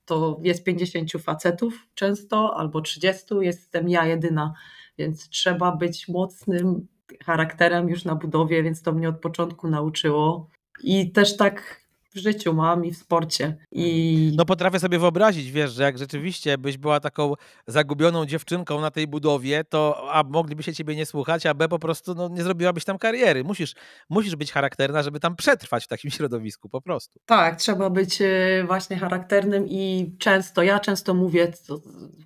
to 0.05 0.39
jest 0.41 0.63
50 0.63 1.11
facetów 1.11 1.87
często, 1.93 2.57
albo 2.57 2.81
30, 2.81 3.25
jestem 3.41 3.89
ja 3.89 4.05
jedyna, 4.05 4.53
więc 4.97 5.29
trzeba 5.29 5.75
być 5.75 6.07
mocnym 6.07 6.87
charakterem 7.26 7.89
już 7.89 8.05
na 8.05 8.16
budowie, 8.16 8.64
więc 8.64 8.82
to 8.82 8.93
mnie 8.93 9.09
od 9.09 9.20
początku 9.20 9.70
nauczyło. 9.70 10.49
I 10.84 11.11
też 11.11 11.38
tak 11.38 11.82
w 12.14 12.18
życiu 12.18 12.53
mam 12.53 12.86
i 12.86 12.91
w 12.91 12.97
sporcie. 12.97 13.57
I... 13.72 14.32
No 14.36 14.45
potrafię 14.45 14.80
sobie 14.80 14.99
wyobrazić, 14.99 15.51
wiesz, 15.51 15.72
że 15.72 15.84
jak 15.84 15.97
rzeczywiście 15.97 16.57
byś 16.57 16.78
była 16.78 16.99
taką 16.99 17.34
zagubioną 17.68 18.26
dziewczynką 18.26 18.82
na 18.82 18.91
tej 18.91 19.07
budowie, 19.07 19.64
to 19.64 20.07
a 20.11 20.24
mogliby 20.24 20.64
się 20.64 20.74
ciebie 20.74 20.95
nie 20.95 21.05
słuchać, 21.05 21.45
a 21.45 21.53
b 21.53 21.70
po 21.70 21.80
prostu 21.80 22.16
no, 22.16 22.30
nie 22.30 22.43
zrobiłabyś 22.43 22.86
tam 22.86 22.97
kariery. 22.97 23.43
Musisz, 23.43 23.76
musisz 24.09 24.36
być 24.36 24.51
charakterna, 24.51 25.03
żeby 25.03 25.20
tam 25.20 25.36
przetrwać 25.36 25.84
w 25.84 25.88
takim 25.88 26.11
środowisku 26.18 26.70
po 26.70 26.82
prostu. 26.82 27.20
Tak, 27.26 27.55
trzeba 27.55 27.89
być 27.89 28.22
e, 28.22 28.64
właśnie 28.68 28.97
charakternym 28.97 29.68
i 29.68 30.16
często, 30.20 30.64
ja 30.64 30.80
często 30.80 31.14
mówię 31.14 31.51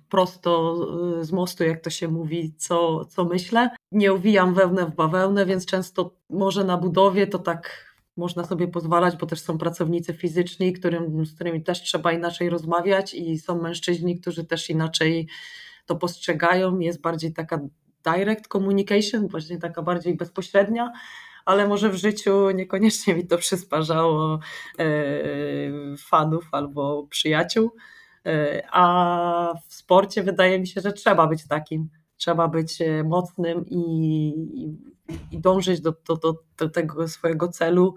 prosto 0.08 0.76
e, 1.20 1.24
z 1.24 1.32
mostu, 1.32 1.64
jak 1.64 1.80
to 1.80 1.90
się 1.90 2.08
mówi, 2.08 2.54
co, 2.58 3.04
co 3.04 3.24
myślę. 3.24 3.70
Nie 3.92 4.12
uwijam 4.12 4.54
wełnę 4.54 4.86
w 4.86 4.94
bawełnę, 4.94 5.46
więc 5.46 5.66
często 5.66 6.14
może 6.30 6.64
na 6.64 6.76
budowie 6.76 7.26
to 7.26 7.38
tak 7.38 7.87
można 8.18 8.44
sobie 8.44 8.68
pozwalać, 8.68 9.16
bo 9.16 9.26
też 9.26 9.40
są 9.40 9.58
pracownicy 9.58 10.14
fizyczni, 10.14 10.72
którym, 10.72 11.26
z 11.26 11.34
którymi 11.34 11.62
też 11.62 11.82
trzeba 11.82 12.12
inaczej 12.12 12.50
rozmawiać 12.50 13.14
i 13.14 13.38
są 13.38 13.62
mężczyźni, 13.62 14.20
którzy 14.20 14.44
też 14.44 14.70
inaczej 14.70 15.28
to 15.86 15.96
postrzegają. 15.96 16.78
Jest 16.78 17.00
bardziej 17.00 17.32
taka 17.32 17.60
direct 18.04 18.48
communication, 18.48 19.28
właśnie 19.28 19.58
taka 19.58 19.82
bardziej 19.82 20.16
bezpośrednia, 20.16 20.92
ale 21.44 21.68
może 21.68 21.90
w 21.90 21.94
życiu 21.94 22.50
niekoniecznie 22.50 23.14
mi 23.14 23.26
to 23.26 23.38
przysparzało 23.38 24.40
e, 24.78 24.86
fanów 25.98 26.48
albo 26.52 27.06
przyjaciół. 27.10 27.70
E, 28.26 28.62
a 28.70 29.54
w 29.68 29.74
sporcie 29.74 30.22
wydaje 30.22 30.60
mi 30.60 30.66
się, 30.66 30.80
że 30.80 30.92
trzeba 30.92 31.26
być 31.26 31.48
takim. 31.48 31.88
Trzeba 32.18 32.48
być 32.48 32.82
e, 32.82 33.04
mocnym 33.04 33.64
i, 33.66 34.34
i 35.30 35.40
dążyć 35.40 35.80
do, 35.80 35.94
do, 36.08 36.16
do, 36.16 36.34
do 36.58 36.68
tego 36.68 37.08
swojego 37.08 37.48
celu 37.48 37.94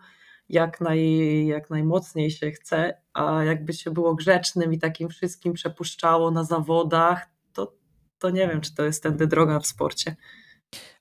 jak, 0.49 0.81
naj, 0.81 1.45
jak 1.45 1.69
najmocniej 1.69 2.31
się 2.31 2.51
chce, 2.51 3.01
a 3.13 3.43
jakby 3.43 3.73
się 3.73 3.91
było 3.91 4.15
grzecznym 4.15 4.73
i 4.73 4.79
takim 4.79 5.09
wszystkim 5.09 5.53
przepuszczało 5.53 6.31
na 6.31 6.43
zawodach, 6.43 7.29
to, 7.53 7.73
to 8.19 8.29
nie 8.29 8.47
wiem, 8.47 8.61
czy 8.61 8.75
to 8.75 8.83
jest 8.83 9.03
tędy 9.03 9.27
droga 9.27 9.59
w 9.59 9.67
sporcie. 9.67 10.15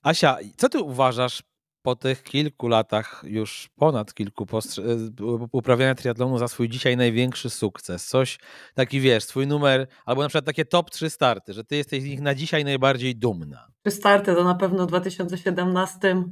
Asia, 0.02 0.38
co 0.56 0.68
ty 0.68 0.78
uważasz 0.78 1.42
po 1.82 1.96
tych 1.96 2.22
kilku 2.22 2.68
latach, 2.68 3.22
już 3.26 3.70
ponad 3.76 4.14
kilku 4.14 4.46
uprawiania 5.52 5.94
triatlonu 5.94 6.38
za 6.38 6.48
swój 6.48 6.68
dzisiaj 6.68 6.96
największy 6.96 7.50
sukces? 7.50 8.06
Coś 8.06 8.38
taki, 8.74 9.00
wiesz, 9.00 9.24
swój 9.24 9.46
numer, 9.46 9.86
albo 10.04 10.22
na 10.22 10.28
przykład 10.28 10.44
takie 10.44 10.64
top 10.64 10.90
3 10.90 11.10
starty, 11.10 11.52
że 11.52 11.64
ty 11.64 11.76
jesteś 11.76 12.02
z 12.02 12.06
nich 12.06 12.20
na 12.20 12.34
dzisiaj 12.34 12.64
najbardziej 12.64 13.16
dumna. 13.16 13.66
Trzy 13.82 13.96
starty 13.96 14.34
to 14.34 14.44
na 14.44 14.54
pewno 14.54 14.86
w 14.86 14.88
2017 14.88 16.24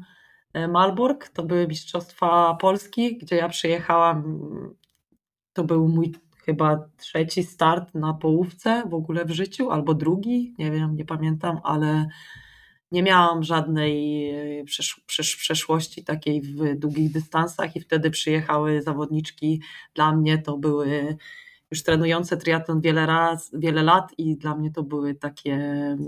e, 0.52 0.68
Malbork, 0.68 1.28
to 1.28 1.42
były 1.42 1.68
Mistrzostwa 1.68 2.54
Polski, 2.54 3.18
gdzie 3.18 3.36
ja 3.36 3.48
przyjechałam, 3.48 4.40
to 5.52 5.64
był 5.64 5.88
mój 5.88 6.14
chyba 6.48 6.88
trzeci 6.96 7.42
start 7.42 7.94
na 7.94 8.14
połówce 8.14 8.82
w 8.90 8.94
ogóle 8.94 9.24
w 9.24 9.30
życiu, 9.30 9.70
albo 9.70 9.94
drugi, 9.94 10.54
nie 10.58 10.70
wiem, 10.70 10.96
nie 10.96 11.04
pamiętam, 11.04 11.60
ale 11.64 12.08
nie 12.92 13.02
miałam 13.02 13.42
żadnej 13.42 14.30
e, 14.60 14.64
przesz 14.64 15.00
przesz 15.06 15.36
przeszłości 15.36 16.04
takiej 16.04 16.42
w 16.42 16.78
długich 16.78 17.12
dystansach 17.12 17.76
i 17.76 17.80
wtedy 17.80 18.10
przyjechały 18.10 18.82
zawodniczki. 18.82 19.62
Dla 19.94 20.12
mnie 20.12 20.38
to 20.38 20.58
były 20.58 21.16
już 21.70 21.82
trenujące 21.82 22.36
triatlon 22.36 22.80
wiele, 22.80 23.06
raz, 23.06 23.50
wiele 23.52 23.82
lat 23.82 24.12
i 24.18 24.36
dla 24.36 24.56
mnie 24.56 24.70
to 24.70 24.82
były 24.82 25.14
takie 25.14 25.58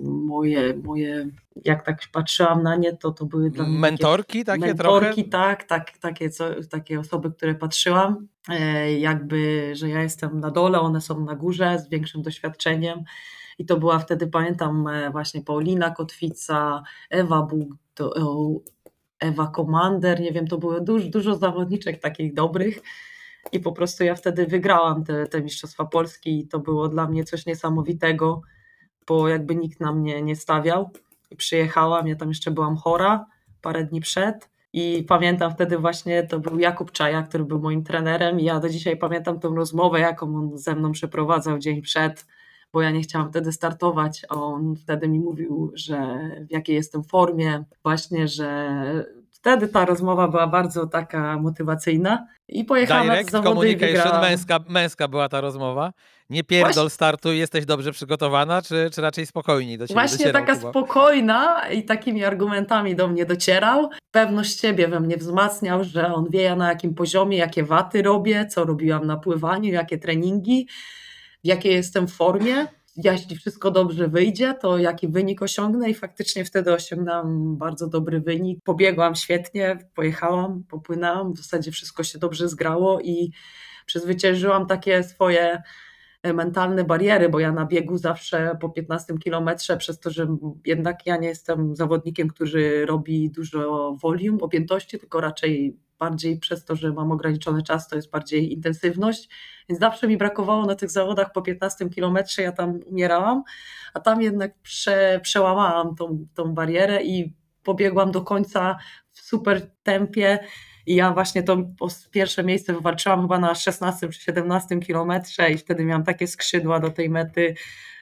moje, 0.04 0.76
moje 0.76 1.28
jak 1.64 1.84
tak 1.86 2.02
patrzyłam 2.12 2.62
na 2.62 2.76
nie, 2.76 2.96
to 2.96 3.10
to 3.10 3.26
były 3.26 3.50
dla 3.50 3.66
mnie 3.66 3.78
mentorki 3.78 4.44
takie, 4.44 4.60
takie 4.60 4.74
mentorki, 4.74 5.24
trochę? 5.24 5.30
tak, 5.30 5.64
tak 5.64 5.98
takie, 5.98 6.30
co, 6.30 6.44
takie 6.70 7.00
osoby, 7.00 7.30
które 7.30 7.54
patrzyłam, 7.54 8.26
e, 8.48 8.92
jakby, 8.98 9.70
że 9.74 9.88
ja 9.88 10.02
jestem 10.02 10.40
na 10.40 10.50
dole, 10.50 10.80
one 10.80 11.00
są 11.00 11.24
na 11.24 11.34
górze 11.34 11.78
z 11.78 11.88
większym 11.88 12.22
doświadczeniem 12.22 13.04
i 13.60 13.64
to 13.64 13.76
była 13.76 13.98
wtedy, 13.98 14.26
pamiętam, 14.26 14.86
e, 14.86 15.10
właśnie 15.10 15.42
Paulina 15.42 15.90
Kotwica, 15.90 16.82
Ewa 17.10 17.42
Bóg, 17.42 17.68
to, 17.94 18.14
Ewa 19.18 19.46
Komander, 19.46 20.20
nie 20.20 20.32
wiem, 20.32 20.46
to 20.46 20.58
było 20.58 20.80
dużo, 20.80 21.08
dużo 21.08 21.36
zawodniczek 21.36 22.00
takich 22.00 22.34
dobrych. 22.34 22.82
I 23.52 23.60
po 23.60 23.72
prostu 23.72 24.04
ja 24.04 24.14
wtedy 24.14 24.46
wygrałam 24.46 25.04
te, 25.04 25.26
te 25.26 25.42
Mistrzostwa 25.42 25.84
Polski 25.84 26.38
i 26.38 26.48
to 26.48 26.58
było 26.58 26.88
dla 26.88 27.06
mnie 27.06 27.24
coś 27.24 27.46
niesamowitego, 27.46 28.40
bo 29.06 29.28
jakby 29.28 29.56
nikt 29.56 29.80
na 29.80 29.92
mnie 29.92 30.22
nie 30.22 30.36
stawiał. 30.36 30.90
I 31.30 31.36
przyjechałam, 31.36 32.08
ja 32.08 32.16
tam 32.16 32.28
jeszcze 32.28 32.50
byłam 32.50 32.76
chora 32.76 33.26
parę 33.62 33.84
dni 33.84 34.00
przed. 34.00 34.50
I 34.72 35.04
pamiętam 35.08 35.52
wtedy 35.52 35.78
właśnie, 35.78 36.22
to 36.22 36.38
był 36.38 36.58
Jakub 36.58 36.92
Czaja, 36.92 37.22
który 37.22 37.44
był 37.44 37.60
moim 37.60 37.84
trenerem 37.84 38.40
i 38.40 38.44
ja 38.44 38.60
do 38.60 38.68
dzisiaj 38.68 38.96
pamiętam 38.96 39.40
tą 39.40 39.54
rozmowę, 39.54 40.00
jaką 40.00 40.36
on 40.36 40.58
ze 40.58 40.74
mną 40.74 40.92
przeprowadzał 40.92 41.58
dzień 41.58 41.82
przed 41.82 42.26
bo 42.72 42.82
ja 42.82 42.90
nie 42.90 43.00
chciałam 43.00 43.30
wtedy 43.30 43.52
startować. 43.52 44.22
On 44.28 44.76
wtedy 44.76 45.08
mi 45.08 45.20
mówił, 45.20 45.72
że 45.74 46.18
w 46.48 46.52
jakiej 46.52 46.76
jestem 46.76 47.04
formie, 47.04 47.64
właśnie, 47.82 48.28
że 48.28 48.70
wtedy 49.30 49.68
ta 49.68 49.84
rozmowa 49.84 50.28
była 50.28 50.46
bardzo 50.46 50.86
taka 50.86 51.38
motywacyjna 51.38 52.26
i 52.48 52.64
pojechałam 52.64 53.06
Direct 53.06 53.32
na 53.32 53.42
zawody 53.42 53.76
communication, 53.76 54.20
męska, 54.20 54.60
męska 54.68 55.08
była 55.08 55.28
ta 55.28 55.40
rozmowa. 55.40 55.92
Nie 56.30 56.44
pierdol 56.44 56.72
Właśnie... 56.72 56.90
startu, 56.90 57.32
jesteś 57.32 57.66
dobrze 57.66 57.92
przygotowana, 57.92 58.62
czy, 58.62 58.90
czy 58.92 59.00
raczej 59.00 59.26
spokojniej 59.26 59.78
do 59.78 59.86
ciebie 59.86 60.00
Właśnie 60.00 60.18
docierał, 60.18 60.42
taka 60.42 60.54
chyba? 60.54 60.70
spokojna 60.70 61.68
i 61.68 61.84
takimi 61.84 62.24
argumentami 62.24 62.96
do 62.96 63.08
mnie 63.08 63.26
docierał. 63.26 63.90
Pewność 64.10 64.60
siebie 64.60 64.88
we 64.88 65.00
mnie 65.00 65.16
wzmacniał, 65.16 65.84
że 65.84 66.14
on 66.14 66.26
wie 66.30 66.56
na 66.56 66.68
jakim 66.68 66.94
poziomie, 66.94 67.36
jakie 67.36 67.64
waty 67.64 68.02
robię, 68.02 68.46
co 68.46 68.64
robiłam 68.64 69.06
na 69.06 69.16
pływaniu, 69.16 69.72
jakie 69.72 69.98
treningi 69.98 70.66
w 71.44 71.46
jakiej 71.46 71.72
jestem 71.74 72.08
formie. 72.08 72.66
Jeśli 72.96 73.36
wszystko 73.36 73.70
dobrze 73.70 74.08
wyjdzie, 74.08 74.54
to 74.54 74.78
jaki 74.78 75.08
wynik 75.08 75.42
osiągnę 75.42 75.90
i 75.90 75.94
faktycznie 75.94 76.44
wtedy 76.44 76.72
osiągnęłam 76.72 77.56
bardzo 77.56 77.88
dobry 77.88 78.20
wynik. 78.20 78.64
Pobiegłam 78.64 79.14
świetnie, 79.14 79.78
pojechałam, 79.94 80.64
popłynęłam, 80.68 81.32
w 81.32 81.36
zasadzie 81.36 81.72
wszystko 81.72 82.02
się 82.02 82.18
dobrze 82.18 82.48
zgrało 82.48 83.00
i 83.00 83.32
przezwyciężyłam 83.86 84.66
takie 84.66 85.02
swoje 85.02 85.62
e, 86.22 86.32
mentalne 86.32 86.84
bariery, 86.84 87.28
bo 87.28 87.40
ja 87.40 87.52
na 87.52 87.66
biegu 87.66 87.98
zawsze 87.98 88.56
po 88.60 88.68
15 88.68 89.18
kilometrze, 89.18 89.76
przez 89.76 90.00
to, 90.00 90.10
że 90.10 90.26
jednak 90.66 91.06
ja 91.06 91.16
nie 91.16 91.28
jestem 91.28 91.76
zawodnikiem, 91.76 92.28
który 92.28 92.86
robi 92.86 93.30
dużo 93.30 93.92
volume, 94.02 94.38
objętości, 94.40 94.98
tylko 94.98 95.20
raczej 95.20 95.76
bardziej 96.00 96.38
przez 96.38 96.64
to, 96.64 96.76
że 96.76 96.92
mam 96.92 97.12
ograniczony 97.12 97.62
czas, 97.62 97.88
to 97.88 97.96
jest 97.96 98.10
bardziej 98.10 98.52
intensywność, 98.52 99.28
więc 99.68 99.80
zawsze 99.80 100.08
mi 100.08 100.16
brakowało 100.16 100.66
na 100.66 100.74
tych 100.74 100.90
zawodach 100.90 101.32
po 101.32 101.42
15 101.42 101.88
kilometrze, 101.88 102.42
ja 102.42 102.52
tam 102.52 102.80
umierałam, 102.86 103.42
a 103.94 104.00
tam 104.00 104.22
jednak 104.22 104.58
prze, 104.62 105.20
przełamałam 105.22 105.94
tą, 105.94 106.26
tą 106.34 106.54
barierę 106.54 107.02
i 107.02 107.34
pobiegłam 107.62 108.12
do 108.12 108.22
końca 108.22 108.78
w 109.12 109.20
super 109.20 109.70
tempie 109.82 110.38
i 110.86 110.94
ja 110.94 111.12
właśnie 111.12 111.42
to 111.42 111.56
pierwsze 112.10 112.44
miejsce 112.44 112.72
wywalczyłam 112.72 113.22
chyba 113.22 113.38
na 113.38 113.54
16 113.54 114.08
czy 114.08 114.20
17 114.20 114.80
kilometrze 114.80 115.50
i 115.50 115.58
wtedy 115.58 115.84
miałam 115.84 116.04
takie 116.04 116.26
skrzydła 116.26 116.80
do 116.80 116.90
tej 116.90 117.10
mety, 117.10 117.54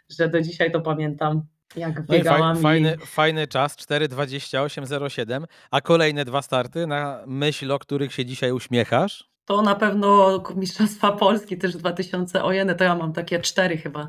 że 0.09 0.29
do 0.29 0.41
dzisiaj 0.41 0.73
to 0.73 0.81
pamiętam. 0.81 1.43
Jak 1.77 2.07
biegałam 2.07 2.55
no 2.55 2.61
i 2.61 2.63
fajny, 2.63 2.97
i... 3.03 3.07
fajny 3.07 3.47
czas, 3.47 3.77
4.28.07, 3.77 5.45
a 5.71 5.81
kolejne 5.81 6.25
dwa 6.25 6.43
starty 6.43 6.87
na 6.87 7.23
myśl, 7.27 7.73
o 7.73 7.79
których 7.79 8.13
się 8.13 8.25
dzisiaj 8.25 8.53
uśmiechasz? 8.53 9.29
To 9.45 9.63
na 9.63 9.75
pewno 9.75 10.43
Mistrzostwa 10.57 11.13
Polski 11.13 11.59
też 11.59 11.77
2000, 11.77 12.45
ojene, 12.45 12.75
to 12.75 12.85
ja 12.85 12.95
mam 12.95 13.13
takie 13.13 13.41
cztery 13.41 13.77
chyba. 13.77 14.09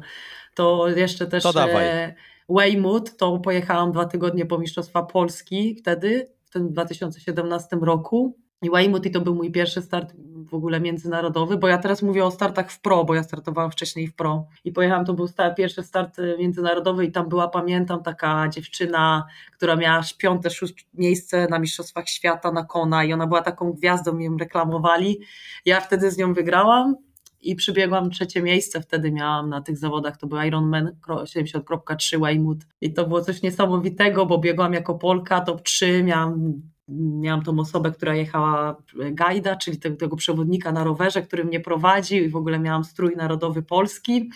To 0.55 0.87
jeszcze 0.87 1.27
też 1.27 1.43
to 1.43 1.53
dawaj. 1.53 1.87
E, 1.87 2.15
Weymouth, 2.49 3.17
to 3.17 3.39
pojechałam 3.39 3.91
dwa 3.91 4.05
tygodnie 4.05 4.45
po 4.45 4.57
Mistrzostwa 4.57 5.03
Polski 5.03 5.75
wtedy, 5.75 6.29
w 6.43 6.49
tym 6.49 6.69
2017 6.73 7.77
roku. 7.81 8.37
I 8.61 8.69
i 9.05 9.11
to 9.11 9.21
był 9.21 9.35
mój 9.35 9.51
pierwszy 9.51 9.81
start 9.81 10.13
w 10.49 10.53
ogóle 10.53 10.79
międzynarodowy, 10.79 11.57
bo 11.57 11.67
ja 11.67 11.77
teraz 11.77 12.01
mówię 12.01 12.25
o 12.25 12.31
startach 12.31 12.71
w 12.71 12.81
pro, 12.81 13.03
bo 13.03 13.15
ja 13.15 13.23
startowałam 13.23 13.71
wcześniej 13.71 14.07
w 14.07 14.15
pro. 14.15 14.45
I 14.63 14.71
pojechałam, 14.71 15.05
to 15.05 15.13
był 15.13 15.27
pierwszy 15.57 15.83
start 15.83 16.19
y, 16.19 16.35
międzynarodowy 16.39 17.05
i 17.05 17.11
tam 17.11 17.29
była, 17.29 17.47
pamiętam, 17.47 18.03
taka 18.03 18.49
dziewczyna, 18.49 19.25
która 19.51 19.75
miała 19.75 20.03
piąte, 20.17 20.49
szóste 20.49 20.81
miejsce 20.93 21.47
na 21.49 21.59
Mistrzostwach 21.59 22.09
Świata 22.09 22.51
na 22.51 22.63
Kona 22.63 23.03
i 23.03 23.13
ona 23.13 23.27
była 23.27 23.41
taką 23.41 23.71
gwiazdą, 23.71 24.17
ją 24.17 24.37
reklamowali. 24.37 25.19
Ja 25.65 25.81
wtedy 25.81 26.11
z 26.11 26.17
nią 26.17 26.33
wygrałam 26.33 26.95
i 27.41 27.55
przybiegłam 27.55 28.09
trzecie 28.09 28.41
miejsce, 28.41 28.81
wtedy 28.81 29.11
miałam 29.11 29.49
na 29.49 29.61
tych 29.61 29.77
zawodach, 29.77 30.17
to 30.17 30.27
był 30.27 30.41
Ironman 30.41 30.95
70.3 31.07 32.21
Weymouth 32.21 32.65
i 32.81 32.93
to 32.93 33.07
było 33.07 33.21
coś 33.21 33.41
niesamowitego, 33.41 34.25
bo 34.25 34.37
biegłam 34.37 34.73
jako 34.73 34.95
Polka 34.95 35.41
top 35.41 35.61
3, 35.61 36.03
miałam 36.03 36.61
miałam 36.91 37.43
tą 37.43 37.59
osobę, 37.59 37.91
która 37.91 38.15
jechała 38.15 38.75
gajda, 39.11 39.55
czyli 39.55 39.79
tego, 39.79 39.95
tego, 39.95 40.15
przewodnika 40.15 40.71
na 40.71 40.83
rowerze, 40.83 41.21
który 41.21 41.43
mnie 41.43 41.59
prowadził 41.59 42.23
i 42.23 42.29
w 42.29 42.35
ogóle 42.35 42.59
miałam 42.59 42.83
strój 42.83 43.15
narodowy 43.15 43.63
polski, 43.63 44.29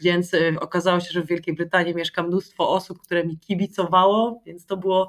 więc 0.00 0.34
e, 0.34 0.60
okazało 0.60 1.00
się, 1.00 1.12
że 1.12 1.22
w 1.22 1.26
Wielkiej 1.26 1.54
Brytanii 1.54 1.94
mieszka 1.94 2.22
mnóstwo 2.22 2.70
osób, 2.70 3.02
które 3.02 3.24
mi 3.24 3.38
kibicowało, 3.38 4.42
więc 4.46 4.66
to 4.66 4.76
było, 4.76 5.08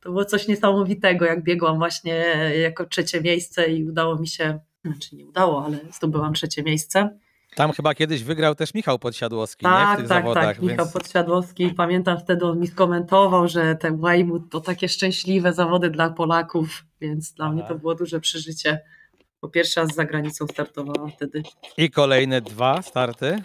to 0.00 0.10
było 0.10 0.24
coś 0.24 0.48
niesamowitego, 0.48 1.24
jak 1.24 1.42
biegłam 1.42 1.78
właśnie 1.78 2.14
jako 2.62 2.84
trzecie 2.84 3.20
miejsce 3.20 3.68
i 3.68 3.84
udało 3.84 4.16
mi 4.16 4.28
się, 4.28 4.58
znaczy 4.84 5.16
nie 5.16 5.26
udało, 5.26 5.64
ale 5.64 5.78
zdobyłam 5.92 6.34
trzecie 6.34 6.62
miejsce. 6.62 7.18
Tam 7.58 7.72
chyba 7.72 7.94
kiedyś 7.94 8.24
wygrał 8.24 8.54
też 8.54 8.74
Michał 8.74 8.98
Podsiadłowski, 8.98 9.62
tak, 9.62 9.88
nie? 9.88 9.94
W 9.94 9.98
tych 9.98 10.08
tak, 10.08 10.22
zawodach. 10.22 10.44
Tak, 10.44 10.60
więc... 10.60 10.70
Michał 10.70 10.86
Podsiadłowski. 10.88 11.70
Pamiętam 11.70 12.18
wtedy 12.18 12.46
on 12.46 12.60
mi 12.60 12.66
skomentował, 12.66 13.48
że 13.48 13.74
ten 13.74 14.00
Weymouth 14.00 14.44
to 14.50 14.60
takie 14.60 14.88
szczęśliwe 14.88 15.52
zawody 15.52 15.90
dla 15.90 16.10
Polaków, 16.10 16.84
więc 17.00 17.32
dla 17.32 17.52
mnie 17.52 17.62
to 17.62 17.74
było 17.74 17.94
duże 17.94 18.20
przeżycie. 18.20 18.80
Po 19.40 19.48
pierwszy 19.48 19.80
raz 19.80 19.94
za 19.94 20.04
granicą 20.04 20.46
startowałam 20.46 21.10
wtedy. 21.10 21.42
I 21.76 21.90
kolejne 21.90 22.40
dwa 22.40 22.82
starty? 22.82 23.38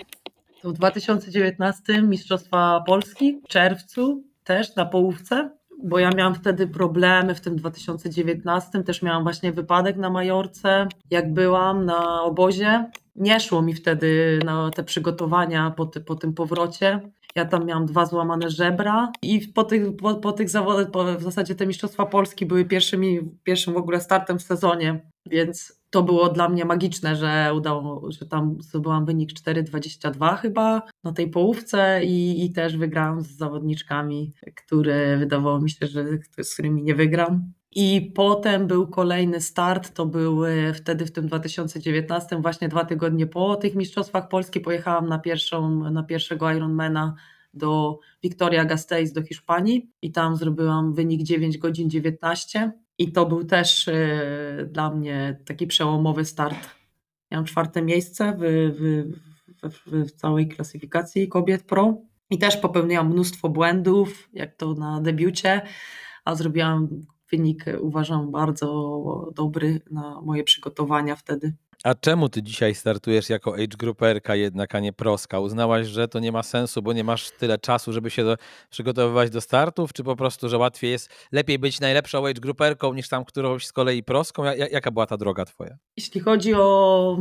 To 0.61 0.70
w 0.70 0.74
2019 0.74 2.01
Mistrzostwa 2.01 2.84
Polski 2.88 3.41
w 3.45 3.47
czerwcu 3.47 4.24
też 4.43 4.76
na 4.76 4.86
połówce 4.86 5.49
bo 5.84 5.99
ja 5.99 6.09
miałam 6.09 6.36
wtedy 6.36 6.68
problemy 6.68 7.36
w 7.36 7.41
tym 7.41 7.55
2019, 7.55 8.84
też 8.84 9.01
miałam 9.01 9.24
właśnie 9.24 9.51
wypadek 9.51 9.97
na 9.97 10.09
Majorce, 10.09 10.88
jak 11.09 11.34
byłam 11.34 11.86
na 11.86 12.24
obozie. 12.24 12.86
Nie 13.16 13.39
szło 13.39 13.61
mi 13.61 13.74
wtedy 13.74 14.39
na 14.45 14.72
te 14.72 14.84
przygotowania 14.84 15.72
po, 15.72 15.86
ty, 15.86 16.01
po 16.01 16.16
tym 16.16 16.34
powrocie. 16.34 17.09
Ja 17.36 17.45
tam 17.45 17.66
miałam 17.66 17.86
dwa 17.86 18.05
złamane 18.05 18.49
żebra 18.49 19.11
i 19.22 19.47
po 19.47 19.64
tych, 19.64 19.95
po, 19.95 20.16
po 20.16 20.32
tych 20.32 20.49
zawodach, 20.49 20.91
po, 20.91 21.03
w 21.03 21.24
zasadzie 21.24 21.55
te 21.55 21.68
Mistrzostwa 21.68 22.05
Polski 22.05 22.45
były 22.45 22.66
pierwszymi, 22.66 23.20
pierwszym 23.43 23.74
w 23.74 23.78
ogóle 23.78 24.01
startem 24.01 24.39
w 24.39 24.43
sezonie, 24.43 25.05
więc 25.26 25.84
to 25.89 26.03
było 26.03 26.30
dla 26.30 26.49
mnie 26.49 26.66
magiczne, 26.66 27.16
że 27.16 27.51
udało, 27.55 28.11
że 28.11 28.26
tam 28.26 28.57
zdobyłam 28.59 29.05
wynik 29.05 29.30
4,22 29.34 30.38
chyba 30.38 30.82
na 31.03 31.11
tej 31.11 31.30
połówce 31.30 32.05
i, 32.05 32.45
i 32.45 32.53
też 32.53 32.78
wygrałam 32.78 33.22
z 33.22 33.28
zawodniczkami, 33.28 34.34
które 34.55 35.18
wydawało 35.18 35.61
mi 35.61 35.70
się, 35.70 35.88
że 35.88 36.05
z 36.43 36.53
którymi 36.53 36.84
nie 36.84 36.95
wygram. 36.95 37.53
I 37.76 38.11
potem 38.15 38.67
był 38.67 38.88
kolejny 38.88 39.41
start, 39.41 39.93
to 39.93 40.05
był 40.05 40.41
wtedy 40.74 41.05
w 41.05 41.11
tym 41.11 41.28
2019, 41.28 42.41
właśnie 42.41 42.69
dwa 42.69 42.86
tygodnie 42.86 43.28
po 43.28 43.55
tych 43.55 43.76
Mistrzostwach 43.76 44.28
Polski 44.28 44.59
pojechałam 44.59 45.07
na, 45.07 45.19
pierwszą, 45.19 45.91
na 45.91 46.03
pierwszego 46.03 46.51
Ironmana 46.51 47.15
do 47.53 47.99
Victoria 48.24 48.65
Gasteiz 48.65 49.13
do 49.13 49.24
Hiszpanii. 49.24 49.89
I 50.01 50.11
tam 50.11 50.36
zrobiłam 50.36 50.93
wynik 50.93 51.24
9 51.24 51.57
godzin 51.57 51.89
19 51.89 52.71
i 52.97 53.11
to 53.11 53.26
był 53.26 53.43
też 53.43 53.88
y, 53.88 54.69
dla 54.71 54.91
mnie 54.91 55.39
taki 55.45 55.67
przełomowy 55.67 56.26
start. 56.26 56.69
Miałam 57.32 57.45
czwarte 57.45 57.82
miejsce 57.82 58.38
w, 58.39 58.41
w, 59.61 59.69
w, 59.69 60.07
w 60.07 60.11
całej 60.11 60.47
klasyfikacji 60.47 61.28
kobiet 61.28 61.63
pro. 61.63 61.97
I 62.30 62.38
też 62.38 62.57
popełniłam 62.57 63.11
mnóstwo 63.11 63.49
błędów, 63.49 64.30
jak 64.34 64.55
to 64.55 64.74
na 64.74 65.01
debiucie, 65.01 65.61
a 66.26 66.36
zrobiłam 66.36 66.88
wynik, 67.34 67.65
uważam, 67.79 68.31
bardzo 68.31 68.67
dobry 69.36 69.81
na 69.91 70.21
moje 70.21 70.43
przygotowania 70.43 71.15
wtedy. 71.15 71.53
A 71.84 71.95
czemu 71.95 72.29
ty 72.29 72.43
dzisiaj 72.43 72.75
startujesz 72.75 73.29
jako 73.29 73.53
age 73.53 73.77
grouperka 73.77 74.36
jednak, 74.36 74.75
a 74.75 74.79
nie 74.79 74.93
proska? 74.93 75.39
Uznałaś, 75.39 75.88
że 75.88 76.07
to 76.07 76.19
nie 76.19 76.31
ma 76.31 76.43
sensu, 76.43 76.81
bo 76.81 76.93
nie 76.93 77.03
masz 77.03 77.31
tyle 77.31 77.57
czasu, 77.57 77.93
żeby 77.93 78.09
się 78.09 78.23
do, 78.23 78.38
przygotowywać 78.69 79.29
do 79.29 79.41
startów, 79.41 79.93
czy 79.93 80.03
po 80.03 80.15
prostu, 80.15 80.49
że 80.49 80.57
łatwiej 80.57 80.91
jest, 80.91 81.09
lepiej 81.31 81.59
być 81.59 81.79
najlepszą 81.79 82.27
age 82.27 82.41
grouperką 82.41 82.93
niż 82.93 83.09
tam 83.09 83.25
którąś 83.25 83.65
z 83.65 83.71
kolei 83.71 84.03
proską? 84.03 84.43
Jaka 84.71 84.91
była 84.91 85.05
ta 85.05 85.17
droga 85.17 85.45
twoja? 85.45 85.77
Jeśli 85.97 86.21
chodzi 86.21 86.53
o 86.53 87.17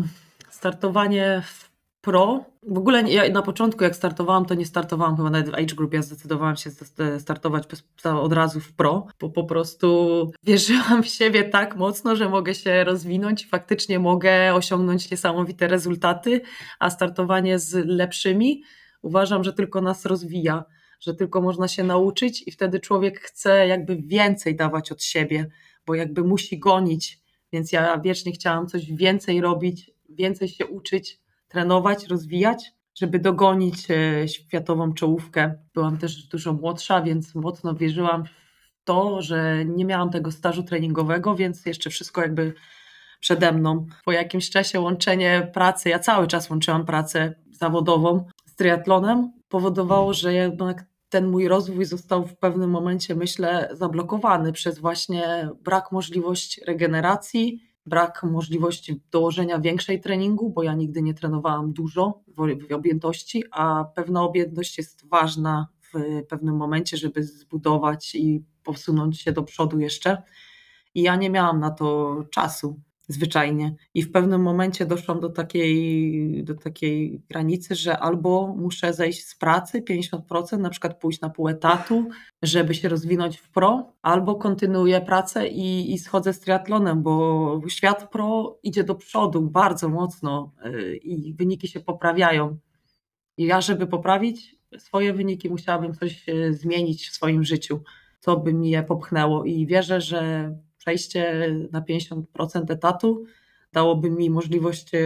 startowanie 0.51 1.43
w 1.47 1.72
Pro. 2.03 2.45
W 2.63 2.79
ogóle 2.79 3.03
ja 3.03 3.29
na 3.29 3.43
początku, 3.43 3.85
jak 3.85 3.97
startowałam, 3.97 4.45
to 4.45 4.55
nie 4.55 4.67
startowałam 4.67 5.17
chyba 5.17 5.31
nawet 5.31 5.51
w 5.51 5.55
Age 5.55 5.75
Group. 5.75 5.95
Ja 5.95 6.03
zdecydowałam 6.03 6.57
się 6.57 6.71
startować 7.19 7.65
od 8.05 8.33
razu 8.33 8.61
w 8.61 8.73
Pro, 8.73 9.07
bo 9.21 9.31
po 9.31 9.45
prostu 9.45 9.97
wierzyłam 10.45 11.03
w 11.03 11.07
siebie 11.07 11.45
tak 11.45 11.77
mocno, 11.77 12.17
że 12.17 12.29
mogę 12.29 12.55
się 12.55 12.85
rozwinąć 12.85 13.45
i 13.45 13.49
faktycznie 13.49 13.99
mogę 13.99 14.55
osiągnąć 14.55 15.11
niesamowite 15.11 15.69
rezultaty, 15.69 16.41
a 16.79 16.91
startowanie 16.91 17.59
z 17.59 17.87
lepszymi 17.87 18.63
uważam, 19.03 19.45
że 19.45 19.53
tylko 19.53 19.81
nas 19.81 20.07
rozwija, 20.07 20.65
że 21.01 21.15
tylko 21.15 21.41
można 21.41 21.69
się 21.69 21.85
nauczyć 21.85 22.49
i 22.49 22.51
wtedy 22.51 22.81
człowiek 22.81 23.21
chce 23.21 23.67
jakby 23.67 23.97
więcej 23.97 24.57
dawać 24.57 24.93
od 24.93 25.03
siebie, 25.03 25.51
bo 25.87 25.95
jakby 25.95 26.25
musi 26.25 26.59
gonić. 26.59 27.21
Więc 27.53 27.73
ja 27.73 27.99
wiecznie 27.99 28.33
chciałam 28.33 28.67
coś 28.67 28.93
więcej 28.93 29.41
robić, 29.41 29.91
więcej 30.09 30.49
się 30.49 30.67
uczyć, 30.67 31.22
trenować, 31.53 32.07
rozwijać, 32.07 32.73
żeby 32.95 33.19
dogonić 33.19 33.91
e, 33.91 34.29
światową 34.29 34.95
czołówkę. 34.95 35.55
Byłam 35.75 35.99
też 35.99 36.23
dużo 36.23 36.53
młodsza, 36.53 37.03
więc 37.03 37.35
mocno 37.35 37.75
wierzyłam 37.75 38.25
w 38.25 38.85
to, 38.85 39.23
że 39.23 39.65
nie 39.65 39.85
miałam 39.85 40.11
tego 40.11 40.31
stażu 40.31 40.63
treningowego, 40.63 41.35
więc 41.35 41.67
jeszcze 41.67 41.91
wszystko 41.91 42.21
jakby 42.21 42.55
przede 43.21 43.53
mną. 43.53 43.87
Po 44.05 44.13
jakimś 44.13 44.51
czasie 44.51 44.81
łączenie 44.81 45.51
pracy, 45.55 45.89
ja 45.89 45.99
cały 45.99 46.27
czas 46.27 46.51
łączyłam 46.51 46.87
pracę 46.87 47.35
zawodową 47.51 48.25
z 48.47 48.57
triatlonem, 48.57 49.33
powodowało, 49.49 50.15
że 50.15 50.35
jednak 50.35 50.85
ten 51.09 51.29
mój 51.29 51.49
rozwój 51.49 51.85
został 51.85 52.27
w 52.27 52.37
pewnym 52.37 52.71
momencie, 52.71 53.15
myślę, 53.15 53.69
zablokowany 53.73 54.53
przez 54.53 54.79
właśnie 54.79 55.49
brak 55.65 55.93
możliwości 55.93 56.65
regeneracji, 56.65 57.72
brak 57.87 58.23
możliwości 58.23 59.03
dołożenia 59.11 59.61
większej 59.61 60.01
treningu, 60.01 60.51
bo 60.51 60.63
ja 60.63 60.75
nigdy 60.75 61.03
nie 61.03 61.15
trenowałam 61.15 61.73
dużo 61.73 62.23
w 62.37 62.73
objętości, 62.75 63.45
a 63.51 63.85
pewna 63.85 64.23
objętość 64.23 64.79
jest 64.79 65.09
ważna 65.09 65.69
w 65.81 66.23
pewnym 66.29 66.57
momencie, 66.57 66.97
żeby 66.97 67.23
zbudować 67.23 68.15
i 68.15 68.45
posunąć 68.63 69.21
się 69.21 69.33
do 69.33 69.43
przodu 69.43 69.79
jeszcze. 69.79 70.23
I 70.95 71.03
ja 71.03 71.17
nie 71.17 71.31
miałam 71.31 71.61
na 71.61 71.71
to 71.71 72.17
czasu 72.31 72.81
zwyczajnie. 73.09 73.75
I 73.95 74.03
w 74.03 74.13
pewnym 74.13 74.43
momencie 74.43 74.87
doszłam 74.87 75.21
do 75.21 75.29
takiej, 75.29 76.45
do 76.45 76.55
takiej 76.55 77.23
granicy, 77.29 77.75
że 77.75 77.99
albo 77.99 78.55
muszę 78.59 78.95
zejść 78.95 79.27
z 79.27 79.35
pracy 79.35 79.83
50%, 79.83 80.59
na 80.59 80.71
przykład 80.71 81.01
pójść 81.01 81.21
na 81.21 81.31
pół 81.31 81.49
etatu, 81.49 82.09
żeby 82.43 82.75
się 82.75 82.89
rozwinąć 82.89 83.37
w 83.37 83.51
pro, 83.51 83.93
albo 84.03 84.35
kontynuuję 84.35 85.01
pracę 85.01 85.49
i, 85.49 85.93
i 85.93 85.99
schodzę 85.99 86.33
z 86.33 86.41
triatlonem, 86.41 87.03
bo 87.03 87.61
świat 87.69 88.11
pro 88.11 88.59
idzie 88.63 88.85
do 88.85 88.95
przodu 88.95 89.43
bardzo 89.43 89.89
mocno 89.89 90.53
y, 90.67 90.97
i 90.97 91.35
wyniki 91.35 91.69
się 91.69 91.81
poprawiają. 91.81 92.59
I 93.37 93.45
ja, 93.45 93.61
żeby 93.61 93.87
poprawić 93.87 94.57
swoje 94.79 95.13
wyniki, 95.13 95.51
musiałabym 95.51 95.95
coś 95.95 96.29
y, 96.29 96.55
zmienić 96.55 97.09
w 97.09 97.13
swoim 97.13 97.45
życiu, 97.45 97.81
co 98.21 98.37
by 98.37 98.55
mi 98.55 98.71
je 98.71 98.83
popchnęło. 98.83 99.45
I 99.45 99.67
wierzę, 99.67 100.01
że 100.01 100.53
przejście 100.83 101.49
na 101.73 101.81
50% 101.81 102.71
etatu 102.71 103.25
dałoby 103.73 104.11
mi 104.11 104.31
możliwość, 104.31 104.95
e, 104.95 104.99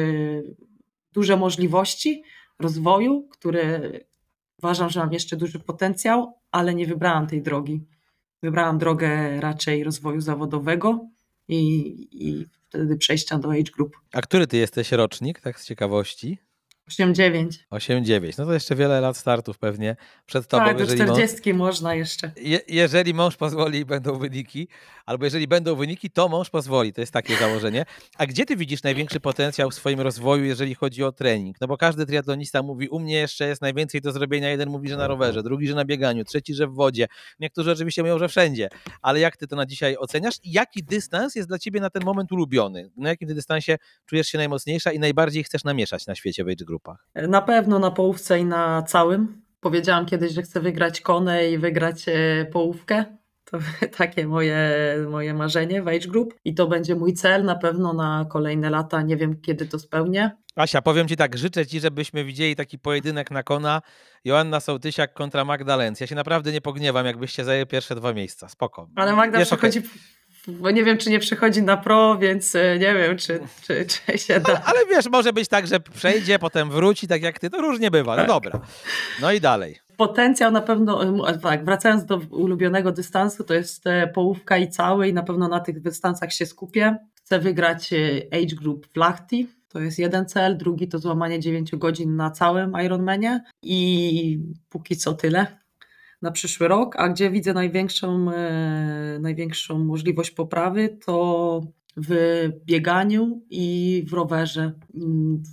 duże 1.12 1.36
możliwości 1.36 2.22
rozwoju, 2.58 3.28
które 3.30 3.90
uważam, 4.58 4.90
że 4.90 5.00
mam 5.00 5.12
jeszcze 5.12 5.36
duży 5.36 5.58
potencjał, 5.58 6.34
ale 6.50 6.74
nie 6.74 6.86
wybrałam 6.86 7.26
tej 7.26 7.42
drogi. 7.42 7.80
Wybrałam 8.42 8.78
drogę 8.78 9.40
raczej 9.40 9.84
rozwoju 9.84 10.20
zawodowego 10.20 11.08
i, 11.48 11.58
i 12.12 12.46
wtedy 12.68 12.96
przejścia 12.96 13.38
do 13.38 13.50
age 13.50 13.72
group. 13.76 13.96
A 14.12 14.20
który 14.20 14.46
ty 14.46 14.56
jesteś 14.56 14.92
rocznik, 14.92 15.40
tak 15.40 15.60
z 15.60 15.66
ciekawości? 15.66 16.38
8-9. 16.90 17.48
8-9. 17.72 18.38
No 18.38 18.46
to 18.46 18.52
jeszcze 18.52 18.74
wiele 18.74 19.00
lat 19.00 19.16
startów 19.16 19.58
pewnie 19.58 19.96
przed 20.26 20.48
tobą. 20.48 20.64
Tak, 20.64 20.78
do 20.78 20.86
40 20.86 21.54
mąż, 21.54 21.58
można 21.58 21.94
jeszcze. 21.94 22.32
Je, 22.36 22.60
jeżeli 22.68 23.14
mąż 23.14 23.36
pozwoli 23.36 23.78
i 23.78 23.84
będą 23.84 24.18
wyniki, 24.18 24.68
albo 25.06 25.24
jeżeli 25.24 25.48
będą 25.48 25.76
wyniki, 25.76 26.10
to 26.10 26.28
mąż 26.28 26.50
pozwoli. 26.50 26.92
To 26.92 27.00
jest 27.00 27.12
takie 27.12 27.36
założenie. 27.36 27.84
A 28.18 28.26
gdzie 28.26 28.44
ty 28.44 28.56
widzisz 28.56 28.82
największy 28.82 29.20
potencjał 29.20 29.70
w 29.70 29.74
swoim 29.74 30.00
rozwoju, 30.00 30.44
jeżeli 30.44 30.74
chodzi 30.74 31.04
o 31.04 31.12
trening? 31.12 31.56
No 31.60 31.66
bo 31.66 31.76
każdy 31.76 32.06
triatlonista 32.06 32.62
mówi, 32.62 32.88
u 32.88 33.00
mnie 33.00 33.14
jeszcze 33.14 33.48
jest 33.48 33.62
najwięcej 33.62 34.00
do 34.00 34.12
zrobienia. 34.12 34.50
Jeden 34.50 34.68
mówi, 34.68 34.88
że 34.88 34.96
na 34.96 35.06
rowerze, 35.06 35.42
drugi, 35.42 35.68
że 35.68 35.74
na 35.74 35.84
bieganiu, 35.84 36.24
trzeci, 36.24 36.54
że 36.54 36.66
w 36.66 36.74
wodzie. 36.74 37.06
Niektórzy 37.40 37.70
oczywiście 37.72 38.02
mówią, 38.02 38.18
że 38.18 38.28
wszędzie. 38.28 38.68
Ale 39.02 39.20
jak 39.20 39.36
ty 39.36 39.46
to 39.46 39.56
na 39.56 39.66
dzisiaj 39.66 39.96
oceniasz? 39.96 40.34
I 40.44 40.52
jaki 40.52 40.82
dystans 40.82 41.34
jest 41.34 41.48
dla 41.48 41.58
ciebie 41.58 41.80
na 41.80 41.90
ten 41.90 42.04
moment 42.04 42.32
ulubiony? 42.32 42.90
Na 42.96 43.08
jakim 43.08 43.28
ty 43.28 43.34
dystansie 43.34 43.76
czujesz 44.06 44.28
się 44.28 44.38
najmocniejsza 44.38 44.92
i 44.92 44.98
najbardziej 44.98 45.44
chcesz 45.44 45.64
namieszać 45.64 46.06
na 46.06 46.14
świecie 46.14 46.44
w 46.44 46.48
age 46.48 46.64
grupach? 46.76 47.08
Na 47.28 47.42
pewno 47.42 47.78
na 47.78 47.90
połówce 47.90 48.38
i 48.38 48.44
na 48.44 48.82
całym. 48.82 49.42
Powiedziałam 49.60 50.06
kiedyś, 50.06 50.32
że 50.32 50.42
chcę 50.42 50.60
wygrać 50.60 51.00
konę 51.00 51.50
i 51.50 51.58
wygrać 51.58 52.08
e, 52.08 52.46
połówkę. 52.52 53.04
To 53.44 53.58
takie 53.98 54.26
moje, 54.26 54.58
moje 55.10 55.34
marzenie 55.34 55.82
w 55.82 55.88
Age 55.88 56.08
Group 56.08 56.34
i 56.44 56.54
to 56.54 56.66
będzie 56.66 56.94
mój 56.94 57.14
cel 57.14 57.44
na 57.44 57.54
pewno 57.54 57.92
na 57.92 58.26
kolejne 58.30 58.70
lata. 58.70 59.02
Nie 59.02 59.16
wiem, 59.16 59.40
kiedy 59.40 59.66
to 59.66 59.78
spełnię. 59.78 60.30
Asia, 60.56 60.82
powiem 60.82 61.08
Ci 61.08 61.16
tak, 61.16 61.38
życzę 61.38 61.66
Ci, 61.66 61.80
żebyśmy 61.80 62.24
widzieli 62.24 62.56
taki 62.56 62.78
pojedynek 62.78 63.30
na 63.30 63.42
kona 63.42 63.82
Joanna 64.24 64.60
Sołtysiak 64.60 65.14
kontra 65.14 65.44
Magda 65.44 65.76
Lenz. 65.76 66.00
Ja 66.00 66.06
się 66.06 66.14
naprawdę 66.14 66.52
nie 66.52 66.60
pogniewam, 66.60 67.06
jakbyście 67.06 67.44
zajęli 67.44 67.66
pierwsze 67.66 67.94
dwa 67.94 68.12
miejsca. 68.12 68.48
Spoko. 68.48 68.88
Ale 68.96 69.12
Magda 69.12 69.38
Wiesz, 69.38 69.48
przychodzi 69.48 69.78
okay 69.78 70.15
bo 70.48 70.70
nie 70.70 70.84
wiem, 70.84 70.98
czy 70.98 71.10
nie 71.10 71.18
przychodzi 71.18 71.62
na 71.62 71.76
pro, 71.76 72.18
więc 72.18 72.54
e, 72.54 72.78
nie 72.78 72.94
wiem, 72.94 73.16
czy, 73.16 73.40
czy, 73.62 73.86
czy 74.06 74.18
się 74.18 74.40
da. 74.40 74.52
Ale, 74.52 74.62
ale, 74.64 74.86
wiesz, 74.90 75.06
może 75.06 75.32
być 75.32 75.48
tak, 75.48 75.66
że 75.66 75.80
przejdzie, 75.80 76.38
potem 76.38 76.70
wróci, 76.70 77.08
tak 77.08 77.22
jak 77.22 77.38
ty, 77.38 77.50
to 77.50 77.60
różnie 77.60 77.90
bywa. 77.90 78.16
No 78.16 78.26
dobra. 78.26 78.60
No 79.20 79.32
i 79.32 79.40
dalej. 79.40 79.78
Potencjał 79.96 80.52
na 80.52 80.60
pewno, 80.60 81.22
tak, 81.42 81.64
wracając 81.64 82.04
do 82.04 82.16
ulubionego 82.16 82.92
dystansu, 82.92 83.44
to 83.44 83.54
jest 83.54 83.86
e, 83.86 84.06
połówka 84.06 84.58
i 84.58 84.68
cały 84.68 85.08
i 85.08 85.14
na 85.14 85.22
pewno 85.22 85.48
na 85.48 85.60
tych 85.60 85.80
dystansach 85.80 86.32
się 86.32 86.46
skupię. 86.46 86.96
Chcę 87.14 87.38
wygrać 87.38 87.92
e, 87.92 87.96
Age 88.32 88.56
Group 88.56 88.86
w 88.86 88.96
Lachti, 88.96 89.48
to 89.68 89.80
jest 89.80 89.98
jeden 89.98 90.26
cel, 90.26 90.56
drugi 90.56 90.88
to 90.88 90.98
złamanie 90.98 91.40
9 91.40 91.76
godzin 91.76 92.16
na 92.16 92.30
całym 92.30 92.72
Ironmanie 92.84 93.44
i 93.62 94.38
póki 94.68 94.96
co 94.96 95.14
tyle 95.14 95.65
na 96.26 96.32
przyszły 96.32 96.68
rok, 96.68 96.94
a 96.98 97.08
gdzie 97.08 97.30
widzę 97.30 97.54
największą, 97.54 98.30
e, 98.30 99.18
największą 99.20 99.78
możliwość 99.78 100.30
poprawy, 100.30 100.98
to 101.04 101.60
w 101.96 102.10
bieganiu 102.66 103.42
i 103.50 104.04
w 104.08 104.12
rowerze. 104.12 104.72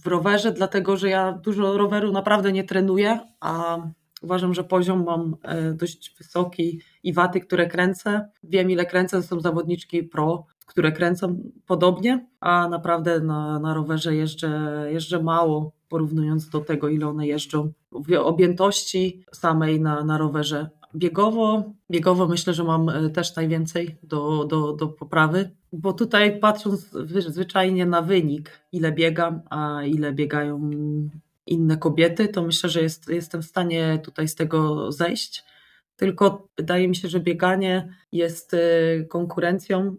W 0.04 0.08
rowerze, 0.08 0.52
dlatego 0.52 0.98
że 0.98 1.10
ja 1.10 1.32
dużo 1.32 1.78
roweru 1.78 2.12
naprawdę 2.12 2.52
nie 2.52 2.64
trenuję, 2.64 3.20
a 3.40 3.78
uważam, 4.22 4.54
że 4.54 4.64
poziom 4.64 5.04
mam 5.04 5.36
e, 5.44 5.74
dość 5.74 6.16
wysoki 6.18 6.82
i 7.04 7.14
waty, 7.14 7.40
które 7.40 7.68
kręcę. 7.68 8.30
Wiem, 8.44 8.72
ile 8.72 8.86
kręcę, 8.86 9.18
to 9.18 9.28
są 9.28 9.40
zawodniczki 9.40 10.04
pro, 10.04 10.46
które 10.66 10.92
kręcą 10.92 11.52
podobnie, 11.66 12.28
a 12.40 12.70
naprawdę 12.70 13.20
na, 13.20 13.60
na 13.60 13.74
rowerze 13.74 14.16
jeżdżę, 14.16 14.86
jeżdżę 14.90 15.24
mało 15.24 15.72
porównując 15.94 16.50
do 16.50 16.60
tego, 16.60 16.90
ile 16.90 17.08
one 17.08 17.28
jeżdżą. 17.28 17.74
W 17.92 18.14
objętości 18.14 19.26
samej 19.32 19.82
na, 19.82 20.04
na 20.04 20.18
rowerze. 20.18 20.70
Biegowo, 20.96 21.74
biegowo 21.92 22.28
myślę, 22.28 22.54
że 22.54 22.64
mam 22.64 22.90
e, 22.90 23.10
też 23.10 23.36
najwięcej 23.36 23.98
do, 24.04 24.46
do, 24.46 24.74
do 24.74 24.88
poprawy, 24.88 25.52
bo 25.74 25.94
tutaj 25.94 26.40
patrząc 26.40 26.90
zwyczajnie 27.28 27.86
na 27.86 28.02
wynik, 28.02 28.60
ile 28.72 28.92
biegam, 28.92 29.42
a 29.50 29.84
ile 29.84 30.14
biegają 30.14 30.72
inne 31.46 31.78
kobiety, 31.78 32.28
to 32.28 32.42
myślę, 32.44 32.70
że 32.70 32.82
jest, 32.82 33.10
jestem 33.10 33.42
w 33.42 33.46
stanie 33.46 34.00
tutaj 34.04 34.28
z 34.28 34.36
tego 34.36 34.92
zejść. 34.92 35.44
Tylko 35.96 36.48
wydaje 36.58 36.88
mi 36.88 36.96
się, 36.96 37.08
że 37.08 37.20
bieganie 37.20 37.94
jest 38.12 38.54
e, 38.54 38.58
konkurencją, 39.04 39.96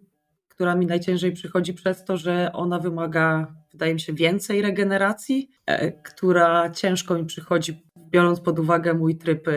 która 0.49 0.75
mi 0.75 0.87
najciężej 0.87 1.33
przychodzi 1.33 1.75
przez 1.75 2.05
to, 2.05 2.17
że 2.17 2.51
ona 2.53 2.79
wymaga 2.79 3.55
wydaje 3.75 3.95
mi 3.95 4.01
się, 4.01 4.13
więcej 4.13 4.63
regeneracji, 4.63 5.51
e, 5.67 5.93
która 5.93 6.71
ciężko 6.71 7.15
mi 7.15 7.25
przychodzi, 7.25 7.83
biorąc 8.11 8.41
pod 8.41 8.59
uwagę 8.59 8.95
mój 8.95 9.17
tryb, 9.17 9.49
e, 9.49 9.53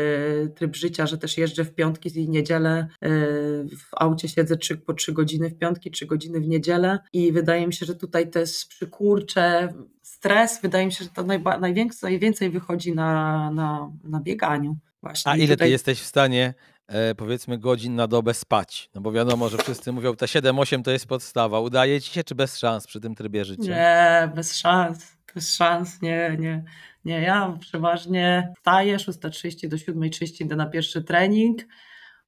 tryb 0.48 0.76
życia, 0.76 1.08
że 1.08 1.18
też 1.18 1.38
jeżdżę 1.38 1.66
w 1.66 1.76
piątki 1.76 2.20
i 2.20 2.30
niedzielę, 2.30 2.88
e, 3.02 3.10
w 3.78 3.90
aucie 3.98 4.30
siedzę 4.30 4.58
3, 4.58 4.78
po 4.78 4.94
3 4.94 5.14
godziny 5.14 5.50
w 5.50 5.58
piątki, 5.58 5.92
3 5.92 6.06
godziny 6.06 6.40
w 6.40 6.48
niedzielę 6.48 7.00
i 7.14 7.32
wydaje 7.32 7.68
mi 7.68 7.74
się, 7.74 7.86
że 7.86 7.96
tutaj 7.96 8.30
też 8.30 8.66
przykurcze, 8.66 9.74
stres, 10.02 10.62
wydaje 10.62 10.86
mi 10.86 10.92
się, 10.92 11.04
że 11.04 11.10
to 11.10 11.24
najba, 11.24 11.58
najwięcej, 11.58 12.10
najwięcej 12.10 12.50
wychodzi 12.50 12.96
na, 12.96 13.52
na, 13.52 13.92
na 14.04 14.20
bieganiu. 14.20 14.78
Właśnie. 15.02 15.32
A 15.32 15.36
ile 15.36 15.48
tutaj... 15.48 15.68
ty 15.68 15.72
jesteś 15.72 16.02
w 16.02 16.06
stanie 16.06 16.54
powiedzmy 17.18 17.58
godzin 17.58 17.96
na 17.96 18.08
dobę 18.08 18.34
spać? 18.34 18.90
No 18.96 19.02
bo 19.02 19.12
wiadomo, 19.12 19.50
że 19.50 19.58
wszyscy 19.58 19.92
mówią, 19.92 20.16
te 20.16 20.26
7-8 20.26 20.84
to 20.84 20.92
jest 20.92 21.08
podstawa. 21.08 21.60
Udaje 21.60 22.02
ci 22.02 22.14
się, 22.14 22.24
czy 22.24 22.36
bez 22.36 22.58
szans 22.58 22.88
przy 22.88 23.00
tym 23.00 23.16
trybie 23.16 23.46
życia? 23.46 23.76
Nie, 23.76 24.32
bez 24.36 24.58
szans. 24.58 25.18
Bez 25.36 25.56
szans, 25.56 26.02
nie, 26.02 26.38
nie. 26.40 26.64
Nie, 27.06 27.22
ja 27.22 27.58
przeważnie 27.60 28.54
wstaję 28.58 28.98
6.30 28.98 29.68
do 29.68 29.78
7.30 29.78 30.46
idę 30.46 30.56
na 30.56 30.66
pierwszy 30.66 31.04
trening, 31.04 31.62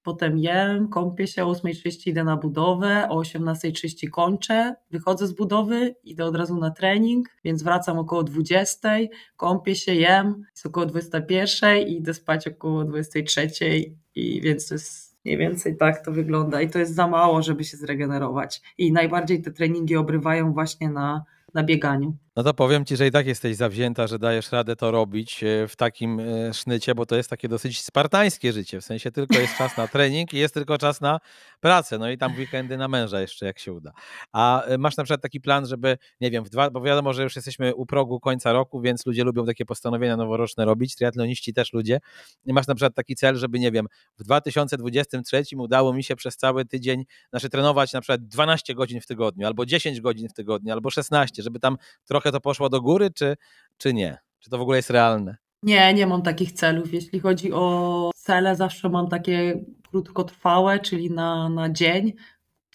potem 0.09 0.37
jem, 0.37 0.87
kąpię 0.87 1.27
się, 1.27 1.45
o 1.45 1.53
8.30 1.53 2.09
idę 2.09 2.23
na 2.23 2.37
budowę, 2.37 3.09
o 3.09 3.21
18.30 3.21 4.09
kończę, 4.09 4.75
wychodzę 4.91 5.27
z 5.27 5.33
budowy, 5.33 5.95
idę 6.03 6.25
od 6.25 6.35
razu 6.35 6.57
na 6.57 6.71
trening, 6.71 7.29
więc 7.43 7.63
wracam 7.63 7.99
około 7.99 8.23
20.00, 8.23 9.07
kąpię 9.37 9.75
się, 9.75 9.95
jem, 9.95 10.43
jest 10.51 10.65
około 10.65 10.85
21.00 10.85 11.87
i 11.87 11.97
idę 11.97 12.13
spać 12.13 12.47
około 12.47 12.83
23.00 12.83 13.91
i 14.15 14.41
więc 14.41 14.67
to 14.67 14.75
jest 14.75 15.19
mniej 15.25 15.37
więcej 15.37 15.77
tak 15.77 16.05
to 16.05 16.11
wygląda 16.11 16.61
i 16.61 16.69
to 16.69 16.79
jest 16.79 16.95
za 16.95 17.07
mało, 17.07 17.41
żeby 17.41 17.63
się 17.63 17.77
zregenerować 17.77 18.61
i 18.77 18.91
najbardziej 18.91 19.41
te 19.41 19.51
treningi 19.51 19.95
obrywają 19.95 20.53
właśnie 20.53 20.89
na, 20.89 21.23
na 21.53 21.63
bieganiu. 21.63 22.17
No 22.39 22.43
to 22.43 22.53
powiem 22.53 22.85
Ci, 22.85 22.97
że 22.97 23.07
i 23.07 23.11
tak 23.11 23.27
jesteś 23.27 23.55
zawzięta, 23.55 24.07
że 24.07 24.19
dajesz 24.19 24.51
radę 24.51 24.75
to 24.75 24.91
robić 24.91 25.43
e, 25.43 25.67
w 25.67 25.75
takim 25.75 26.19
e, 26.19 26.53
sznycie, 26.53 26.95
bo 26.95 27.05
to 27.05 27.15
jest 27.15 27.29
takie 27.29 27.47
dosyć 27.47 27.81
spartańskie 27.81 28.53
życie. 28.53 28.81
W 28.81 28.85
sensie 28.85 29.11
tylko 29.11 29.39
jest 29.39 29.57
czas 29.57 29.77
na 29.77 29.87
trening 29.87 30.33
i 30.33 30.37
jest 30.37 30.53
tylko 30.53 30.77
czas 30.77 31.01
na 31.01 31.19
pracę. 31.59 31.97
No 31.97 32.09
i 32.09 32.17
tam 32.17 32.35
weekendy 32.35 32.77
na 32.77 32.87
męża 32.87 33.21
jeszcze, 33.21 33.45
jak 33.45 33.59
się 33.59 33.73
uda. 33.73 33.91
A 34.33 34.63
e, 34.63 34.77
masz 34.77 34.97
na 34.97 35.03
przykład 35.03 35.21
taki 35.21 35.41
plan, 35.41 35.65
żeby, 35.65 35.97
nie 36.21 36.31
wiem, 36.31 36.43
w 36.43 36.49
dwa, 36.49 36.69
bo 36.69 36.81
wiadomo, 36.81 37.13
że 37.13 37.23
już 37.23 37.35
jesteśmy 37.35 37.75
u 37.75 37.85
progu 37.85 38.19
końca 38.19 38.53
roku, 38.53 38.81
więc 38.81 39.05
ludzie 39.05 39.23
lubią 39.23 39.45
takie 39.45 39.65
postanowienia 39.65 40.17
noworoczne 40.17 40.65
robić, 40.65 40.95
triatloniści 40.95 41.53
też 41.53 41.73
ludzie. 41.73 41.99
I 42.45 42.53
masz 42.53 42.67
na 42.67 42.75
przykład 42.75 42.95
taki 42.95 43.15
cel, 43.15 43.35
żeby, 43.35 43.59
nie 43.59 43.71
wiem, 43.71 43.87
w 44.17 44.23
2023 44.23 45.43
udało 45.57 45.93
mi 45.93 46.03
się 46.03 46.15
przez 46.15 46.37
cały 46.37 46.65
tydzień, 46.65 47.05
znaczy 47.29 47.49
trenować 47.49 47.93
na 47.93 48.01
przykład 48.01 48.27
12 48.27 48.75
godzin 48.75 49.01
w 49.01 49.05
tygodniu, 49.05 49.47
albo 49.47 49.65
10 49.65 50.01
godzin 50.01 50.29
w 50.29 50.33
tygodniu, 50.33 50.73
albo 50.73 50.89
16, 50.89 51.43
żeby 51.43 51.59
tam 51.59 51.77
trochę 52.05 52.28
trochę 52.29 52.31
to 52.31 52.41
poszło 52.41 52.69
do 52.69 52.81
góry, 52.81 53.11
czy, 53.11 53.37
czy 53.77 53.93
nie? 53.93 54.17
Czy 54.39 54.49
to 54.49 54.57
w 54.57 54.61
ogóle 54.61 54.77
jest 54.77 54.89
realne? 54.89 55.37
Nie, 55.63 55.93
nie 55.93 56.07
mam 56.07 56.21
takich 56.21 56.51
celów. 56.51 56.93
Jeśli 56.93 57.19
chodzi 57.19 57.53
o 57.53 58.11
cele, 58.15 58.55
zawsze 58.55 58.89
mam 58.89 59.07
takie 59.07 59.63
krótkotrwałe, 59.89 60.79
czyli 60.79 61.11
na, 61.11 61.49
na 61.49 61.69
dzień, 61.69 62.13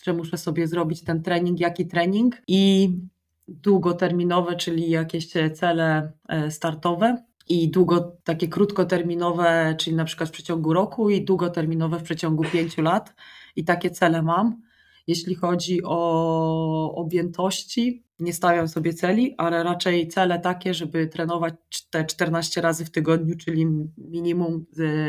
że 0.04 0.12
muszę 0.12 0.38
sobie 0.38 0.66
zrobić 0.66 1.04
ten 1.04 1.22
trening, 1.22 1.60
jaki 1.60 1.86
trening 1.86 2.42
i 2.48 2.90
długoterminowe, 3.48 4.56
czyli 4.56 4.90
jakieś 4.90 5.28
cele 5.54 6.12
e, 6.28 6.50
startowe 6.50 7.24
i 7.48 7.70
długo, 7.70 8.16
takie 8.24 8.48
krótkoterminowe, 8.48 9.74
czyli 9.78 9.96
na 9.96 10.04
przykład 10.04 10.28
w 10.28 10.32
przeciągu 10.32 10.72
roku 10.72 11.10
i 11.10 11.24
długoterminowe 11.24 11.98
w 11.98 12.02
przeciągu 12.02 12.44
pięciu 12.44 12.82
lat 12.82 13.14
i 13.56 13.64
takie 13.64 13.90
cele 13.90 14.22
mam. 14.22 14.62
Jeśli 15.06 15.34
chodzi 15.34 15.80
o 15.84 16.94
objętości, 16.94 18.04
nie 18.18 18.32
stawiam 18.32 18.68
sobie 18.68 18.94
celi, 18.94 19.34
ale 19.36 19.62
raczej 19.62 20.08
cele 20.08 20.38
takie, 20.38 20.74
żeby 20.74 21.06
trenować 21.06 21.54
te 21.90 22.04
14 22.04 22.60
razy 22.60 22.84
w 22.84 22.90
tygodniu, 22.90 23.36
czyli 23.36 23.66
minimum 23.98 24.66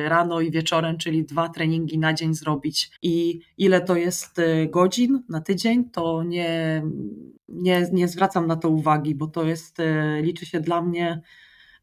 rano 0.08 0.42
i 0.42 0.52
wieczorem, 0.52 0.98
czyli 0.98 1.26
dwa 1.26 1.50
treningi 1.50 2.00
na 2.00 2.14
dzień 2.14 2.34
zrobić. 2.34 2.92
I 3.02 3.40
ile 3.58 3.82
to 3.82 3.96
jest 3.96 4.40
y, 4.40 4.70
godzin 4.72 5.24
na 5.30 5.42
tydzień, 5.42 5.90
to 5.90 6.24
nie, 6.24 6.84
nie, 7.50 7.90
nie 7.92 8.08
zwracam 8.08 8.48
na 8.48 8.56
to 8.56 8.70
uwagi, 8.70 9.16
bo 9.16 9.28
to 9.28 9.44
jest, 9.44 9.80
y, 9.80 10.22
liczy 10.22 10.46
się 10.46 10.60
dla 10.60 10.82
mnie 10.82 11.22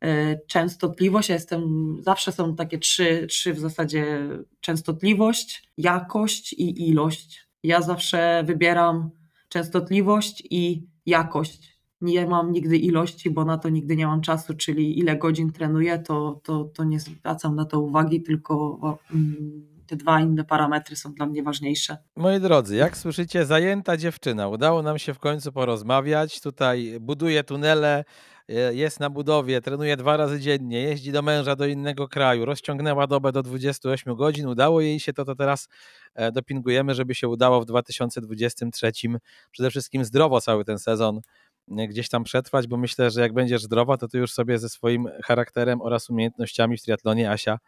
y, 0.05 0.41
częstotliwość. 0.47 1.29
Ja 1.29 1.35
jestem, 1.35 1.97
zawsze 2.01 2.33
są 2.33 2.57
takie 2.57 2.79
trzy, 2.79 3.27
trzy 3.27 3.55
w 3.55 3.59
zasadzie 3.59 4.29
częstotliwość, 4.61 5.71
jakość 5.77 6.53
i 6.53 6.89
ilość. 6.89 7.52
Ja 7.63 7.83
zawsze 7.83 8.43
wybieram 8.47 9.11
częstotliwość 9.49 10.43
i 10.51 10.87
jakość. 11.07 11.79
Nie 12.01 12.27
mam 12.27 12.53
nigdy 12.53 12.77
ilości, 12.77 13.31
bo 13.31 13.45
na 13.45 13.59
to 13.59 13.69
nigdy 13.69 13.97
nie 13.97 14.07
mam 14.07 14.21
czasu, 14.21 14.55
czyli 14.55 14.99
ile 14.99 15.17
godzin 15.17 15.53
trenuję, 15.53 15.99
to, 15.99 16.41
to, 16.45 16.65
to 16.65 16.85
nie 16.85 17.01
zwracam 17.01 17.57
na 17.57 17.65
to 17.65 17.81
uwagi, 17.81 18.23
tylko 18.23 18.79
mm, 19.15 19.73
te 19.87 19.97
dwa 19.97 20.21
inne 20.21 20.45
parametry 20.45 20.97
są 20.97 21.15
dla 21.15 21.27
mnie 21.27 21.43
ważniejsze. 21.43 21.97
Moi 22.17 22.41
drodzy, 22.41 22.77
jak 22.77 22.97
słyszycie, 22.97 23.47
zajęta 23.47 23.97
dziewczyna. 23.97 24.49
Udało 24.49 24.83
nam 24.83 24.99
się 24.99 25.15
w 25.15 25.19
końcu 25.19 25.53
porozmawiać. 25.53 26.41
Tutaj 26.41 26.97
buduje 27.01 27.45
tunele, 27.45 28.05
jest 28.73 29.01
na 29.01 29.11
budowie, 29.11 29.61
trenuje 29.61 29.97
dwa 29.97 30.17
razy 30.17 30.41
dziennie, 30.41 30.83
jeździ 30.83 31.13
do 31.13 31.23
męża 31.23 31.57
do 31.57 31.67
innego 31.67 32.09
kraju, 32.09 32.45
rozciągnęła 32.45 33.07
dobę 33.07 33.33
do 33.33 33.43
28 33.43 34.15
godzin, 34.15 34.47
udało 34.47 34.81
jej 34.81 35.01
się 35.01 35.13
to, 35.13 35.25
to 35.25 35.35
teraz 35.35 35.69
e, 36.15 36.33
dopingujemy, 36.33 36.95
żeby 36.95 37.15
się 37.15 37.29
udało 37.29 37.61
w 37.61 37.65
2023 37.65 38.93
przede 39.51 39.71
wszystkim 39.71 40.05
zdrowo 40.05 40.41
cały 40.41 40.65
ten 40.65 40.79
sezon 40.79 41.21
e, 41.79 41.89
gdzieś 41.89 42.09
tam 42.09 42.25
przetrwać, 42.25 42.67
bo 42.67 42.77
myślę, 42.77 43.11
że 43.11 43.21
jak 43.21 43.33
będziesz 43.33 43.63
zdrowa, 43.63 43.97
to 43.97 44.09
ty 44.09 44.19
już 44.19 44.33
sobie 44.33 44.59
ze 44.59 44.69
swoim 44.69 45.09
charakterem 45.25 45.83
oraz 45.83 46.11
umiejętnościami 46.11 46.79
w 46.79 46.83
triatlonie, 46.83 47.31
Asia, 47.31 47.59